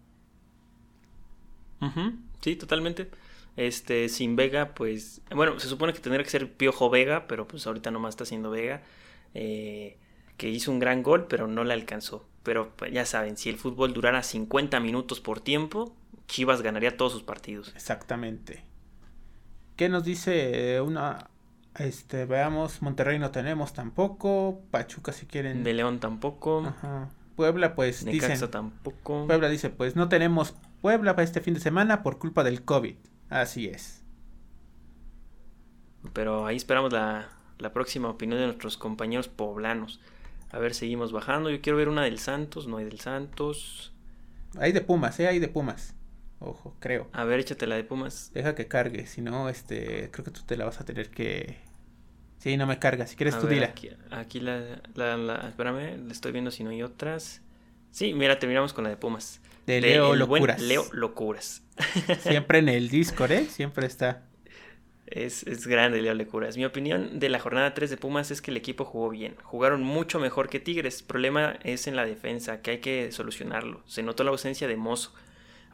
Sí, 2.40 2.56
totalmente. 2.56 3.10
Este, 3.56 4.08
sin 4.08 4.36
Vega, 4.36 4.74
pues, 4.74 5.20
bueno, 5.30 5.60
se 5.60 5.68
supone 5.68 5.92
que 5.92 6.00
tendría 6.00 6.24
que 6.24 6.30
ser 6.30 6.52
Piojo 6.52 6.88
Vega, 6.90 7.26
pero 7.26 7.46
pues 7.46 7.66
ahorita 7.66 7.90
nomás 7.90 8.14
está 8.14 8.24
haciendo 8.24 8.50
Vega. 8.50 8.82
Eh, 9.34 9.98
que 10.36 10.48
hizo 10.48 10.72
un 10.72 10.78
gran 10.78 11.02
gol, 11.02 11.26
pero 11.28 11.46
no 11.46 11.62
le 11.62 11.74
alcanzó. 11.74 12.26
Pero 12.42 12.72
pues, 12.76 12.92
ya 12.92 13.04
saben, 13.04 13.36
si 13.36 13.50
el 13.50 13.56
fútbol 13.56 13.92
durara 13.92 14.22
50 14.22 14.80
minutos 14.80 15.20
por 15.20 15.40
tiempo, 15.40 15.94
Chivas 16.26 16.62
ganaría 16.62 16.96
todos 16.96 17.12
sus 17.12 17.22
partidos. 17.22 17.72
Exactamente. 17.74 18.64
¿Qué 19.76 19.88
nos 19.88 20.04
dice 20.04 20.80
una 20.80 21.28
este, 21.76 22.24
veamos, 22.24 22.82
Monterrey 22.82 23.18
no 23.18 23.30
tenemos 23.30 23.72
tampoco, 23.72 24.62
Pachuca 24.70 25.12
si 25.12 25.26
quieren. 25.26 25.64
De 25.64 25.74
León 25.74 26.00
tampoco. 26.00 26.74
Puebla 27.36 27.74
pues 27.74 28.04
Necaxa 28.04 28.50
tampoco. 28.50 29.26
Puebla 29.26 29.48
dice, 29.48 29.70
pues 29.70 29.96
no 29.96 30.08
tenemos 30.08 30.54
Puebla 30.80 31.14
para 31.14 31.24
este 31.24 31.40
fin 31.40 31.54
de 31.54 31.60
semana 31.60 32.02
por 32.02 32.18
culpa 32.18 32.44
del 32.44 32.64
COVID. 32.64 32.96
Así 33.28 33.66
es. 33.66 34.04
Pero 36.12 36.46
ahí 36.46 36.56
esperamos 36.56 36.92
la, 36.92 37.30
la 37.58 37.72
próxima 37.72 38.08
opinión 38.08 38.38
de 38.38 38.46
nuestros 38.46 38.76
compañeros 38.76 39.28
poblanos. 39.28 40.00
A 40.52 40.58
ver, 40.58 40.74
seguimos 40.74 41.10
bajando. 41.10 41.50
Yo 41.50 41.60
quiero 41.60 41.78
ver 41.78 41.88
una 41.88 42.02
del 42.02 42.18
Santos, 42.18 42.68
no 42.68 42.76
hay 42.76 42.84
del 42.84 43.00
Santos. 43.00 43.92
Hay 44.58 44.72
de 44.72 44.80
Pumas, 44.80 45.18
eh, 45.18 45.26
hay 45.26 45.40
de 45.40 45.48
Pumas. 45.48 45.93
Ojo, 46.46 46.76
creo. 46.78 47.08
A 47.12 47.24
ver, 47.24 47.40
échate 47.40 47.66
la 47.66 47.76
de 47.76 47.84
Pumas. 47.84 48.30
Deja 48.34 48.54
que 48.54 48.68
cargue, 48.68 49.06
si 49.06 49.22
no, 49.22 49.48
este, 49.48 50.10
creo 50.10 50.24
que 50.26 50.30
tú 50.30 50.42
te 50.44 50.56
la 50.58 50.66
vas 50.66 50.78
a 50.80 50.84
tener 50.84 51.10
que... 51.10 51.56
Sí, 52.38 52.58
no 52.58 52.66
me 52.66 52.78
carga, 52.78 53.06
si 53.06 53.16
quieres 53.16 53.38
tú 53.38 53.46
dila. 53.46 53.72
Aquí, 54.10 54.40
la, 54.40 54.78
la, 54.94 55.48
espérame, 55.48 56.06
le 56.06 56.12
estoy 56.12 56.32
viendo 56.32 56.50
si 56.50 56.62
no 56.62 56.68
hay 56.70 56.82
otras. 56.82 57.40
Sí, 57.90 58.12
mira, 58.12 58.38
terminamos 58.38 58.74
con 58.74 58.84
la 58.84 58.90
de 58.90 58.98
Pumas. 58.98 59.40
De, 59.66 59.80
Leo 59.80 60.14
Locuras. 60.14 60.60
Leo 60.60 60.84
Locuras. 60.92 61.62
Siempre 62.20 62.58
en 62.58 62.68
el 62.68 62.90
Discord, 62.90 63.32
¿eh? 63.32 63.46
Siempre 63.46 63.86
está. 63.86 64.24
Es, 65.06 65.44
es, 65.44 65.66
grande 65.66 66.02
Leo 66.02 66.12
Locuras. 66.12 66.58
Mi 66.58 66.66
opinión 66.66 67.18
de 67.18 67.30
la 67.30 67.38
jornada 67.38 67.72
3 67.72 67.88
de 67.88 67.96
Pumas 67.96 68.30
es 68.30 68.42
que 68.42 68.50
el 68.50 68.58
equipo 68.58 68.84
jugó 68.84 69.08
bien. 69.08 69.36
Jugaron 69.42 69.82
mucho 69.82 70.20
mejor 70.20 70.50
que 70.50 70.60
Tigres. 70.60 71.00
El 71.00 71.06
problema 71.06 71.58
es 71.62 71.86
en 71.86 71.96
la 71.96 72.04
defensa, 72.04 72.60
que 72.60 72.72
hay 72.72 72.78
que 72.78 73.10
solucionarlo. 73.12 73.82
Se 73.86 74.02
notó 74.02 74.22
la 74.24 74.32
ausencia 74.32 74.68
de 74.68 74.76
Mozo. 74.76 75.14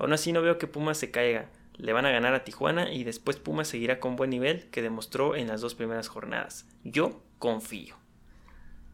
Aún 0.00 0.12
así 0.14 0.32
no 0.32 0.42
veo 0.42 0.58
que 0.58 0.66
Pumas 0.66 0.98
se 0.98 1.10
caiga. 1.10 1.46
Le 1.76 1.92
van 1.92 2.06
a 2.06 2.10
ganar 2.10 2.34
a 2.34 2.42
Tijuana 2.42 2.90
y 2.92 3.04
después 3.04 3.36
Pumas 3.36 3.68
seguirá 3.68 4.00
con 4.00 4.16
buen 4.16 4.30
nivel 4.30 4.64
que 4.70 4.82
demostró 4.82 5.36
en 5.36 5.48
las 5.48 5.60
dos 5.60 5.74
primeras 5.74 6.08
jornadas. 6.08 6.66
Yo 6.84 7.22
confío. 7.38 7.96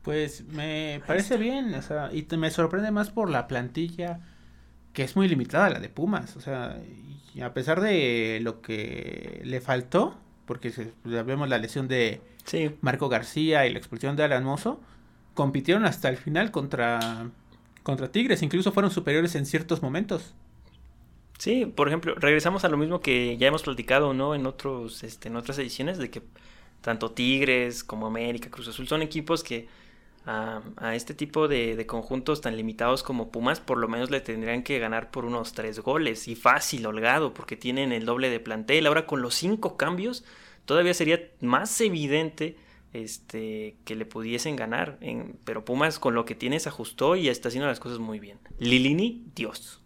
Pues 0.03 0.45
me 0.45 1.01
parece 1.07 1.37
bien, 1.37 1.75
o 1.75 1.83
sea, 1.83 2.11
y 2.13 2.27
me 2.37 2.51
sorprende 2.51 2.91
más 2.91 3.11
por 3.11 3.31
la 3.31 3.47
plantilla 3.47 4.21
que 4.93 5.03
es 5.05 5.15
muy 5.15 5.29
limitada 5.29 5.69
la 5.69 5.79
de 5.79 5.89
Pumas, 5.89 6.37
o 6.37 6.41
sea, 6.41 6.81
y 7.35 7.43
a 7.43 7.53
pesar 7.53 7.81
de 7.81 8.39
lo 8.43 8.63
que 8.63 9.43
le 9.45 9.61
faltó, 9.61 10.17
porque 10.47 10.73
vemos 11.05 11.49
la 11.49 11.59
lesión 11.59 11.87
de 11.87 12.23
Marco 12.81 13.09
García 13.09 13.67
y 13.67 13.73
la 13.73 13.79
expulsión 13.79 14.17
de 14.17 14.25
Alan 14.25 14.43
Mozo, 14.43 14.81
compitieron 15.35 15.85
hasta 15.85 16.09
el 16.09 16.17
final 16.17 16.51
contra 16.51 17.31
contra 17.83 18.11
Tigres, 18.11 18.43
incluso 18.43 18.73
fueron 18.73 18.91
superiores 18.91 19.37
en 19.37 19.47
ciertos 19.47 19.83
momentos. 19.83 20.35
Sí, 21.39 21.67
por 21.67 21.89
ejemplo, 21.89 22.15
regresamos 22.15 22.65
a 22.65 22.69
lo 22.69 22.77
mismo 22.77 23.01
que 23.01 23.37
ya 23.37 23.49
hemos 23.49 23.63
platicado, 23.63 24.15
¿no? 24.15 24.35
En 24.35 24.47
otros, 24.47 25.03
este, 25.05 25.29
en 25.29 25.37
otras 25.37 25.59
ediciones, 25.59 25.99
de 25.99 26.11
que 26.11 26.23
tanto 26.81 27.13
Tigres 27.13 27.85
como 27.85 28.07
América, 28.07 28.51
Cruz 28.51 28.69
Azul 28.69 28.89
son 28.89 29.03
equipos 29.03 29.43
que 29.43 29.69
a, 30.27 30.95
este 30.95 31.15
tipo 31.15 31.47
de, 31.47 31.87
conjuntos 31.87 32.41
tan 32.41 32.57
limitados 32.57 33.03
como 33.03 33.31
Pumas, 33.31 33.61
por 33.61 33.79
lo 33.79 33.87
menos 33.89 34.11
le 34.11 34.21
tendrían 34.21 34.63
que 34.63 34.79
ganar 34.79 35.11
por 35.11 35.25
unos 35.25 35.53
tres 35.53 35.79
goles. 35.81 36.27
Y 36.29 36.35
fácil, 36.35 36.85
holgado, 36.87 37.33
porque 37.33 37.57
tienen 37.57 37.93
el 37.93 38.05
doble 38.05 38.29
de 38.29 38.41
plantel. 38.41 38.87
Ahora 38.87 39.07
con 39.07 39.23
los 39.23 39.35
cinco 39.35 39.77
cambios, 39.77 40.25
todavía 40.65 40.95
sería 40.95 41.21
más 41.41 41.81
evidente 41.81 42.57
este, 42.93 43.77
que 43.85 43.95
le 43.95 44.05
pudiesen 44.05 44.57
ganar. 44.57 44.99
En, 45.01 45.39
pero 45.45 45.65
Pumas 45.65 45.99
con 46.01 46.15
lo 46.15 46.25
que 46.25 46.35
tiene 46.35 46.59
se 46.59 46.71
ajustó 46.71 47.15
y 47.15 47.29
está 47.29 47.49
haciendo 47.49 47.69
las 47.69 47.81
cosas 47.81 48.01
muy 48.01 48.19
bien. 48.19 48.39
Lilini, 48.59 49.25
Dios. 49.35 49.81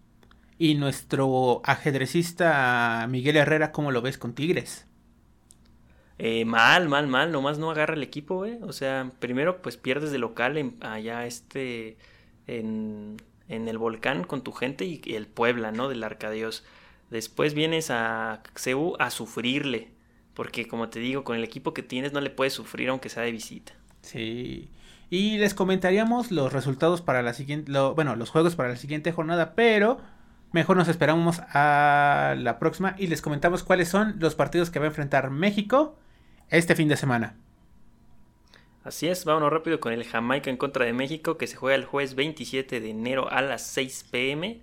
Y 0.60 0.74
nuestro 0.74 1.62
ajedrecista 1.64 3.06
Miguel 3.08 3.38
Herrera, 3.38 3.72
¿cómo 3.72 3.92
lo 3.92 4.02
ves 4.02 4.18
con 4.18 4.34
Tigres? 4.34 4.86
Eh, 6.18 6.44
mal, 6.44 6.86
mal, 6.86 7.06
mal, 7.06 7.32
nomás 7.32 7.58
no 7.58 7.70
agarra 7.70 7.94
el 7.94 8.02
equipo, 8.02 8.44
¿eh? 8.44 8.58
O 8.60 8.74
sea, 8.74 9.10
primero 9.20 9.62
pues 9.62 9.78
pierdes 9.78 10.12
de 10.12 10.18
local 10.18 10.58
en, 10.58 10.76
allá 10.82 11.24
este, 11.24 11.96
en, 12.46 13.16
en, 13.48 13.68
el 13.68 13.78
volcán 13.78 14.24
con 14.24 14.42
tu 14.42 14.52
gente 14.52 14.84
y 14.84 15.00
el 15.14 15.26
Puebla, 15.28 15.72
¿no? 15.72 15.88
Del 15.88 16.04
Arcadeos. 16.04 16.62
Después 17.08 17.54
vienes 17.54 17.90
a 17.90 18.42
CEU 18.54 18.96
a 18.98 19.08
sufrirle, 19.10 19.88
porque 20.34 20.68
como 20.68 20.90
te 20.90 21.00
digo, 21.00 21.24
con 21.24 21.36
el 21.36 21.44
equipo 21.44 21.72
que 21.72 21.82
tienes 21.82 22.12
no 22.12 22.20
le 22.20 22.28
puedes 22.28 22.52
sufrir 22.52 22.90
aunque 22.90 23.08
sea 23.08 23.22
de 23.22 23.32
visita. 23.32 23.72
Sí. 24.02 24.68
Y 25.08 25.38
les 25.38 25.54
comentaríamos 25.54 26.30
los 26.30 26.52
resultados 26.52 27.00
para 27.00 27.22
la 27.22 27.32
siguiente, 27.32 27.72
bueno, 27.94 28.14
los 28.14 28.28
juegos 28.28 28.56
para 28.56 28.68
la 28.68 28.76
siguiente 28.76 29.10
jornada, 29.10 29.54
pero 29.54 30.00
Mejor 30.52 30.76
nos 30.76 30.88
esperamos 30.88 31.40
a 31.52 32.34
la 32.36 32.58
próxima 32.58 32.96
y 32.98 33.06
les 33.06 33.22
comentamos 33.22 33.62
cuáles 33.62 33.88
son 33.88 34.16
los 34.18 34.34
partidos 34.34 34.70
que 34.70 34.80
va 34.80 34.86
a 34.86 34.88
enfrentar 34.88 35.30
México 35.30 35.96
este 36.48 36.74
fin 36.74 36.88
de 36.88 36.96
semana. 36.96 37.36
Así 38.82 39.06
es, 39.06 39.24
vámonos 39.24 39.52
rápido 39.52 39.78
con 39.78 39.92
el 39.92 40.04
Jamaica 40.04 40.50
en 40.50 40.56
contra 40.56 40.86
de 40.86 40.92
México 40.92 41.38
que 41.38 41.46
se 41.46 41.54
juega 41.54 41.76
el 41.76 41.84
jueves 41.84 42.16
27 42.16 42.80
de 42.80 42.90
enero 42.90 43.30
a 43.30 43.42
las 43.42 43.64
6 43.66 44.08
pm, 44.10 44.60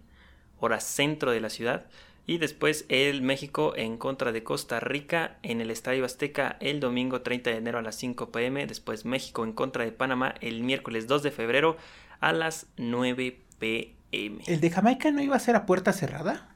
hora 0.59 0.81
centro 0.81 1.31
de 1.31 1.39
la 1.39 1.49
ciudad. 1.49 1.85
Y 2.25 2.39
después 2.39 2.85
el 2.89 3.21
México 3.21 3.73
en 3.77 3.97
contra 3.97 4.33
de 4.33 4.43
Costa 4.43 4.81
Rica 4.81 5.37
en 5.43 5.61
el 5.61 5.71
Estadio 5.71 6.03
Azteca 6.03 6.57
el 6.59 6.81
domingo 6.81 7.21
30 7.21 7.51
de 7.51 7.57
enero 7.57 7.77
a 7.77 7.81
las 7.81 7.95
5 7.95 8.31
pm. 8.33 8.67
Después 8.67 9.05
México 9.05 9.45
en 9.45 9.53
contra 9.53 9.85
de 9.85 9.93
Panamá 9.93 10.35
el 10.41 10.63
miércoles 10.63 11.07
2 11.07 11.23
de 11.23 11.31
febrero 11.31 11.77
a 12.19 12.33
las 12.33 12.67
9 12.75 13.39
pm. 13.59 13.96
¿El 14.11 14.61
de 14.61 14.69
Jamaica 14.69 15.11
no 15.11 15.21
iba 15.21 15.35
a 15.35 15.39
ser 15.39 15.55
a 15.55 15.65
puerta 15.65 15.93
cerrada? 15.93 16.49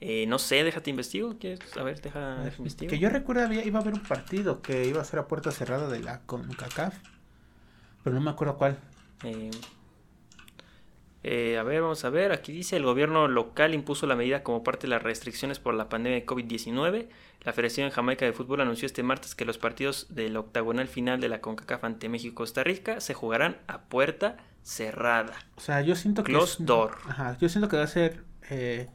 Eh, 0.00 0.26
no 0.26 0.38
sé, 0.38 0.62
déjate 0.62 0.90
investigo. 0.90 1.34
A 1.76 1.82
ver, 1.82 2.00
deja, 2.00 2.52
investigo. 2.58 2.90
Que 2.90 2.98
yo 2.98 3.10
recuerdo 3.10 3.42
había, 3.42 3.64
iba 3.64 3.78
a 3.78 3.82
haber 3.82 3.94
un 3.94 4.02
partido 4.02 4.62
que 4.62 4.86
iba 4.86 5.00
a 5.00 5.04
ser 5.04 5.18
a 5.18 5.26
puerta 5.26 5.50
cerrada 5.50 5.88
de 5.88 6.00
la 6.00 6.20
CONCACAF. 6.20 6.94
Pero 8.04 8.14
no 8.14 8.22
me 8.22 8.30
acuerdo 8.30 8.56
cuál. 8.56 8.78
Eh, 9.24 9.50
Eh, 11.24 11.58
a 11.58 11.64
ver, 11.64 11.82
vamos 11.82 12.04
a 12.04 12.10
ver. 12.10 12.30
Aquí 12.32 12.52
dice: 12.52 12.76
el 12.76 12.84
gobierno 12.84 13.26
local 13.26 13.74
impuso 13.74 14.06
la 14.06 14.14
medida 14.14 14.44
como 14.44 14.62
parte 14.62 14.86
de 14.86 14.90
las 14.90 15.02
restricciones 15.02 15.58
por 15.58 15.74
la 15.74 15.88
pandemia 15.88 16.20
de 16.20 16.26
COVID-19. 16.26 17.08
La 17.42 17.52
Federación 17.52 17.90
Jamaica 17.90 18.24
de 18.24 18.32
Fútbol 18.32 18.60
anunció 18.60 18.86
este 18.86 19.02
martes 19.02 19.34
que 19.34 19.44
los 19.44 19.58
partidos 19.58 20.06
del 20.14 20.36
octagonal 20.36 20.86
final 20.86 21.20
de 21.20 21.28
la 21.28 21.40
CONCACAF 21.40 21.84
ante 21.84 22.08
México 22.08 22.32
y 22.32 22.34
Costa 22.34 22.62
Rica 22.62 23.00
se 23.00 23.14
jugarán 23.14 23.58
a 23.66 23.82
puerta 23.82 24.36
cerrada. 24.36 24.57
O 25.56 25.60
sea, 25.60 25.80
yo 25.82 25.96
siento 25.96 26.24
que. 26.24 26.32
Close 26.32 26.62
door. 26.62 26.96
Ajá, 27.08 27.36
yo 27.40 27.48
siento 27.48 27.68
que 27.68 27.76
va 27.76 27.84
a 27.84 27.88
ser 27.88 28.24
eh, 28.50 28.88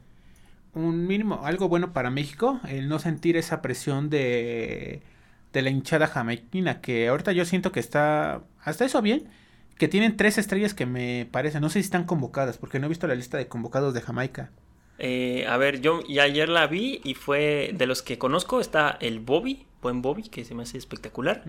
un 0.72 1.06
mínimo, 1.06 1.44
algo 1.44 1.68
bueno 1.68 1.92
para 1.92 2.10
México, 2.10 2.60
el 2.68 2.88
no 2.88 2.98
sentir 2.98 3.36
esa 3.36 3.60
presión 3.62 4.10
de, 4.10 5.02
de 5.52 5.62
la 5.62 5.70
hinchada 5.70 6.06
jamaiquina, 6.06 6.80
que 6.80 7.08
ahorita 7.08 7.32
yo 7.32 7.44
siento 7.44 7.72
que 7.72 7.80
está. 7.80 8.42
Hasta 8.62 8.84
eso 8.84 9.02
bien 9.02 9.28
que 9.78 9.88
tienen 9.88 10.16
tres 10.16 10.38
estrellas 10.38 10.74
que 10.74 10.86
me 10.86 11.28
parecen. 11.30 11.60
No 11.60 11.68
sé 11.68 11.74
si 11.80 11.86
están 11.86 12.04
convocadas, 12.04 12.58
porque 12.58 12.78
no 12.78 12.86
he 12.86 12.88
visto 12.88 13.06
la 13.06 13.14
lista 13.14 13.38
de 13.38 13.48
convocados 13.48 13.94
de 13.94 14.00
Jamaica. 14.00 14.50
Eh, 14.98 15.44
a 15.48 15.56
ver, 15.56 15.80
yo 15.80 16.00
y 16.06 16.20
ayer 16.20 16.48
la 16.48 16.66
vi 16.66 17.00
y 17.02 17.14
fue 17.14 17.72
de 17.74 17.86
los 17.86 18.02
que 18.02 18.18
conozco. 18.18 18.60
Está 18.60 18.96
el 19.00 19.20
Bobby, 19.20 19.66
buen 19.84 20.02
Bobby, 20.02 20.22
que 20.24 20.44
se 20.44 20.54
me 20.54 20.64
hace 20.64 20.78
espectacular. 20.78 21.44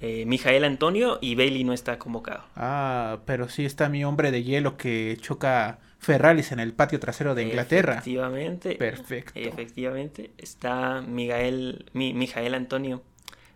Eh, 0.00 0.24
Mijael 0.26 0.64
Antonio 0.64 1.18
y 1.20 1.36
Bailey 1.36 1.62
no 1.62 1.72
está 1.72 1.98
convocado. 1.98 2.42
Ah, 2.56 3.18
pero 3.26 3.48
sí 3.48 3.64
está 3.64 3.88
mi 3.88 4.04
hombre 4.04 4.32
de 4.32 4.42
hielo 4.42 4.76
que 4.76 5.16
choca 5.20 5.78
Ferraris 5.98 6.50
en 6.50 6.60
el 6.60 6.72
patio 6.72 6.98
trasero 6.98 7.34
de 7.34 7.44
Inglaterra. 7.44 7.92
Efectivamente. 7.92 8.74
Perfecto. 8.76 9.32
Efectivamente. 9.36 10.32
Está 10.38 11.02
Miguel, 11.02 11.86
mi, 11.92 12.14
Mijael 12.14 12.54
Antonio, 12.54 13.02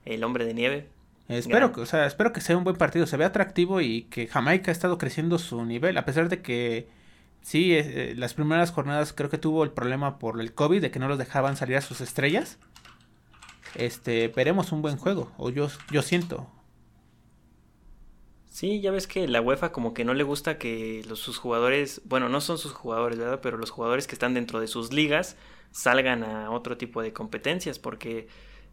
el 0.05 0.23
hombre 0.23 0.45
de 0.45 0.55
nieve. 0.55 0.87
Espero 1.29 1.73
que, 1.73 1.81
o 1.81 1.87
sea, 1.87 2.07
espero 2.07 2.33
que 2.33 2.41
sea 2.41 2.57
un 2.57 2.65
buen 2.65 2.77
partido, 2.77 3.07
se 3.07 3.17
ve 3.17 3.25
atractivo 3.25 3.81
y 3.81 4.03
que 4.03 4.27
Jamaica 4.27 4.71
ha 4.71 4.73
estado 4.73 4.97
creciendo 4.97 5.39
su 5.39 5.65
nivel, 5.65 5.99
a 5.99 6.05
pesar 6.05 6.29
de 6.29 6.41
que 6.41 6.89
sí, 7.43 7.75
eh, 7.75 8.15
las 8.17 8.35
primeras 8.35 8.71
jornadas 8.71 9.13
creo 9.13 9.29
que 9.29 9.39
tuvo 9.39 9.65
el 9.65 9.71
problema 9.71 10.19
por 10.19 10.41
el 10.41 10.55
COVID, 10.55 10.81
de 10.81 10.91
que 10.91 10.99
no 10.99 11.09
los 11.09 11.19
dejaban 11.19 11.57
salir 11.57 11.77
a 11.77 11.81
sus 11.81 12.01
estrellas. 12.01 12.59
Este, 13.75 14.29
veremos 14.29 14.73
un 14.73 14.83
buen 14.83 14.97
juego, 14.97 15.33
o 15.37 15.51
yo, 15.51 15.69
yo 15.91 16.03
siento. 16.03 16.47
Sí, 18.47 18.81
ya 18.81 18.91
ves 18.91 19.07
que 19.07 19.29
la 19.29 19.41
UEFA 19.41 19.71
como 19.71 19.95
que 19.95 20.05
no 20.05 20.15
le 20.15 20.25
gusta 20.25 20.59
que 20.59 21.05
los, 21.09 21.21
sus 21.21 21.39
jugadores, 21.39 22.03
bueno, 22.07 22.29
no 22.29 22.41
son 22.41 22.59
sus 22.59 22.73
jugadores, 22.73 23.19
¿verdad? 23.19 23.41
Pero 23.41 23.57
los 23.57 23.71
jugadores 23.71 24.07
que 24.07 24.15
están 24.15 24.35
dentro 24.35 24.59
de 24.59 24.67
sus 24.67 24.93
ligas 24.93 25.37
salgan 25.71 26.25
a 26.25 26.51
otro 26.51 26.77
tipo 26.77 27.03
de 27.03 27.13
competencias, 27.13 27.79
porque 27.79 28.27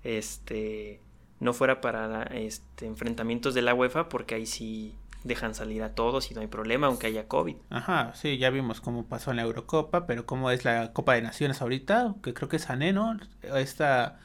este 0.04 1.02
no 1.40 1.54
fuera 1.54 1.82
para 1.82 2.24
este, 2.24 2.86
enfrentamientos 2.88 3.54
de 3.54 3.62
la 3.62 3.74
UEFA, 3.74 4.10
porque 4.10 4.36
ahí 4.36 4.46
sí 4.46 4.96
dejan 5.24 5.56
salir 5.56 5.84
a 5.84 5.94
todos 5.94 6.32
y 6.32 6.34
no 6.34 6.42
hay 6.42 6.48
problema, 6.48 6.88
aunque 6.88 7.08
haya 7.08 7.28
COVID. 7.28 7.56
Ajá, 7.70 8.14
sí, 8.14 8.38
ya 8.38 8.50
vimos 8.52 8.80
cómo 8.80 9.06
pasó 9.06 9.32
en 9.32 9.38
la 9.38 9.44
Eurocopa, 9.44 10.06
pero 10.06 10.26
cómo 10.26 10.52
es 10.52 10.64
la 10.64 10.94
Copa 10.94 11.16
de 11.16 11.22
Naciones 11.22 11.62
ahorita, 11.62 12.16
que 12.24 12.34
creo 12.34 12.48
que 12.48 12.56
es 12.58 12.64
Sané, 12.64 12.94
¿no? 12.94 13.18
Esta, 13.42 14.20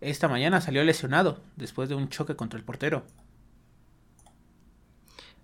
esta 0.00 0.28
mañana 0.28 0.60
salió 0.60 0.84
lesionado 0.84 1.40
después 1.56 1.88
de 1.88 1.94
un 1.94 2.08
choque 2.08 2.36
contra 2.36 2.58
el 2.58 2.64
portero. 2.64 3.04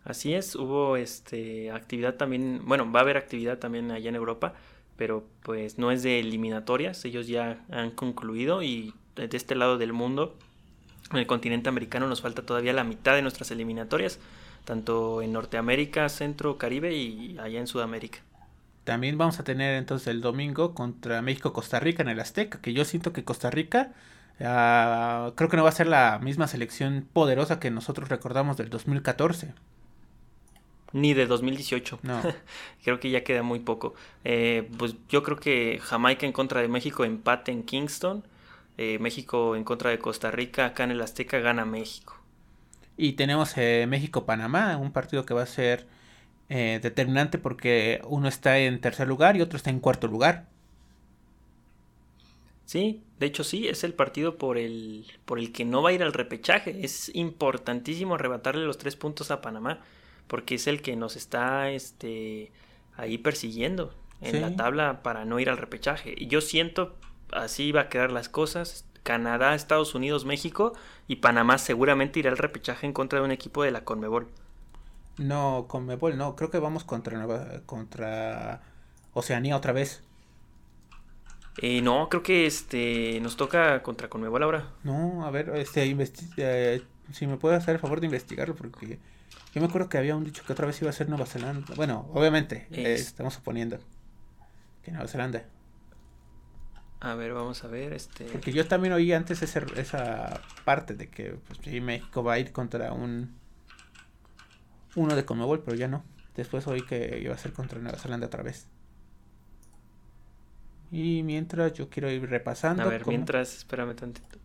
Así 0.05 0.35
es, 0.35 0.55
hubo 0.55 0.97
este 0.97 1.71
actividad 1.71 2.15
también, 2.17 2.61
bueno, 2.67 2.91
va 2.93 3.01
a 3.01 3.03
haber 3.03 3.17
actividad 3.17 3.59
también 3.59 3.91
allá 3.91 4.11
en 4.11 4.17
Europa, 4.17 4.55
pero 4.97 5.27
pues 5.43 5.79
no 5.79 5.91
es 5.91 6.03
de 6.03 6.21
eliminatorias, 6.21 7.05
ellos 7.07 7.27
ya 7.27 7.65
han 7.71 7.91
concluido 7.91 8.63
y 8.63 8.93
de 9.17 9.35
este 9.35 9.55
lado 9.55 9.79
del 9.79 9.93
mundo 9.95 10.37
en 11.11 11.19
el 11.19 11.27
continente 11.27 11.69
americano 11.69 12.07
nos 12.07 12.21
falta 12.21 12.45
todavía 12.45 12.73
la 12.73 12.85
mitad 12.85 13.15
de 13.15 13.23
nuestras 13.23 13.51
eliminatorias, 13.51 14.19
tanto 14.65 15.23
en 15.23 15.33
Norteamérica, 15.33 16.09
Centro, 16.09 16.59
Caribe 16.59 16.95
y 16.95 17.39
allá 17.39 17.61
en 17.61 17.67
Sudamérica. 17.67 18.21
También 18.85 19.17
vamos 19.17 19.41
a 19.41 19.45
tener 19.45 19.77
entonces 19.77 20.09
el 20.09 20.21
domingo 20.21 20.75
contra 20.75 21.23
México-Costa 21.23 21.81
Rica 21.81 22.03
en 22.03 22.11
el 22.11 22.21
Azteca, 22.21 22.61
que 22.61 22.75
yo 22.75 22.85
siento 22.85 23.15
que 23.15 23.25
Costa 23.25 23.51
Rica 23.51 23.93
uh, 24.41 25.35
creo 25.35 25.49
que 25.49 25.57
no 25.57 25.63
va 25.63 25.69
a 25.69 25.73
ser 25.73 25.87
la 25.87 26.19
misma 26.19 26.47
selección 26.47 27.09
poderosa 27.13 27.61
que 27.61 27.71
nosotros 27.71 28.09
recordamos 28.09 28.57
del 28.57 28.71
2014. 28.71 29.55
Ni 30.95 31.13
de 31.13 31.27
2018. 31.27 31.99
No. 32.03 32.23
creo 32.85 33.01
que 33.01 33.11
ya 33.11 33.25
queda 33.25 33.43
muy 33.43 33.59
poco. 33.59 33.95
Eh, 34.23 34.71
pues 34.79 34.95
yo 35.09 35.25
creo 35.25 35.37
que 35.39 35.81
Jamaica 35.83 36.25
en 36.25 36.33
contra 36.33 36.61
de 36.61 36.69
México 36.69 37.05
empate 37.05 37.51
en 37.51 37.65
Kingston 37.65 38.25
eh, 38.79 38.99
México 39.01 39.55
en 39.57 39.63
contra 39.65 39.91
de 39.91 39.99
Costa 39.99 40.31
Rica, 40.31 40.67
acá 40.67 40.85
en 40.85 40.93
el 40.93 41.01
Azteca 41.01 41.39
gana 41.39 41.65
México. 41.65 42.21
Y 42.97 43.13
tenemos 43.13 43.57
eh, 43.57 43.87
México-Panamá, 43.89 44.77
un 44.77 44.93
partido 44.93 45.25
que 45.27 45.35
va 45.35 45.43
a 45.43 45.47
ser 45.47 45.87
determinante 46.49 47.39
porque 47.39 48.01
uno 48.07 48.29
está 48.29 48.59
en 48.59 48.81
tercer 48.81 49.09
lugar 49.09 49.37
y 49.37 49.41
otro 49.41 49.57
está 49.57 49.71
en 49.71 49.81
cuarto 49.81 50.07
lugar. 50.07 50.47
Sí, 52.65 53.03
de 53.19 53.27
hecho 53.27 53.45
sí, 53.45 53.69
es 53.69 53.85
el 53.85 53.93
partido 53.95 54.39
por 54.39 54.57
el, 54.59 55.07
por 55.25 55.39
el 55.39 55.53
que 55.53 55.65
no 55.65 55.83
va 55.83 55.91
a 55.91 55.93
ir 55.93 56.03
al 56.03 56.13
repechaje. 56.13 56.85
Es 56.85 57.15
importantísimo 57.15 58.15
arrebatarle 58.15 58.65
los 58.65 58.79
tres 58.79 58.97
puntos 58.97 59.31
a 59.31 59.41
Panamá 59.41 59.81
porque 60.27 60.55
es 60.55 60.67
el 60.67 60.83
que 60.83 60.97
nos 60.97 61.17
está 61.17 61.71
este, 61.71 62.51
ahí 62.97 63.19
persiguiendo 63.19 63.95
en 64.21 64.41
la 64.41 64.57
tabla 64.57 65.03
para 65.03 65.25
no 65.25 65.39
ir 65.39 65.51
al 65.51 65.59
repechaje. 65.59 66.15
Y 66.17 66.29
yo 66.29 66.41
siento 66.41 66.97
así 67.33 67.73
va 67.73 67.83
a 67.83 67.89
quedar 67.89 68.13
las 68.13 68.29
cosas. 68.29 68.87
Canadá, 69.03 69.55
Estados 69.55 69.95
Unidos, 69.95 70.25
México 70.25 70.73
y 71.07 71.17
Panamá 71.17 71.59
seguramente 71.59 72.21
irá 72.21 72.31
al 72.31 72.39
repechaje 72.39 72.87
en 72.87 72.95
contra 72.95 73.19
de 73.19 73.25
un 73.27 73.33
equipo 73.33 73.63
de 73.63 73.71
la 73.71 73.85
Conmebol. 73.85 74.29
No, 75.19 75.67
Conmebol 75.69 76.17
no, 76.17 76.35
creo 76.37 76.51
que 76.51 76.59
vamos 76.59 76.85
contra 76.85 77.61
contra 77.67 78.63
Oceanía 79.13 79.57
otra 79.57 79.73
vez. 79.73 80.03
Eh, 81.59 81.83
no, 81.83 82.09
creo 82.09 82.23
que 82.23 82.47
este 82.47 83.21
nos 83.21 83.37
toca 83.37 83.83
contra 83.83 84.09
Conmebol 84.09 84.43
ahora. 84.43 84.71
No, 84.83 85.25
a 85.25 85.31
ver, 85.31 85.51
este 85.57 85.97
eh, 86.37 86.83
si 87.13 87.27
me 87.27 87.37
puede 87.37 87.57
hacer 87.57 87.75
el 87.75 87.81
favor 87.81 88.01
de 88.01 88.07
investigarlo 88.07 88.55
porque 88.57 88.99
yo 89.55 89.61
me 89.61 89.69
acuerdo 89.69 89.89
que 89.89 89.99
había 89.99 90.17
un 90.17 90.25
dicho 90.25 90.43
que 90.45 90.53
otra 90.53 90.67
vez 90.67 90.81
iba 90.81 90.91
a 90.91 90.93
ser 90.93 91.09
Nueva 91.09 91.27
Zelanda. 91.27 91.75
Bueno, 91.77 92.11
obviamente, 92.13 92.67
estamos 92.71 93.35
suponiendo 93.35 93.79
que 94.83 94.91
Nueva 94.91 95.07
Zelanda. 95.07 95.45
A 97.01 97.15
ver, 97.15 97.35
vamos 97.35 97.63
a 97.63 97.69
ver. 97.69 97.93
este 97.93 98.25
Porque 98.25 98.53
yo 98.53 98.67
también 98.67 98.95
oí 98.95 99.13
antes 99.13 99.43
esa 99.43 100.41
parte 100.65 100.95
de 100.95 101.09
que 101.09 101.37
pues, 101.47 101.83
México 101.83 102.25
va 102.25 102.35
a 102.35 102.39
ir 102.39 102.51
contra 102.51 102.93
un 102.93 103.39
uno 104.97 105.15
de 105.15 105.25
Conmebol, 105.25 105.63
pero 105.63 105.77
ya 105.77 105.87
no. 105.87 106.05
Después 106.35 106.67
oí 106.67 106.83
que 106.83 107.21
iba 107.23 107.35
a 107.35 107.39
ser 107.39 107.53
contra 107.53 107.79
Nueva 107.79 107.99
Zelanda 107.99 108.27
otra 108.27 108.43
vez. 108.43 108.67
Y 110.95 111.25
mientras 111.25 111.73
yo 111.73 111.91
quiero 111.91 112.09
ir 112.09 112.31
repasando. 112.31 112.85
A 112.85 112.87
ver, 112.87 113.05
mientras, 113.09 113.57
espérame 113.57 113.97
tantito. 113.97 114.39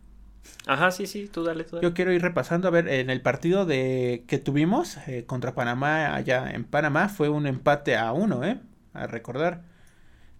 Ajá, 0.65 0.89
sí, 0.89 1.05
sí, 1.05 1.29
tú 1.31 1.43
dale, 1.43 1.63
tú 1.63 1.75
dale. 1.75 1.87
Yo 1.87 1.93
quiero 1.93 2.11
ir 2.11 2.23
repasando, 2.23 2.67
a 2.67 2.71
ver, 2.71 2.87
en 2.87 3.11
el 3.11 3.21
partido 3.21 3.67
de 3.67 4.23
que 4.27 4.39
tuvimos 4.39 4.97
eh, 5.07 5.25
contra 5.27 5.53
Panamá 5.53 6.15
allá 6.15 6.49
en 6.49 6.63
Panamá 6.63 7.07
fue 7.07 7.29
un 7.29 7.45
empate 7.45 7.95
a 7.95 8.13
uno, 8.13 8.43
¿eh? 8.43 8.59
A 8.93 9.05
recordar 9.05 9.61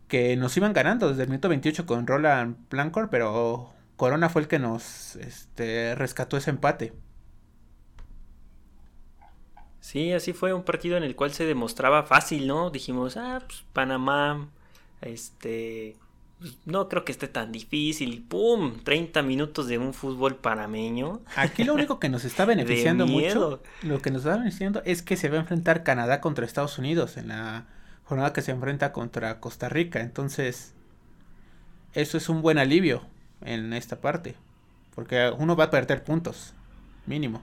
que 0.07 0.35
nos 0.35 0.57
iban 0.57 0.73
ganando 0.73 1.09
desde 1.09 1.21
el 1.21 1.29
minuto 1.29 1.47
28 1.47 1.85
con 1.85 2.07
Roland 2.07 2.57
Blancor, 2.71 3.11
pero 3.11 3.71
Corona 3.95 4.29
fue 4.29 4.41
el 4.41 4.47
que 4.47 4.57
nos 4.57 5.15
este, 5.17 5.93
rescató 5.93 6.37
ese 6.37 6.49
empate. 6.49 6.91
Sí, 9.79 10.11
así 10.11 10.33
fue 10.33 10.53
un 10.53 10.63
partido 10.63 10.97
en 10.97 11.03
el 11.03 11.15
cual 11.15 11.33
se 11.33 11.45
demostraba 11.45 12.01
fácil, 12.01 12.47
¿no? 12.47 12.71
Dijimos, 12.71 13.15
ah, 13.15 13.43
pues 13.45 13.63
Panamá, 13.73 14.49
este, 15.01 15.95
pues, 16.39 16.57
no 16.65 16.87
creo 16.87 17.03
que 17.03 17.11
esté 17.11 17.27
tan 17.27 17.51
difícil. 17.51 18.23
¡Pum! 18.27 18.79
30 18.83 19.21
minutos 19.23 19.67
de 19.67 19.77
un 19.77 19.93
fútbol 19.93 20.37
panameño. 20.37 21.21
Aquí 21.35 21.63
lo 21.65 21.73
único 21.73 21.99
que 21.99 22.09
nos 22.09 22.23
está 22.23 22.45
beneficiando 22.45 23.05
mucho, 23.05 23.61
lo 23.83 24.01
que 24.01 24.09
nos 24.09 24.21
está 24.21 24.37
beneficiando 24.37 24.81
es 24.85 25.01
que 25.01 25.17
se 25.17 25.29
va 25.29 25.37
a 25.37 25.41
enfrentar 25.41 25.83
Canadá 25.83 26.21
contra 26.21 26.45
Estados 26.45 26.77
Unidos 26.77 27.17
en 27.17 27.27
la 27.27 27.65
jornada 28.05 28.31
que 28.31 28.41
se 28.41 28.51
enfrenta 28.51 28.93
contra 28.93 29.39
Costa 29.41 29.67
Rica. 29.67 29.99
Entonces, 29.99 30.73
eso 31.93 32.17
es 32.17 32.29
un 32.29 32.41
buen 32.41 32.57
alivio 32.57 33.03
en 33.41 33.73
esta 33.73 33.99
parte. 33.99 34.35
Porque 34.95 35.31
uno 35.37 35.55
va 35.55 35.65
a 35.65 35.69
perder 35.69 36.03
puntos, 36.03 36.53
mínimo. 37.05 37.41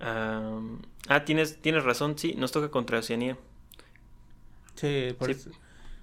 ah, 0.00 1.24
tienes, 1.24 1.60
tienes 1.60 1.84
razón, 1.84 2.18
sí, 2.18 2.34
nos 2.36 2.52
toca 2.52 2.70
contra 2.70 2.98
Oceanía. 2.98 3.36
Sí, 4.78 5.14
por 5.18 5.30
Eso. 5.30 5.50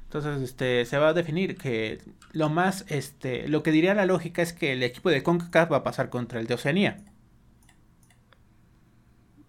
Entonces, 0.03 0.41
este, 0.41 0.85
se 0.85 0.97
va 0.97 1.09
a 1.09 1.13
definir 1.13 1.57
que 1.57 1.99
lo 2.31 2.49
más, 2.49 2.85
este, 2.89 3.47
lo 3.47 3.63
que 3.63 3.71
diría 3.71 3.93
la 3.93 4.05
lógica 4.05 4.41
es 4.41 4.53
que 4.53 4.73
el 4.73 4.83
equipo 4.83 5.09
de 5.09 5.23
CONCACAF 5.23 5.71
va 5.71 5.77
a 5.77 5.83
pasar 5.83 6.09
contra 6.09 6.39
el 6.39 6.47
de 6.47 6.53
Oceanía. 6.53 6.97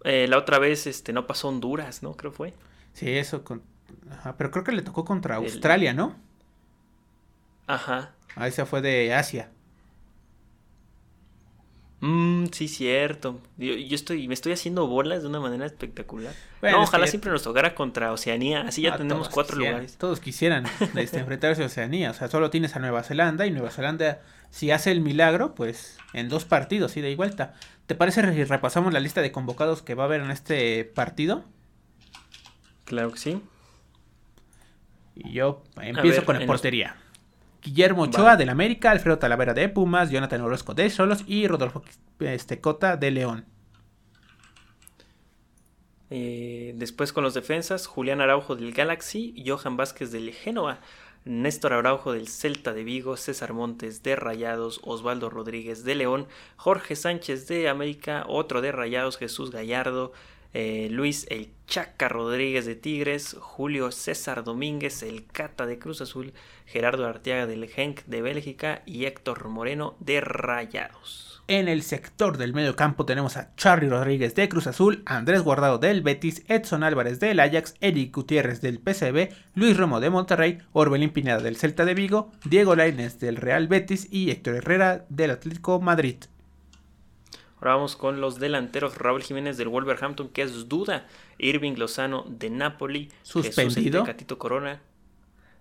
Eh, 0.03 0.27
la 0.27 0.37
otra 0.37 0.59
vez 0.59 0.87
este, 0.87 1.13
no 1.13 1.27
pasó 1.27 1.49
Honduras, 1.49 2.03
¿no? 2.03 2.15
Creo 2.15 2.31
fue. 2.31 2.53
Sí, 2.93 3.09
eso. 3.09 3.43
pero 4.37 4.51
creo 4.51 4.63
que 4.63 4.71
le 4.71 4.81
tocó 4.81 5.05
contra 5.05 5.35
Australia, 5.35 5.93
¿no? 5.93 6.15
Ajá. 7.67 8.13
Ah, 8.35 8.47
esa 8.47 8.65
fue 8.65 8.81
de 8.81 9.13
Asia. 9.13 9.51
Mm, 11.99 12.45
sí, 12.51 12.67
cierto. 12.67 13.41
Yo, 13.57 13.73
estoy, 13.73 14.27
me 14.27 14.35
estoy 14.35 14.51
haciendo 14.51 14.85
bolas 14.87 15.23
de 15.23 15.29
una 15.29 15.39
manera 15.39 15.65
espectacular. 15.65 16.33
no, 16.61 16.83
ojalá 16.83 17.07
siempre 17.07 17.31
nos 17.31 17.41
tocara 17.41 17.73
contra 17.73 18.11
Oceanía. 18.11 18.61
Así 18.61 18.83
ya 18.83 18.95
tenemos 18.97 19.29
cuatro 19.29 19.57
lugares. 19.57 19.97
Todos 19.97 20.19
quisieran 20.19 20.65
este, 20.95 21.19
enfrentarse 21.19 21.63
a 21.63 21.65
Oceanía. 21.65 22.11
O 22.11 22.13
sea, 22.13 22.27
solo 22.27 22.51
tienes 22.51 22.75
a 22.75 22.79
Nueva 22.79 23.03
Zelanda 23.03 23.47
y 23.47 23.51
Nueva 23.51 23.71
Zelanda, 23.71 24.21
si 24.51 24.69
hace 24.69 24.91
el 24.91 25.01
milagro, 25.01 25.55
pues 25.55 25.97
en 26.13 26.29
dos 26.29 26.45
partidos, 26.45 26.95
ida 26.97 27.09
y 27.09 27.15
vuelta. 27.15 27.55
¿Te 27.87 27.95
parece 27.95 28.31
si 28.31 28.43
repasamos 28.43 28.93
la 28.93 28.99
lista 28.99 29.21
de 29.21 29.31
convocados 29.31 29.81
que 29.81 29.95
va 29.95 30.03
a 30.03 30.05
haber 30.05 30.21
en 30.21 30.29
este 30.29 30.85
partido? 30.85 31.45
Claro 32.85 33.11
que 33.11 33.17
sí. 33.17 33.41
Y 35.15 35.33
yo 35.33 35.63
empiezo 35.81 36.25
con 36.25 36.39
la 36.39 36.45
portería. 36.45 36.95
Guillermo 37.61 38.03
Ochoa 38.03 38.35
del 38.35 38.49
América, 38.49 38.91
Alfredo 38.91 39.19
Talavera 39.19 39.53
de 39.53 39.69
Pumas, 39.69 40.09
Jonathan 40.09 40.41
Orozco 40.41 40.73
de 40.73 40.89
Solos 40.89 41.23
y 41.27 41.47
Rodolfo 41.47 41.83
este, 42.19 42.61
Cota 42.61 42.97
de 42.97 43.11
León. 43.11 43.45
Eh, 46.09 46.73
después 46.77 47.11
con 47.11 47.23
los 47.23 47.33
defensas, 47.33 47.85
Julián 47.85 48.21
Araujo 48.21 48.55
del 48.55 48.73
Galaxy, 48.73 49.35
Johan 49.45 49.75
Vázquez 49.75 50.11
del 50.11 50.31
Génova, 50.31 50.79
Néstor 51.25 51.73
Araujo 51.73 52.13
del 52.13 52.29
Celta 52.29 52.71
de 52.71 52.85
Vigo, 52.85 53.17
César 53.17 53.51
Montes 53.51 54.01
de 54.03 54.15
Rayados, 54.15 54.79
Osvaldo 54.83 55.29
Rodríguez 55.29 55.83
de 55.83 55.95
León, 55.95 56.27
Jorge 56.55 56.95
Sánchez 56.95 57.47
de 57.47 57.67
América, 57.67 58.23
otro 58.27 58.61
de 58.61 58.71
Rayados, 58.71 59.17
Jesús 59.17 59.51
Gallardo, 59.51 60.13
eh, 60.59 60.87
Luis 60.89 61.27
El 61.29 61.49
Chaca 61.67 62.09
Rodríguez 62.09 62.65
de 62.65 62.73
Tigres, 62.73 63.35
Julio 63.39 63.91
César 63.91 64.43
Domínguez, 64.43 65.03
el 65.03 65.27
Cata 65.27 65.67
de 65.67 65.77
Cruz 65.77 66.01
Azul, 66.01 66.33
Gerardo 66.65 67.05
Arteaga 67.05 67.45
del 67.45 67.67
Genk 67.67 68.03
de 68.05 68.23
Bélgica 68.23 68.81
y 68.87 69.05
Héctor 69.05 69.49
Moreno 69.49 69.95
de 69.99 70.19
Rayados. 70.19 71.43
En 71.47 71.67
el 71.67 71.83
sector 71.83 72.39
del 72.39 72.55
medio 72.55 72.75
campo 72.75 73.05
tenemos 73.05 73.37
a 73.37 73.53
Charlie 73.55 73.87
Rodríguez 73.87 74.33
de 74.33 74.49
Cruz 74.49 74.65
Azul, 74.65 75.03
Andrés 75.05 75.43
Guardado 75.43 75.77
del 75.77 76.01
Betis, 76.01 76.43
Edson 76.47 76.81
Álvarez 76.81 77.19
del 77.19 77.39
Ajax, 77.39 77.75
Eric 77.79 78.15
Gutiérrez 78.15 78.59
del 78.59 78.79
PCB, 78.79 79.29
Luis 79.53 79.77
Romo 79.77 79.99
de 79.99 80.09
Monterrey, 80.09 80.57
Orbelín 80.73 81.11
Pineda 81.11 81.37
del 81.37 81.57
Celta 81.57 81.85
de 81.85 81.93
Vigo, 81.93 82.31
Diego 82.45 82.75
Lainez 82.75 83.19
del 83.19 83.35
Real 83.35 83.67
Betis 83.67 84.07
y 84.09 84.31
Héctor 84.31 84.55
Herrera 84.55 85.05
del 85.09 85.29
Atlético 85.29 85.79
Madrid. 85.79 86.17
Ahora 87.59 87.75
vamos 87.75 87.95
con 87.95 88.21
los 88.21 88.39
delanteros. 88.39 88.97
Raúl 88.97 89.23
Jiménez 89.23 89.57
del 89.57 89.67
Wolverhampton, 89.67 90.29
que 90.29 90.43
es 90.43 90.69
duda. 90.69 91.07
Irving 91.39 91.73
Lozano 91.77 92.25
de 92.27 92.49
Napoli. 92.49 93.09
Suspendido. 93.23 94.03
Tecatito 94.03 94.37
Corona. 94.37 94.81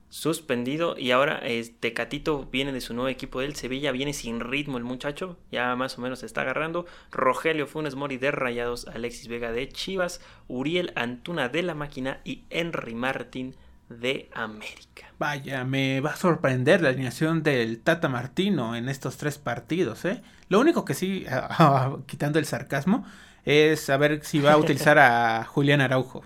Suspendido. 0.09 0.97
Y 0.99 1.11
ahora 1.11 1.39
este 1.39 1.91
Tecatito 1.91 2.47
viene 2.53 2.73
de 2.73 2.81
su 2.81 2.93
nuevo 2.93 3.09
equipo 3.09 3.41
del 3.41 3.57
Sevilla. 3.57 3.93
Viene 3.93 4.13
sin 4.13 4.41
ritmo 4.41 4.77
el 4.77 4.85
muchacho. 4.85 5.39
Ya 5.51 5.75
más 5.75 5.99
o 5.99 6.03
menos 6.03 6.21
se 6.21 6.27
está 6.27 6.43
agarrando. 6.43 6.85
Rogelio 7.13 7.67
Funes 7.67 7.95
Mori 7.95 8.19
de 8.19 8.31
Rayados. 8.31 8.87
Alexis 8.89 9.29
Vega 9.29 9.51
de 9.53 9.69
Chivas. 9.69 10.21
Uriel 10.49 10.93
Antuna 10.97 11.49
de 11.49 11.63
la 11.63 11.75
Máquina. 11.75 12.21
Y 12.25 12.45
Henry 12.51 12.95
Martín 12.95 13.57
de 13.89 14.31
América. 14.35 15.13
Vaya, 15.19 15.65
me 15.65 16.01
va 16.01 16.11
a 16.11 16.17
sorprender 16.17 16.83
la 16.83 16.91
alineación 16.91 17.43
del 17.43 17.81
Tata 17.81 18.09
Martino 18.09 18.77
en 18.77 18.89
estos 18.89 19.17
tres 19.17 19.39
partidos, 19.39 20.05
¿eh? 20.05 20.23
Lo 20.49 20.61
único 20.61 20.85
que 20.85 20.95
sí, 20.95 21.27
quitando 22.07 22.39
el 22.39 22.47
sarcasmo, 22.47 23.07
es 23.45 23.81
saber 23.81 24.25
si 24.25 24.41
va 24.41 24.53
a 24.53 24.57
utilizar 24.57 24.99
a 24.99 25.45
Julián 25.49 25.81
Araujo 25.81 26.25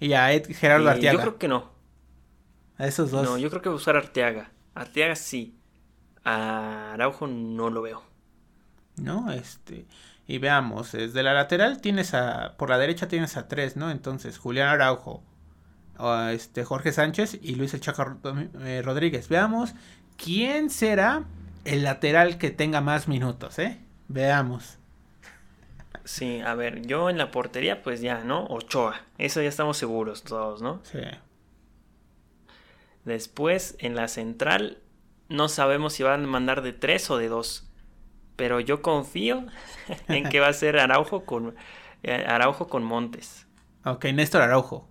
y 0.00 0.12
a 0.14 0.32
Ed 0.32 0.46
Gerardo 0.54 0.88
eh, 0.88 0.92
Arteaga. 0.92 1.12
Yo 1.12 1.20
creo 1.20 1.38
que 1.38 1.48
no. 1.48 1.70
A 2.76 2.86
esos 2.86 3.10
dos. 3.10 3.24
No, 3.24 3.38
yo 3.38 3.48
creo 3.50 3.62
que 3.62 3.68
va 3.68 3.74
a 3.74 3.78
usar 3.78 3.96
Arteaga. 3.96 4.50
Arteaga 4.74 5.14
sí. 5.14 5.56
A 6.24 6.92
Araujo 6.94 7.26
no 7.26 7.70
lo 7.70 7.82
veo. 7.82 8.02
No, 8.96 9.30
este. 9.30 9.86
Y 10.26 10.38
veamos, 10.38 10.92
desde 10.92 11.22
la 11.22 11.34
lateral 11.34 11.80
tienes 11.80 12.14
a. 12.14 12.56
Por 12.56 12.70
la 12.70 12.78
derecha 12.78 13.08
tienes 13.08 13.36
a 13.36 13.48
tres, 13.48 13.76
¿no? 13.76 13.90
Entonces, 13.90 14.38
Julián 14.38 14.68
Araujo, 14.68 15.22
este, 16.32 16.64
Jorge 16.64 16.92
Sánchez 16.92 17.38
y 17.42 17.54
Luis 17.54 17.74
El 17.74 17.80
Chaco 17.80 18.18
eh, 18.60 18.82
Rodríguez. 18.84 19.28
Veamos 19.28 19.74
quién 20.16 20.70
será 20.70 21.24
el 21.64 21.84
lateral 21.84 22.38
que 22.38 22.50
tenga 22.50 22.80
más 22.80 23.08
minutos, 23.08 23.58
¿eh? 23.58 23.78
Veamos. 24.08 24.78
Sí, 26.04 26.40
a 26.40 26.54
ver, 26.54 26.82
yo 26.86 27.10
en 27.10 27.18
la 27.18 27.30
portería, 27.30 27.82
pues 27.82 28.00
ya, 28.00 28.24
¿no? 28.24 28.46
Ochoa. 28.46 29.00
Eso 29.18 29.40
ya 29.40 29.48
estamos 29.48 29.76
seguros 29.76 30.24
todos, 30.24 30.60
¿no? 30.60 30.80
Sí. 30.84 30.98
Después, 33.04 33.76
en 33.78 33.94
la 33.94 34.08
central, 34.08 34.78
no 35.28 35.48
sabemos 35.48 35.92
si 35.94 36.02
van 36.02 36.24
a 36.24 36.26
mandar 36.26 36.62
de 36.62 36.72
tres 36.72 37.10
o 37.10 37.18
de 37.18 37.28
dos. 37.28 37.68
Pero 38.36 38.60
yo 38.60 38.82
confío 38.82 39.46
en 40.08 40.28
que 40.28 40.40
va 40.40 40.48
a 40.48 40.52
ser 40.52 40.78
Araujo 40.78 41.24
con, 41.24 41.54
eh, 42.02 42.24
Araujo 42.26 42.66
con 42.66 42.82
Montes. 42.82 43.46
Ok, 43.84 44.06
Néstor 44.06 44.42
Araujo. 44.42 44.88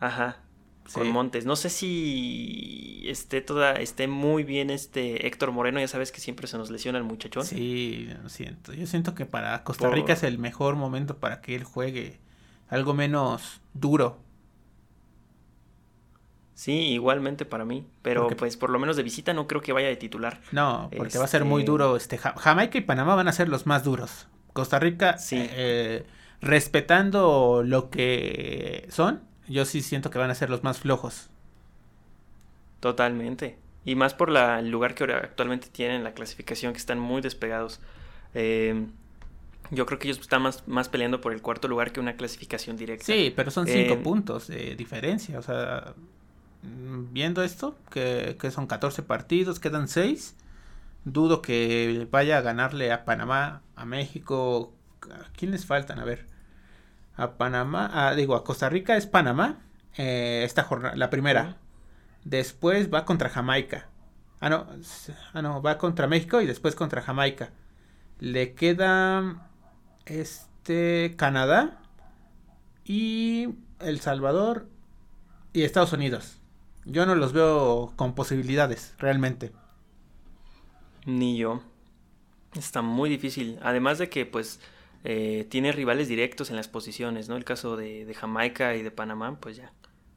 Ajá. 0.00 0.38
Con 0.92 1.08
Montes. 1.10 1.46
No 1.46 1.54
sé 1.54 1.70
si 1.70 3.04
esté 3.06 3.42
toda, 3.42 3.74
esté 3.74 4.08
muy 4.08 4.42
bien 4.42 4.70
este 4.70 5.26
Héctor 5.26 5.52
Moreno, 5.52 5.78
ya 5.78 5.86
sabes 5.86 6.10
que 6.10 6.20
siempre 6.20 6.48
se 6.48 6.58
nos 6.58 6.70
lesiona 6.70 6.98
el 6.98 7.04
muchachón. 7.04 7.44
Sí, 7.44 8.08
lo 8.22 8.28
siento. 8.28 8.72
Yo 8.72 8.86
siento 8.86 9.14
que 9.14 9.24
para 9.26 9.62
Costa 9.62 9.88
Rica 9.90 10.14
es 10.14 10.24
el 10.24 10.38
mejor 10.38 10.74
momento 10.74 11.18
para 11.18 11.40
que 11.40 11.54
él 11.54 11.64
juegue 11.64 12.18
algo 12.68 12.94
menos 12.94 13.60
duro. 13.74 14.18
Sí, 16.54 16.72
igualmente 16.72 17.46
para 17.46 17.64
mí, 17.64 17.86
pero 18.02 18.28
pues 18.28 18.58
por 18.58 18.68
lo 18.68 18.78
menos 18.78 18.96
de 18.96 19.02
visita 19.02 19.32
no 19.32 19.46
creo 19.46 19.62
que 19.62 19.72
vaya 19.72 19.88
de 19.88 19.96
titular. 19.96 20.40
No, 20.52 20.90
porque 20.94 21.16
va 21.16 21.24
a 21.24 21.28
ser 21.28 21.44
muy 21.44 21.62
este 21.62 21.70
duro. 21.70 21.96
Este 21.96 22.18
Jamaica 22.18 22.76
y 22.76 22.82
Panamá 22.82 23.14
van 23.14 23.28
a 23.28 23.32
ser 23.32 23.48
los 23.48 23.66
más 23.66 23.82
duros. 23.82 24.28
Costa 24.52 24.78
Rica, 24.78 25.16
sí. 25.16 25.38
Eh, 25.40 26.04
respetando 26.42 27.62
lo 27.64 27.88
que 27.88 28.86
son, 28.90 29.22
yo 29.50 29.64
sí 29.64 29.82
siento 29.82 30.10
que 30.10 30.18
van 30.18 30.30
a 30.30 30.34
ser 30.34 30.48
los 30.48 30.62
más 30.62 30.78
flojos. 30.78 31.28
Totalmente. 32.78 33.58
Y 33.84 33.96
más 33.96 34.14
por 34.14 34.30
la, 34.30 34.60
el 34.60 34.70
lugar 34.70 34.94
que 34.94 35.04
actualmente 35.04 35.68
tienen 35.68 35.96
en 35.96 36.04
la 36.04 36.14
clasificación, 36.14 36.72
que 36.72 36.78
están 36.78 37.00
muy 37.00 37.20
despegados. 37.20 37.80
Eh, 38.34 38.86
yo 39.72 39.86
creo 39.86 39.98
que 39.98 40.08
ellos 40.08 40.20
están 40.20 40.42
más, 40.42 40.66
más 40.68 40.88
peleando 40.88 41.20
por 41.20 41.32
el 41.32 41.42
cuarto 41.42 41.66
lugar 41.66 41.92
que 41.92 41.98
una 41.98 42.14
clasificación 42.16 42.76
directa. 42.76 43.04
Sí, 43.04 43.32
pero 43.34 43.50
son 43.50 43.66
cinco 43.66 43.94
eh, 43.94 43.96
puntos 43.96 44.46
de 44.46 44.76
diferencia. 44.76 45.38
O 45.38 45.42
sea, 45.42 45.94
viendo 46.62 47.42
esto, 47.42 47.76
que, 47.90 48.36
que 48.40 48.50
son 48.52 48.68
14 48.68 49.02
partidos, 49.02 49.58
quedan 49.58 49.88
6. 49.88 50.36
Dudo 51.04 51.42
que 51.42 52.06
vaya 52.10 52.38
a 52.38 52.40
ganarle 52.40 52.92
a 52.92 53.04
Panamá, 53.04 53.62
a 53.74 53.84
México. 53.84 54.72
¿A 55.10 55.32
quién 55.36 55.50
les 55.50 55.66
faltan? 55.66 55.98
A 55.98 56.04
ver 56.04 56.29
a 57.16 57.36
Panamá, 57.36 58.14
digo, 58.14 58.34
a 58.34 58.44
Costa 58.44 58.68
Rica 58.68 58.96
es 58.96 59.06
Panamá, 59.06 59.60
eh, 59.96 60.42
esta 60.44 60.62
jornada, 60.62 60.96
la 60.96 61.10
primera. 61.10 61.56
Después 62.24 62.92
va 62.92 63.04
contra 63.04 63.28
Jamaica. 63.28 63.88
Ah 64.40 64.48
no, 64.48 64.66
ah, 65.34 65.42
no, 65.42 65.60
va 65.60 65.76
contra 65.78 66.06
México 66.06 66.40
y 66.40 66.46
después 66.46 66.74
contra 66.74 67.02
Jamaica. 67.02 67.50
Le 68.18 68.54
queda 68.54 69.48
este 70.06 71.14
Canadá 71.16 71.78
y 72.84 73.48
El 73.80 74.00
Salvador 74.00 74.68
y 75.52 75.62
Estados 75.62 75.92
Unidos. 75.92 76.40
Yo 76.84 77.06
no 77.06 77.14
los 77.14 77.32
veo 77.32 77.92
con 77.96 78.14
posibilidades, 78.14 78.94
realmente. 78.98 79.52
Ni 81.04 81.36
yo. 81.36 81.62
Está 82.54 82.82
muy 82.82 83.10
difícil. 83.10 83.58
Además 83.62 83.98
de 83.98 84.08
que, 84.08 84.26
pues, 84.26 84.60
eh, 85.02 85.46
tiene 85.48 85.72
rivales 85.72 86.08
directos 86.08 86.50
en 86.50 86.56
las 86.56 86.68
posiciones, 86.68 87.28
¿no? 87.28 87.36
El 87.36 87.44
caso 87.44 87.76
de, 87.76 88.12
Jamaica 88.14 88.76
y 88.76 88.82
de 88.82 88.90
Panamá, 88.90 89.38
pues 89.40 89.56
ya. 89.56 89.72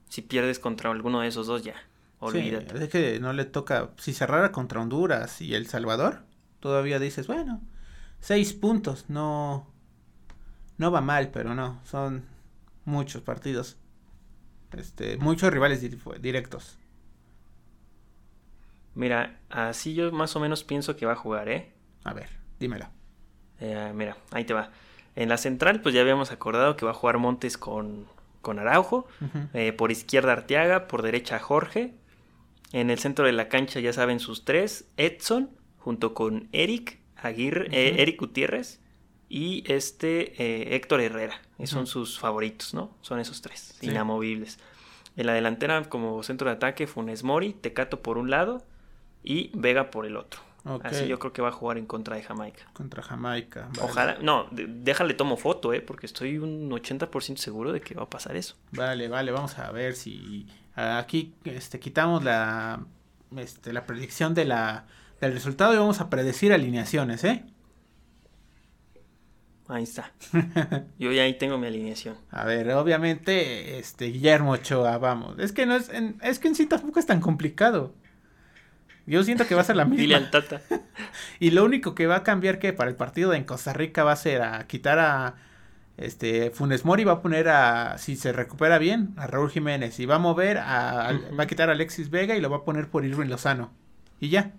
Si 0.09 0.21
pierdes 0.21 0.59
contra 0.59 0.91
alguno 0.91 1.21
de 1.21 1.27
esos 1.27 1.47
dos, 1.47 1.63
ya. 1.63 1.75
Olvídate. 2.19 2.77
Sí, 2.77 2.83
es 2.83 2.89
que 2.89 3.19
no 3.19 3.33
le 3.33 3.45
toca. 3.45 3.91
Si 3.97 4.13
cerrara 4.13 4.51
contra 4.51 4.81
Honduras 4.81 5.41
y 5.41 5.55
El 5.55 5.67
Salvador, 5.67 6.23
todavía 6.59 6.99
dices, 6.99 7.27
bueno, 7.27 7.61
seis 8.19 8.53
puntos, 8.53 9.05
no. 9.09 9.67
No 10.77 10.91
va 10.91 11.01
mal, 11.01 11.29
pero 11.29 11.53
no. 11.55 11.79
Son 11.85 12.25
muchos 12.85 13.21
partidos. 13.21 13.77
Este, 14.77 15.17
muchos 15.17 15.51
rivales 15.53 15.81
directos. 16.21 16.77
Mira, 18.95 19.39
así 19.49 19.93
yo 19.93 20.11
más 20.11 20.35
o 20.35 20.39
menos 20.39 20.63
pienso 20.63 20.95
que 20.95 21.05
va 21.05 21.13
a 21.13 21.17
jugar, 21.17 21.49
¿eh? 21.49 21.73
A 22.03 22.13
ver, 22.13 22.29
dímelo. 22.59 22.87
Eh, 23.63 23.93
mira, 23.95 24.17
ahí 24.31 24.43
te 24.43 24.53
va. 24.53 24.71
En 25.15 25.29
la 25.29 25.37
central, 25.37 25.81
pues 25.81 25.95
ya 25.95 26.01
habíamos 26.01 26.31
acordado 26.31 26.75
que 26.75 26.85
va 26.85 26.91
a 26.91 26.95
jugar 26.95 27.17
Montes 27.17 27.57
con, 27.57 28.07
con 28.41 28.59
Araujo. 28.59 29.07
Eh, 29.53 29.71
por 29.71 29.91
izquierda 29.91 30.33
Arteaga, 30.33 30.87
por 30.87 31.01
derecha 31.01 31.39
Jorge. 31.39 31.93
En 32.73 32.89
el 32.89 32.99
centro 32.99 33.25
de 33.25 33.31
la 33.31 33.47
cancha 33.47 33.79
ya 33.79 33.93
saben 33.93 34.19
sus 34.19 34.43
tres. 34.43 34.85
Edson, 34.97 35.49
junto 35.77 36.13
con 36.13 36.49
Eric 36.51 36.99
Aguirre, 37.15 37.67
eh, 37.71 38.01
Eric 38.01 38.19
Gutiérrez 38.19 38.81
y 39.29 39.63
este 39.71 40.75
Héctor 40.75 40.99
Herrera. 40.99 41.41
son 41.63 41.87
sus 41.87 42.19
favoritos, 42.19 42.73
¿no? 42.73 42.91
Son 43.01 43.19
esos 43.19 43.41
tres, 43.41 43.77
inamovibles. 43.81 44.59
En 45.15 45.27
la 45.27 45.33
delantera, 45.33 45.81
como 45.85 46.21
centro 46.23 46.49
de 46.49 46.55
ataque, 46.55 46.85
Funes 46.87 47.23
Mori, 47.23 47.53
Tecato 47.53 48.01
por 48.01 48.17
un 48.17 48.29
lado 48.29 48.63
y 49.23 49.51
Vega 49.53 49.89
por 49.89 50.05
el 50.05 50.17
otro. 50.17 50.41
Así 50.83 51.07
yo 51.07 51.19
creo 51.19 51.33
que 51.33 51.41
va 51.41 51.49
a 51.49 51.51
jugar 51.51 51.77
en 51.77 51.85
contra 51.85 52.15
de 52.15 52.23
Jamaica. 52.23 52.63
Contra 52.71 53.03
Jamaica. 53.03 53.69
Ojalá, 53.81 54.17
no, 54.21 54.47
déjale 54.51 55.13
tomo 55.13 55.35
foto, 55.35 55.73
¿eh? 55.73 55.81
Porque 55.81 56.05
estoy 56.05 56.37
un 56.37 56.69
80% 56.71 57.35
seguro 57.37 57.73
de 57.73 57.81
que 57.81 57.95
va 57.95 58.03
a 58.03 58.09
pasar 58.09 58.37
eso. 58.37 58.55
Vale, 58.71 59.09
vale, 59.09 59.31
vamos 59.31 59.59
a 59.59 59.71
ver 59.71 59.93
si 59.93 60.47
aquí 60.75 61.33
este, 61.43 61.79
quitamos 61.79 62.23
la, 62.23 62.85
este, 63.35 63.73
la 63.73 63.85
predicción 63.85 64.33
de 64.33 64.45
la, 64.45 64.85
del 65.19 65.33
resultado 65.33 65.73
y 65.73 65.77
vamos 65.77 65.99
a 65.99 66.09
predecir 66.09 66.53
alineaciones, 66.53 67.25
¿eh? 67.25 67.43
Ahí 69.67 69.83
está. 69.83 70.11
Yo 70.99 71.11
ya 71.11 71.23
ahí 71.23 71.37
tengo 71.37 71.57
mi 71.57 71.67
alineación. 71.67 72.15
A 72.31 72.45
ver, 72.45 72.71
obviamente, 72.71 73.79
este, 73.79 74.05
Guillermo 74.05 74.51
Ochoa, 74.51 74.97
vamos. 74.97 75.39
Es 75.39 75.51
que 75.51 75.65
no 75.65 75.75
es, 75.75 75.89
es 76.21 76.39
que 76.39 76.47
en 76.47 76.55
sí 76.55 76.67
tampoco 76.67 76.99
es 76.99 77.05
tan 77.05 77.21
complicado. 77.21 77.93
Yo 79.05 79.23
siento 79.23 79.45
que 79.45 79.55
va 79.55 79.61
a 79.61 79.65
ser 79.65 79.75
la 79.75 79.85
misma. 79.85 80.01
Dile 80.01 80.15
al 80.15 80.31
Tata. 80.31 80.61
y 81.39 81.51
lo 81.51 81.65
único 81.65 81.93
que 81.93 82.07
va 82.07 82.17
a 82.17 82.23
cambiar 82.23 82.59
que 82.59 82.73
para 82.73 82.89
el 82.89 82.95
partido 82.95 83.33
en 83.33 83.43
Costa 83.43 83.73
Rica 83.73 84.03
va 84.03 84.13
a 84.13 84.17
ser 84.17 84.41
a 84.41 84.65
quitar 84.67 84.99
a 84.99 85.35
este 85.97 86.49
Funes 86.49 86.85
Mori 86.85 87.03
va 87.03 87.13
a 87.13 87.21
poner 87.21 87.49
a 87.49 87.97
si 87.99 88.15
se 88.15 88.31
recupera 88.31 88.79
bien 88.79 89.13
a 89.17 89.27
Raúl 89.27 89.51
Jiménez 89.51 89.99
y 89.99 90.05
va 90.05 90.15
a 90.15 90.19
mover 90.19 90.57
a, 90.57 91.11
va 91.37 91.43
a 91.43 91.47
quitar 91.47 91.69
a 91.69 91.73
Alexis 91.73 92.09
Vega 92.09 92.35
y 92.35 92.41
lo 92.41 92.49
va 92.49 92.57
a 92.57 92.63
poner 92.63 92.87
por 92.87 93.05
Irwin 93.05 93.29
Lozano 93.29 93.71
y 94.19 94.29
ya. 94.29 94.51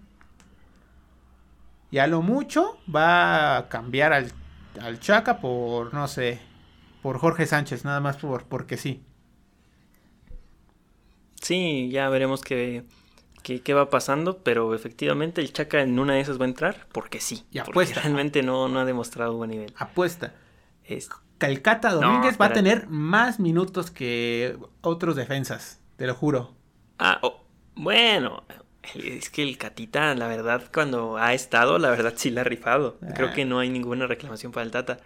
Y 1.90 1.98
a 1.98 2.06
lo 2.06 2.22
mucho 2.22 2.78
va 2.94 3.56
a 3.56 3.68
cambiar 3.68 4.12
al, 4.12 4.32
al 4.80 5.00
Chaca 5.00 5.38
por 5.38 5.92
no 5.94 6.06
sé, 6.06 6.40
por 7.02 7.18
Jorge 7.18 7.46
Sánchez, 7.46 7.84
nada 7.84 8.00
más 8.00 8.16
por 8.18 8.44
porque 8.44 8.76
sí. 8.76 9.02
Sí, 11.40 11.90
ya 11.90 12.08
veremos 12.08 12.42
qué 13.44 13.60
qué, 13.60 13.74
va 13.74 13.90
pasando, 13.90 14.38
pero 14.42 14.74
efectivamente 14.74 15.40
el 15.40 15.52
Chaca 15.52 15.82
en 15.82 15.98
una 16.00 16.14
de 16.14 16.20
esas 16.20 16.40
va 16.40 16.46
a 16.46 16.48
entrar 16.48 16.88
porque 16.90 17.20
sí. 17.20 17.44
Y 17.52 17.58
apuesta. 17.58 18.00
realmente 18.00 18.42
no, 18.42 18.68
no 18.68 18.80
ha 18.80 18.84
demostrado 18.84 19.36
buen 19.36 19.50
nivel. 19.50 19.72
Apuesta. 19.76 20.34
Es... 20.82 21.08
Calcata 21.38 21.92
Domínguez 21.92 22.40
va 22.40 22.46
a 22.46 22.52
tener 22.52 22.88
más 22.88 23.38
minutos 23.38 23.90
que 23.90 24.56
otros 24.80 25.14
defensas, 25.14 25.80
te 25.96 26.06
lo 26.06 26.14
juro. 26.14 26.54
Ah, 26.98 27.20
bueno, 27.74 28.44
es 28.94 29.30
que 29.30 29.42
el 29.42 29.58
Catita, 29.58 30.14
la 30.14 30.28
verdad, 30.28 30.62
cuando 30.72 31.16
ha 31.16 31.34
estado, 31.34 31.78
la 31.78 31.90
verdad 31.90 32.14
sí 32.16 32.30
la 32.30 32.42
ha 32.42 32.44
rifado. 32.44 32.98
Creo 33.14 33.32
que 33.32 33.44
no 33.44 33.58
hay 33.58 33.68
ninguna 33.68 34.06
reclamación 34.06 34.52
para 34.52 34.64
el 34.64 34.70
Tata. 34.70 34.98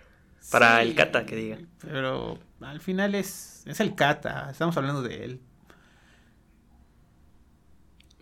Para 0.50 0.82
el 0.82 0.94
Cata, 0.94 1.26
que 1.26 1.36
diga. 1.36 1.58
Pero 1.80 2.38
al 2.60 2.80
final 2.80 3.14
es, 3.14 3.62
es 3.66 3.80
el 3.80 3.94
Cata, 3.94 4.48
estamos 4.50 4.76
hablando 4.76 5.02
de 5.02 5.24
él. 5.24 5.40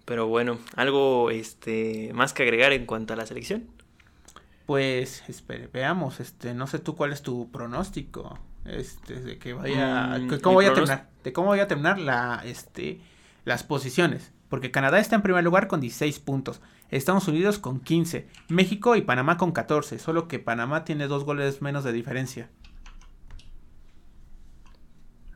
Pero 0.06 0.28
bueno, 0.28 0.58
algo 0.76 1.30
este 1.30 2.12
más 2.14 2.32
que 2.32 2.44
agregar 2.44 2.72
en 2.72 2.86
cuanto 2.86 3.12
a 3.12 3.16
la 3.16 3.26
selección. 3.26 3.66
Pues 4.64 5.22
espere, 5.28 5.68
veamos, 5.72 6.20
este, 6.20 6.54
no 6.54 6.66
sé 6.66 6.78
tú 6.78 6.96
cuál 6.96 7.12
es 7.12 7.22
tu 7.22 7.50
pronóstico, 7.52 8.38
este, 8.64 9.20
de 9.20 9.38
que 9.38 9.52
vaya, 9.52 10.18
mm, 10.18 10.40
cómo 10.40 10.54
voy 10.54 10.64
a 10.64 10.74
terminar, 10.74 11.08
de 11.22 11.32
cómo 11.32 11.48
voy 11.48 11.60
a 11.60 11.68
terminar 11.68 12.00
la, 12.00 12.42
este, 12.44 13.00
las 13.44 13.62
posiciones, 13.62 14.32
porque 14.48 14.72
Canadá 14.72 14.98
está 14.98 15.14
en 15.14 15.22
primer 15.22 15.44
lugar 15.44 15.68
con 15.68 15.80
16 15.80 16.18
puntos, 16.18 16.60
Estados 16.90 17.28
Unidos 17.28 17.60
con 17.60 17.78
15, 17.78 18.28
México 18.48 18.96
y 18.96 19.02
Panamá 19.02 19.36
con 19.36 19.52
14, 19.52 20.00
solo 20.00 20.26
que 20.26 20.40
Panamá 20.40 20.84
tiene 20.84 21.06
dos 21.06 21.22
goles 21.22 21.62
menos 21.62 21.84
de 21.84 21.92
diferencia. 21.92 22.48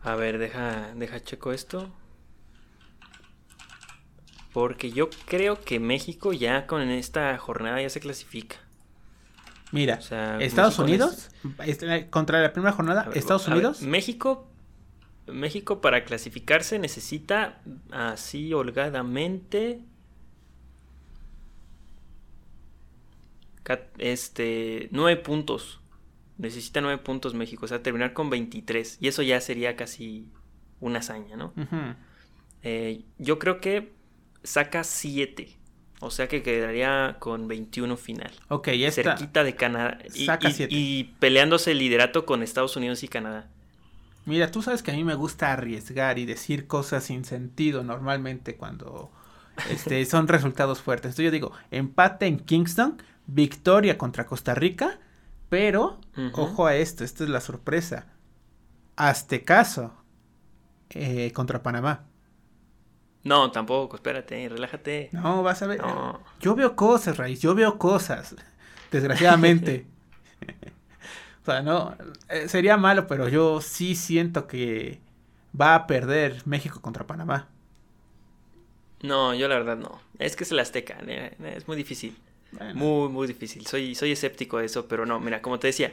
A 0.03 0.17
ver, 0.17 0.39
deja, 0.39 0.93
deja 0.97 1.21
checo 1.21 1.53
esto. 1.53 1.93
Porque 4.53 4.91
yo 4.91 5.11
creo 5.27 5.61
que 5.61 5.79
México 5.79 6.33
ya 6.33 6.67
con 6.67 6.83
esta 6.91 7.37
jornada 7.39 7.81
ya 7.81 7.91
se 7.91 8.01
clasifica. 8.01 8.57
Mira, 9.73 10.01
Estados 10.41 10.79
Unidos, 10.79 11.31
contra 12.11 12.41
la 12.41 12.53
primera 12.53 12.73
jornada, 12.73 13.09
Estados 13.15 13.47
Unidos. 13.47 13.83
México, 13.83 14.49
México 15.29 15.81
para 15.81 16.05
clasificarse 16.05 16.79
necesita 16.81 17.61
así 17.93 18.53
holgadamente 18.53 19.81
este 23.99 24.89
nueve 24.91 25.21
puntos. 25.21 25.81
Necesita 26.39 26.81
nueve 26.81 26.99
puntos 26.99 27.35
México, 27.35 27.67
o 27.67 27.69
sea, 27.69 27.83
terminar 27.83 28.13
con 28.13 28.31
23. 28.31 28.99
Y 29.01 29.09
eso 29.09 29.23
ya 29.23 29.41
sería 29.41 29.77
casi 29.77 30.29
una 30.81 31.01
hazaña, 31.01 31.37
¿no? 31.37 31.53
Eh, 32.63 33.05
yo 33.19 33.39
creo 33.39 33.61
que 33.61 33.93
saca 34.43 34.85
7. 34.85 35.57
O 36.01 36.11
sea 36.11 36.29
que 36.29 36.43
quedaría 36.43 37.17
con 37.19 37.47
21 37.47 37.97
final. 37.97 38.33
Ok, 38.49 38.71
ya 38.71 38.89
está. 38.89 39.17
Cerquita 39.17 39.45
de 39.45 39.55
Canadá. 39.55 39.99
Y, 40.15 40.27
saca 40.27 40.51
7. 40.51 40.75
Y, 40.75 41.15
peleándose 41.19 41.73
el 41.73 41.79
liderato 41.79 42.25
con 42.25 42.43
Estados 42.43 42.77
Unidos 42.77 43.03
y 43.03 43.09
Canadá. 43.09 43.49
Mira, 44.25 44.51
tú 44.51 44.63
sabes 44.63 44.83
que 44.83 44.91
a 44.91 44.95
mí 44.95 45.05
me 45.05 45.15
gusta 45.15 45.53
arriesgar 45.53 46.19
y 46.19 46.25
decir 46.25 46.67
cosas 46.67 47.05
sin 47.05 47.25
sentido 47.25 47.85
normalmente 47.85 48.57
cuando 48.57 49.11
este, 49.69 50.05
son 50.07 50.29
resultados 50.29 50.81
fuertes. 50.81 51.11
Entonces 51.11 51.25
yo 51.25 51.31
digo, 51.31 51.53
empate 51.71 52.27
en 52.27 52.39
Kingston, 52.39 53.03
victoria 53.27 53.99
contra 53.99 54.27
Costa 54.27 54.55
Rica, 54.55 54.99
pero 55.49 56.01
ojo 56.35 56.67
a 56.67 56.77
esto, 56.77 57.05
esta 57.05 57.25
es 57.25 57.31
la 57.31 57.41
sorpresa. 57.41 58.07
Aztecaso 58.97 59.95
eh, 60.91 61.33
contra 61.33 61.63
Panamá. 61.63 62.07
No, 63.23 63.51
tampoco, 63.51 63.97
espérate, 63.97 64.49
relájate. 64.49 65.11
No, 65.13 65.43
vas 65.43 65.63
a 65.63 65.67
ver. 65.67 65.81
Yo 66.41 66.55
veo 66.55 66.75
cosas, 66.75 67.17
Raíz, 67.17 67.41
yo 67.41 67.55
veo 67.55 67.79
cosas. 67.79 68.35
Desgraciadamente. 68.91 69.87
o 71.43 71.45
sea, 71.45 71.63
no, 71.63 71.97
eh, 72.29 72.49
sería 72.49 72.77
malo, 72.77 73.07
pero 73.07 73.29
yo 73.29 73.61
sí 73.61 73.95
siento 73.95 74.47
que 74.47 75.01
va 75.59 75.75
a 75.75 75.87
perder 75.87 76.43
México 76.47 76.81
contra 76.81 77.07
Panamá. 77.07 77.49
No, 79.03 79.35
yo 79.35 79.49
la 79.49 79.57
verdad 79.57 79.77
no. 79.77 80.01
Es 80.19 80.37
que 80.37 80.45
es 80.45 80.53
el 80.53 80.59
Azteca, 80.59 80.99
eh, 81.07 81.37
es 81.57 81.69
muy 81.69 81.77
difícil. 81.77 82.17
Muy, 82.75 83.09
muy 83.09 83.27
difícil. 83.27 83.67
Soy, 83.67 83.95
soy 83.95 84.13
escéptico 84.13 84.59
de 84.59 84.67
eso, 84.67 84.89
pero 84.89 85.07
no, 85.07 85.21
mira, 85.21 85.41
como 85.41 85.59
te 85.59 85.69
decía, 85.69 85.93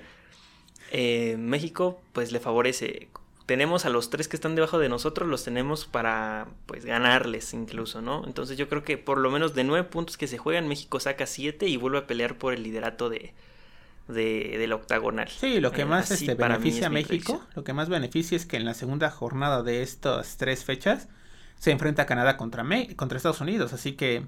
eh, 0.92 1.36
México 1.38 2.02
pues 2.14 2.32
le 2.32 2.40
favorece 2.40 3.10
tenemos 3.48 3.86
a 3.86 3.90
los 3.90 4.10
tres 4.10 4.28
que 4.28 4.36
están 4.36 4.56
debajo 4.56 4.78
de 4.78 4.90
nosotros, 4.90 5.28
los 5.28 5.46
tenemos 5.46 5.86
para 5.86 6.48
pues 6.66 6.86
ganarles 6.86 7.54
incluso, 7.54 8.02
¿no? 8.02 8.24
Entonces 8.28 8.58
yo 8.58 8.68
creo 8.68 8.84
que 8.84 8.98
por 8.98 9.18
lo 9.18 9.32
menos 9.32 9.56
de 9.56 9.64
nueve 9.64 9.88
puntos 9.88 10.18
que 10.18 10.28
se 10.28 10.38
juegan, 10.38 10.68
México 10.68 11.00
saca 11.00 11.26
siete 11.26 11.66
y 11.68 11.78
vuelve 11.78 12.00
a 12.00 12.08
pelear 12.08 12.38
por 12.38 12.54
el 12.54 12.62
liderato 12.62 13.10
de, 13.10 13.34
de 14.10 14.58
del 14.60 14.74
octagonal. 14.74 15.30
Sí, 15.30 15.62
lo 15.62 15.72
que 15.72 15.84
eh, 15.84 15.86
más 15.86 16.12
este, 16.12 16.36
beneficia 16.36 16.88
a 16.88 16.90
México, 16.90 17.42
lo 17.56 17.64
que 17.64 17.72
más 17.72 17.88
beneficia 17.88 18.36
es 18.36 18.46
que 18.46 18.58
en 18.58 18.66
la 18.66 18.74
segunda 18.74 19.10
jornada 19.10 19.64
de 19.64 19.82
estas 19.82 20.36
tres 20.36 20.66
fechas 20.66 21.08
se 21.58 21.72
enfrenta 21.72 22.06
Canadá 22.06 22.36
contra, 22.36 22.66
contra 22.98 23.16
Estados 23.16 23.40
Unidos, 23.40 23.72
así 23.72 23.94
que... 23.94 24.26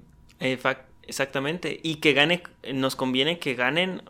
exactamente, 1.06 1.78
y 1.82 1.96
que 1.96 2.14
gane, 2.14 2.42
nos 2.72 2.96
conviene 2.96 3.38
que 3.38 3.54
ganen 3.54 4.02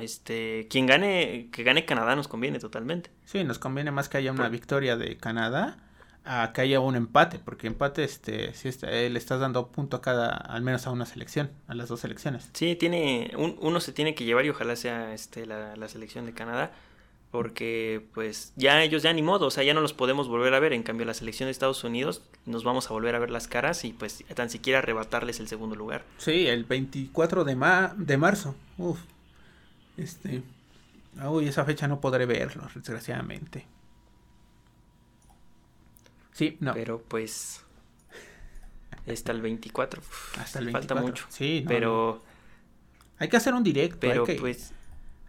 este, 0.00 0.66
quien 0.68 0.86
gane, 0.86 1.48
que 1.52 1.62
gane 1.62 1.84
Canadá 1.84 2.16
nos 2.16 2.28
conviene 2.28 2.58
totalmente. 2.58 3.10
Sí, 3.24 3.44
nos 3.44 3.58
conviene 3.58 3.90
más 3.90 4.08
que 4.08 4.18
haya 4.18 4.32
una 4.32 4.48
victoria 4.48 4.96
de 4.96 5.16
Canadá 5.16 5.78
a 6.26 6.52
que 6.52 6.60
haya 6.60 6.80
un 6.80 6.96
empate, 6.96 7.38
porque 7.38 7.68
empate, 7.68 8.02
este, 8.02 8.52
si 8.52 8.68
eh, 8.82 9.08
le 9.08 9.18
estás 9.18 9.38
dando 9.38 9.68
punto 9.68 9.96
a 9.96 10.02
cada, 10.02 10.34
al 10.34 10.62
menos 10.62 10.86
a 10.86 10.90
una 10.90 11.06
selección, 11.06 11.50
a 11.68 11.74
las 11.74 11.88
dos 11.88 12.00
selecciones. 12.00 12.50
Sí, 12.52 12.74
tiene, 12.74 13.30
uno 13.36 13.80
se 13.80 13.92
tiene 13.92 14.14
que 14.14 14.24
llevar 14.24 14.44
y 14.44 14.50
ojalá 14.50 14.74
sea 14.74 15.14
este, 15.14 15.46
la, 15.46 15.76
la, 15.76 15.88
selección 15.88 16.26
de 16.26 16.32
Canadá, 16.32 16.72
porque 17.30 18.04
pues 18.12 18.52
ya 18.56 18.82
ellos 18.82 19.04
ya 19.04 19.12
ni 19.12 19.22
modo, 19.22 19.46
o 19.46 19.50
sea, 19.52 19.62
ya 19.62 19.72
no 19.72 19.80
los 19.80 19.92
podemos 19.92 20.26
volver 20.26 20.52
a 20.54 20.58
ver, 20.58 20.72
en 20.72 20.82
cambio 20.82 21.06
la 21.06 21.14
selección 21.14 21.46
de 21.46 21.52
Estados 21.52 21.84
Unidos 21.84 22.22
nos 22.44 22.64
vamos 22.64 22.90
a 22.90 22.92
volver 22.92 23.14
a 23.14 23.20
ver 23.20 23.30
las 23.30 23.46
caras 23.46 23.84
y 23.84 23.92
pues 23.92 24.24
tan 24.34 24.50
siquiera 24.50 24.80
arrebatarles 24.80 25.38
el 25.38 25.46
segundo 25.46 25.76
lugar. 25.76 26.04
Sí, 26.18 26.48
el 26.48 26.64
24 26.64 27.44
de, 27.44 27.54
ma 27.54 27.94
de 27.96 28.16
marzo, 28.16 28.56
Uf. 28.78 28.98
Este. 29.96 30.42
Uy, 31.24 31.48
esa 31.48 31.64
fecha 31.64 31.88
no 31.88 32.00
podré 32.00 32.26
verlo, 32.26 32.68
desgraciadamente. 32.74 33.66
Sí, 36.32 36.56
no. 36.60 36.74
Pero 36.74 37.00
pues. 37.00 37.62
Hasta 39.10 39.32
el 39.32 39.40
24. 39.40 40.02
Hasta 40.38 40.58
el 40.58 40.66
24. 40.66 40.72
Falta 40.72 40.94
mucho. 41.06 41.26
Sí, 41.30 41.64
pero. 41.66 42.22
Hay 43.18 43.28
que 43.28 43.36
hacer 43.38 43.54
un 43.54 43.62
directo. 43.62 43.98
Pero 44.00 44.22
hay 44.26 44.34
que, 44.34 44.40
pues. 44.40 44.72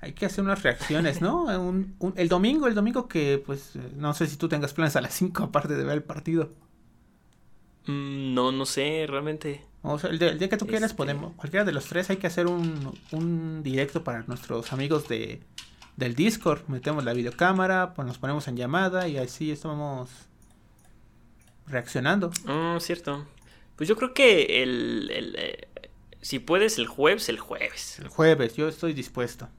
Hay 0.02 0.14
que 0.14 0.26
hacer 0.26 0.44
unas 0.44 0.62
reacciones, 0.62 1.22
¿no? 1.22 1.48
el 2.16 2.28
domingo, 2.28 2.68
el 2.68 2.76
domingo 2.76 3.08
que, 3.08 3.42
pues, 3.44 3.78
no 3.96 4.14
sé 4.14 4.28
si 4.28 4.36
tú 4.36 4.50
tengas 4.50 4.74
planes 4.74 4.96
a 4.96 5.02
las 5.02 5.14
5 5.14 5.46
aparte 5.46 5.76
de 5.76 5.84
ver 5.84 5.94
el 5.94 6.04
partido. 6.04 6.52
Mm, 7.86 8.34
no, 8.34 8.52
no 8.52 8.66
sé, 8.66 9.06
realmente. 9.08 9.64
O 9.84 10.00
sea, 10.00 10.10
el, 10.10 10.20
día 10.20 10.50
que 10.50 10.58
tú 10.58 10.66
quieras 10.68 10.92
este 10.92 10.98
podemos, 10.98 11.34
cualquiera 11.36 11.64
de 11.64 11.72
los 11.72 11.86
tres 11.86 12.10
hay 12.10 12.18
que 12.18 12.28
hacer 12.28 12.48
un, 12.48 12.98
un 13.12 13.64
directo 13.64 14.04
para 14.04 14.24
nuestros 14.24 14.74
amigos 14.74 15.08
de 15.08 15.42
del 15.96 16.14
Discord. 16.16 16.62
Metemos 16.68 17.04
la 17.04 17.14
videocámara, 17.14 17.94
pues 17.94 18.08
nos 18.08 18.18
ponemos 18.18 18.48
en 18.48 18.56
llamada 18.58 19.08
y 19.08 19.18
así 19.18 19.52
estamos 19.52 20.10
reaccionando. 21.68 22.32
Oh, 22.48 22.80
cierto. 22.80 23.26
Pues 23.76 23.88
yo 23.90 23.96
creo 23.96 24.14
que 24.14 24.64
el, 24.64 25.10
el, 25.12 25.68
si 26.22 26.40
puedes 26.40 26.78
el 26.78 26.88
jueves, 26.88 27.30
el 27.30 27.40
jueves. 27.40 28.00
El 28.00 28.08
jueves, 28.08 28.56
yo 28.56 28.68
estoy 28.68 28.94
dispuesto. 28.94 29.50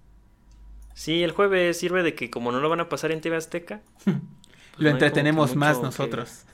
Sí, 0.95 1.23
el 1.23 1.31
jueves 1.33 1.79
sirve 1.79 2.03
de 2.03 2.15
que 2.15 2.29
como 2.31 2.51
no 2.51 2.61
lo 2.61 2.69
van 2.69 2.81
a 2.81 2.89
pasar 2.89 3.13
en 3.13 3.21
TV 3.21 3.37
Azteca, 3.37 3.83
Lo 4.07 4.83
no 4.83 4.87
hay 4.89 4.93
entretenemos 4.93 5.57
más 5.57 5.77
que- 5.79 5.83
nosotros. 5.85 6.45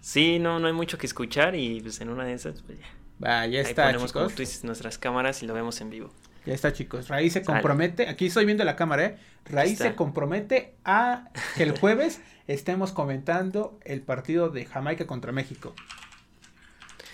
sí, 0.00 0.38
no, 0.38 0.58
no 0.58 0.66
hay 0.66 0.72
mucho 0.72 0.98
que 0.98 1.06
escuchar 1.06 1.54
y 1.54 1.80
pues 1.80 2.00
en 2.00 2.08
una 2.10 2.24
de 2.24 2.34
esas, 2.34 2.62
pues 2.62 2.78
ya. 2.78 2.86
Va, 3.22 3.46
ya 3.46 3.60
Ahí 3.64 3.66
está, 3.66 3.92
como 3.92 4.06
chicos. 4.06 4.34
tú 4.34 4.42
dices, 4.42 4.64
nuestras 4.64 4.98
cámaras 4.98 5.42
y 5.42 5.46
lo 5.46 5.54
vemos 5.54 5.80
en 5.80 5.90
vivo. 5.90 6.10
Ya 6.46 6.54
está, 6.54 6.72
chicos. 6.72 7.08
Raíz 7.08 7.34
se 7.34 7.44
compromete. 7.44 8.08
Aquí 8.08 8.26
estoy 8.26 8.46
viendo 8.46 8.64
la 8.64 8.76
cámara, 8.76 9.04
¿eh? 9.04 9.18
Raíz 9.44 9.78
se 9.78 9.94
compromete 9.94 10.74
a 10.84 11.30
que 11.56 11.62
el 11.64 11.72
jueves 11.78 12.20
estemos 12.46 12.92
comentando 12.92 13.78
el 13.84 14.00
partido 14.02 14.48
de 14.48 14.64
Jamaica 14.64 15.06
contra 15.06 15.32
México. 15.32 15.74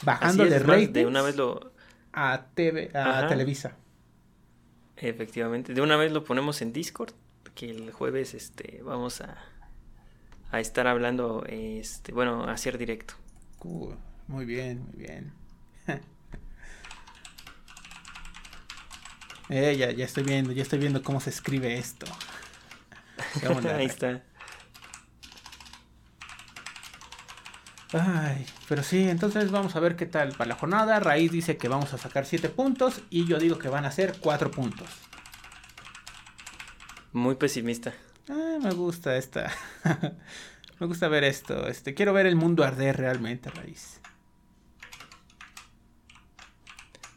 Bajándole 0.03 0.59
ratings 0.61 0.93
de 0.93 1.07
una 1.07 1.23
vez 1.23 1.37
lo, 1.37 1.73
a, 2.13 2.47
TV, 2.55 2.91
a 2.95 3.19
Ajá. 3.19 3.27
Televisa. 3.29 3.77
efectivamente, 4.97 5.75
de 5.75 5.81
una 5.81 5.97
vez 5.97 6.13
lo 6.13 6.25
ponemos 6.25 6.63
en 6.63 6.73
Discord, 6.73 7.13
que 7.55 7.71
el 7.71 7.91
jueves, 7.91 8.35
este, 8.35 8.81
vamos 8.85 9.21
a, 9.23 9.37
a 10.51 10.61
estar 10.61 10.87
hablando, 10.87 11.45
este, 11.49 12.13
bueno, 12.13 12.45
a 12.45 12.53
hacer 12.53 12.79
directo. 12.79 13.15
Muy 14.29 14.45
bien, 14.45 14.85
muy 14.87 14.97
bien. 15.07 15.33
eh, 19.49 19.77
ya, 19.77 19.91
ya 19.91 20.05
estoy 20.05 20.25
viendo, 20.25 20.53
ya 20.53 20.63
estoy 20.63 20.79
viendo 20.79 21.03
cómo 21.03 21.21
se 21.21 21.31
escribe 21.31 21.79
esto. 21.79 22.07
Ahí 23.75 23.87
está. 23.87 24.23
Ay, 27.93 28.45
pero 28.69 28.83
sí, 28.83 29.09
entonces 29.09 29.51
vamos 29.51 29.77
a 29.77 29.81
ver 29.81 29.97
qué 29.97 30.07
tal 30.07 30.33
para 30.33 30.49
la 30.49 30.57
jornada. 30.57 30.99
Raíz 31.01 31.31
dice 31.31 31.57
que 31.57 31.69
vamos 31.69 31.95
a 31.95 31.99
sacar 31.99 32.27
7 32.27 32.49
puntos 32.49 33.03
y 33.11 33.27
yo 33.27 33.39
digo 33.39 33.59
que 33.59 33.69
van 33.69 33.85
a 33.85 33.93
ser 33.93 34.19
4 34.21 34.51
puntos. 34.51 34.89
Muy 37.13 37.37
pesimista. 37.37 37.95
Ah, 38.29 38.59
me 38.61 38.73
gusta 38.73 39.17
esta. 39.17 39.53
me 40.81 40.87
gusta 40.87 41.09
ver 41.09 41.25
esto. 41.25 41.69
Este, 41.69 41.95
quiero 41.95 42.13
ver 42.13 42.27
el 42.27 42.37
mundo 42.37 42.65
arder 42.65 42.97
realmente, 42.97 43.51
Raíz. 43.51 44.01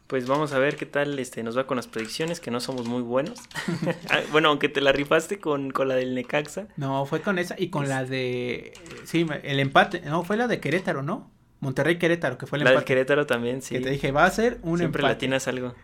Pues 0.10 0.26
vamos 0.26 0.54
a 0.54 0.58
ver 0.58 0.76
qué 0.76 0.88
tal 0.88 1.20
este, 1.20 1.44
nos 1.44 1.56
va 1.56 1.68
con 1.68 1.78
las 1.78 1.86
predicciones, 1.86 2.40
que 2.40 2.50
no 2.50 2.60
somos 2.60 2.88
muy 2.88 3.04
buenos. 3.04 3.40
Ah, 4.10 4.22
bueno, 4.32 4.50
aunque 4.50 4.68
te 4.68 4.82
la 4.82 4.92
rifaste 4.92 5.38
con, 5.38 5.70
con 5.70 5.88
la 5.88 5.94
del 5.94 6.16
Necaxa. 6.16 6.68
No, 6.78 7.06
fue 7.06 7.22
con 7.22 7.38
esa 7.38 7.54
y 7.60 7.70
con 7.70 7.88
la 7.88 8.06
de. 8.06 8.74
Sí, 9.04 9.28
el 9.44 9.60
empate. 9.60 10.02
No, 10.02 10.24
fue 10.24 10.36
la 10.36 10.48
de 10.48 10.60
Querétaro, 10.60 11.04
¿no? 11.04 11.30
Monterrey 11.60 12.00
Querétaro, 12.00 12.40
que 12.40 12.48
fue 12.48 12.58
el 12.58 12.64
La 12.64 12.72
del 12.72 12.78
empate. 12.78 12.88
Querétaro 12.88 13.28
también, 13.28 13.62
sí. 13.62 13.76
Que 13.76 13.82
te 13.82 13.92
dije, 13.92 14.12
va 14.12 14.26
a 14.26 14.32
ser 14.32 14.58
un 14.64 14.80
Siempre 14.80 15.02
empate. 15.02 15.14
latinas 15.14 15.48
algo. 15.48 15.76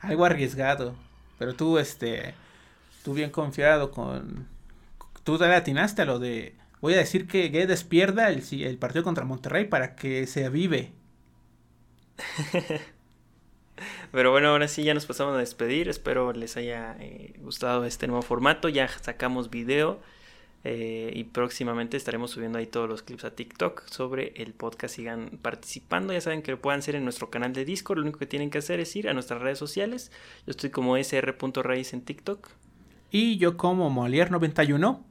Algo 0.00 0.26
arriesgado. 0.26 0.94
Pero 1.38 1.54
tú, 1.54 1.78
este. 1.78 2.34
Tú 3.04 3.14
bien 3.14 3.30
confiado 3.30 3.90
con. 3.90 4.48
Tú 5.24 5.38
te 5.38 5.46
atinaste 5.46 6.02
a 6.02 6.04
lo 6.04 6.18
de. 6.18 6.56
Voy 6.82 6.92
a 6.92 6.98
decir 6.98 7.26
que 7.26 7.48
Guedes 7.48 7.84
pierda 7.84 8.28
el, 8.28 8.42
el 8.52 8.76
partido 8.76 9.02
contra 9.02 9.24
Monterrey 9.24 9.64
para 9.64 9.96
que 9.96 10.26
se 10.26 10.44
avive. 10.44 10.92
Pero 14.12 14.30
bueno, 14.30 14.48
ahora 14.48 14.68
sí 14.68 14.82
ya 14.82 14.94
nos 14.94 15.06
pasamos 15.06 15.34
a 15.34 15.38
despedir. 15.38 15.88
Espero 15.88 16.32
les 16.32 16.56
haya 16.56 16.96
eh, 17.00 17.34
gustado 17.38 17.84
este 17.84 18.06
nuevo 18.06 18.22
formato. 18.22 18.68
Ya 18.68 18.88
sacamos 18.88 19.50
video 19.50 20.00
eh, 20.64 21.12
y 21.14 21.24
próximamente 21.24 21.96
estaremos 21.96 22.30
subiendo 22.30 22.58
ahí 22.58 22.66
todos 22.66 22.88
los 22.88 23.02
clips 23.02 23.24
a 23.24 23.34
TikTok 23.34 23.86
sobre 23.88 24.32
el 24.36 24.52
podcast. 24.52 24.96
Sigan 24.96 25.38
participando. 25.42 26.12
Ya 26.12 26.20
saben 26.20 26.42
que 26.42 26.52
lo 26.52 26.60
puedan 26.60 26.80
hacer 26.80 26.94
en 26.94 27.04
nuestro 27.04 27.30
canal 27.30 27.52
de 27.52 27.64
Discord. 27.64 27.98
Lo 27.98 28.02
único 28.02 28.18
que 28.18 28.26
tienen 28.26 28.50
que 28.50 28.58
hacer 28.58 28.80
es 28.80 28.94
ir 28.96 29.08
a 29.08 29.14
nuestras 29.14 29.40
redes 29.40 29.58
sociales. 29.58 30.10
Yo 30.46 30.50
estoy 30.50 30.70
como 30.70 30.96
sr.raíz 30.96 31.92
en 31.92 32.02
TikTok. 32.02 32.48
Y 33.10 33.38
yo 33.38 33.56
como 33.56 33.90
Molière91. 33.90 35.02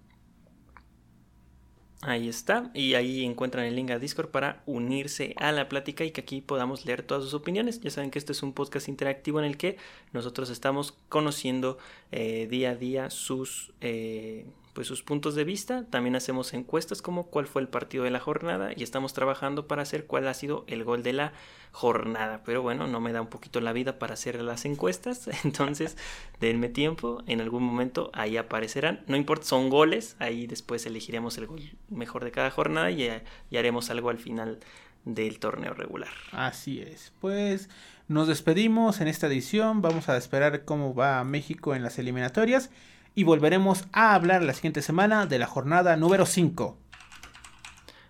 Ahí 2.08 2.30
está. 2.30 2.70
Y 2.76 2.93
ahí 2.93 3.26
encuentran 3.26 3.66
el 3.66 3.76
link 3.76 3.89
a 3.89 3.97
Discord 3.97 4.30
para 4.30 4.62
unirse 4.68 5.34
a 5.38 5.51
la 5.51 5.68
plática 5.68 6.03
y 6.03 6.12
que 6.12 6.22
aquí 6.22 6.39
podamos 6.39 6.86
leer 6.86 7.01
todas 7.01 7.24
sus 7.24 7.34
opiniones. 7.34 7.82
Ya 7.82 7.89
saben 7.89 8.12
que 8.12 8.20
este 8.20 8.32
es 8.32 8.43
un 8.43 8.53
podcast 8.53 8.89
interactivo 8.89 9.39
en 9.39 9.45
el 9.45 9.58
que 9.58 9.78
nosotros 10.14 10.51
estamos 10.51 10.93
conociendo 11.10 11.80
eh, 12.12 12.47
día 12.47 12.72
a 12.72 12.76
día 12.76 13.10
sus, 13.10 13.74
eh, 13.82 14.45
pues 14.76 14.88
sus 14.88 15.02
puntos 15.02 15.34
de 15.36 15.46
vista. 15.46 15.86
También 15.90 16.16
hacemos 16.16 16.54
encuestas 16.54 17.02
como 17.02 17.28
cuál 17.28 17.48
fue 17.48 17.62
el 17.62 17.70
partido 17.70 18.04
de 18.04 18.12
la 18.12 18.20
jornada 18.20 18.72
y 18.76 18.84
estamos 18.84 19.14
trabajando 19.14 19.68
para 19.68 19.82
hacer 19.82 20.06
cuál 20.06 20.28
ha 20.28 20.34
sido 20.34 20.66
el 20.68 20.84
gol 20.84 21.02
de 21.02 21.14
la 21.14 21.34
jornada. 21.72 22.44
Pero 22.44 22.62
bueno, 22.62 22.86
no 22.86 23.00
me 23.00 23.14
da 23.14 23.22
un 23.22 23.30
poquito 23.30 23.62
la 23.62 23.72
vida 23.72 23.98
para 23.98 24.14
hacer 24.14 24.40
las 24.42 24.66
encuestas. 24.66 25.30
Entonces, 25.46 25.98
denme 26.42 26.68
tiempo. 26.68 27.24
En 27.26 27.40
algún 27.40 27.64
momento 27.64 28.12
ahí 28.14 28.36
aparecerán. 28.36 29.04
No 29.08 29.16
importa, 29.16 29.46
son 29.46 29.70
goles. 29.70 30.18
Ahí 30.20 30.46
después 30.46 30.86
elegiremos 30.86 31.38
el 31.38 31.48
gol 31.48 31.62
mejor 31.90 32.26
de 32.26 32.32
cada 32.32 32.52
jornada 32.52 32.92
y, 32.92 33.10
y 33.50 33.58
haremos 33.58 33.90
algo 33.90 34.10
al 34.10 34.20
final 34.20 34.60
del 35.06 35.40
torneo 35.40 35.74
regular. 35.74 36.12
Así 36.34 36.82
es. 36.82 37.14
Pues 37.22 37.70
nos 38.10 38.28
despedimos 38.28 39.00
en 39.00 39.08
esta 39.08 39.28
edición. 39.28 39.82
Vamos 39.82 40.10
a 40.10 40.18
esperar 40.18 40.66
cómo 40.66 40.94
va 40.94 41.24
México 41.24 41.74
en 41.74 41.82
las 41.82 41.98
eliminatorias. 41.98 42.72
Y 43.16 43.24
volveremos 43.24 43.86
a 43.93 44.13
hablar 44.13 44.43
la 44.43 44.53
siguiente 44.53 44.82
semana 44.82 45.26
de 45.26 45.39
la 45.39 45.47
jornada 45.47 45.95
número 45.95 46.26
5. 46.26 46.78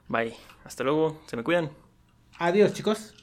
Bye. 0.08 0.36
Hasta 0.64 0.84
luego. 0.84 1.22
Se 1.28 1.38
me 1.38 1.44
cuidan. 1.44 1.70
Adiós 2.40 2.74
chicos. 2.74 3.15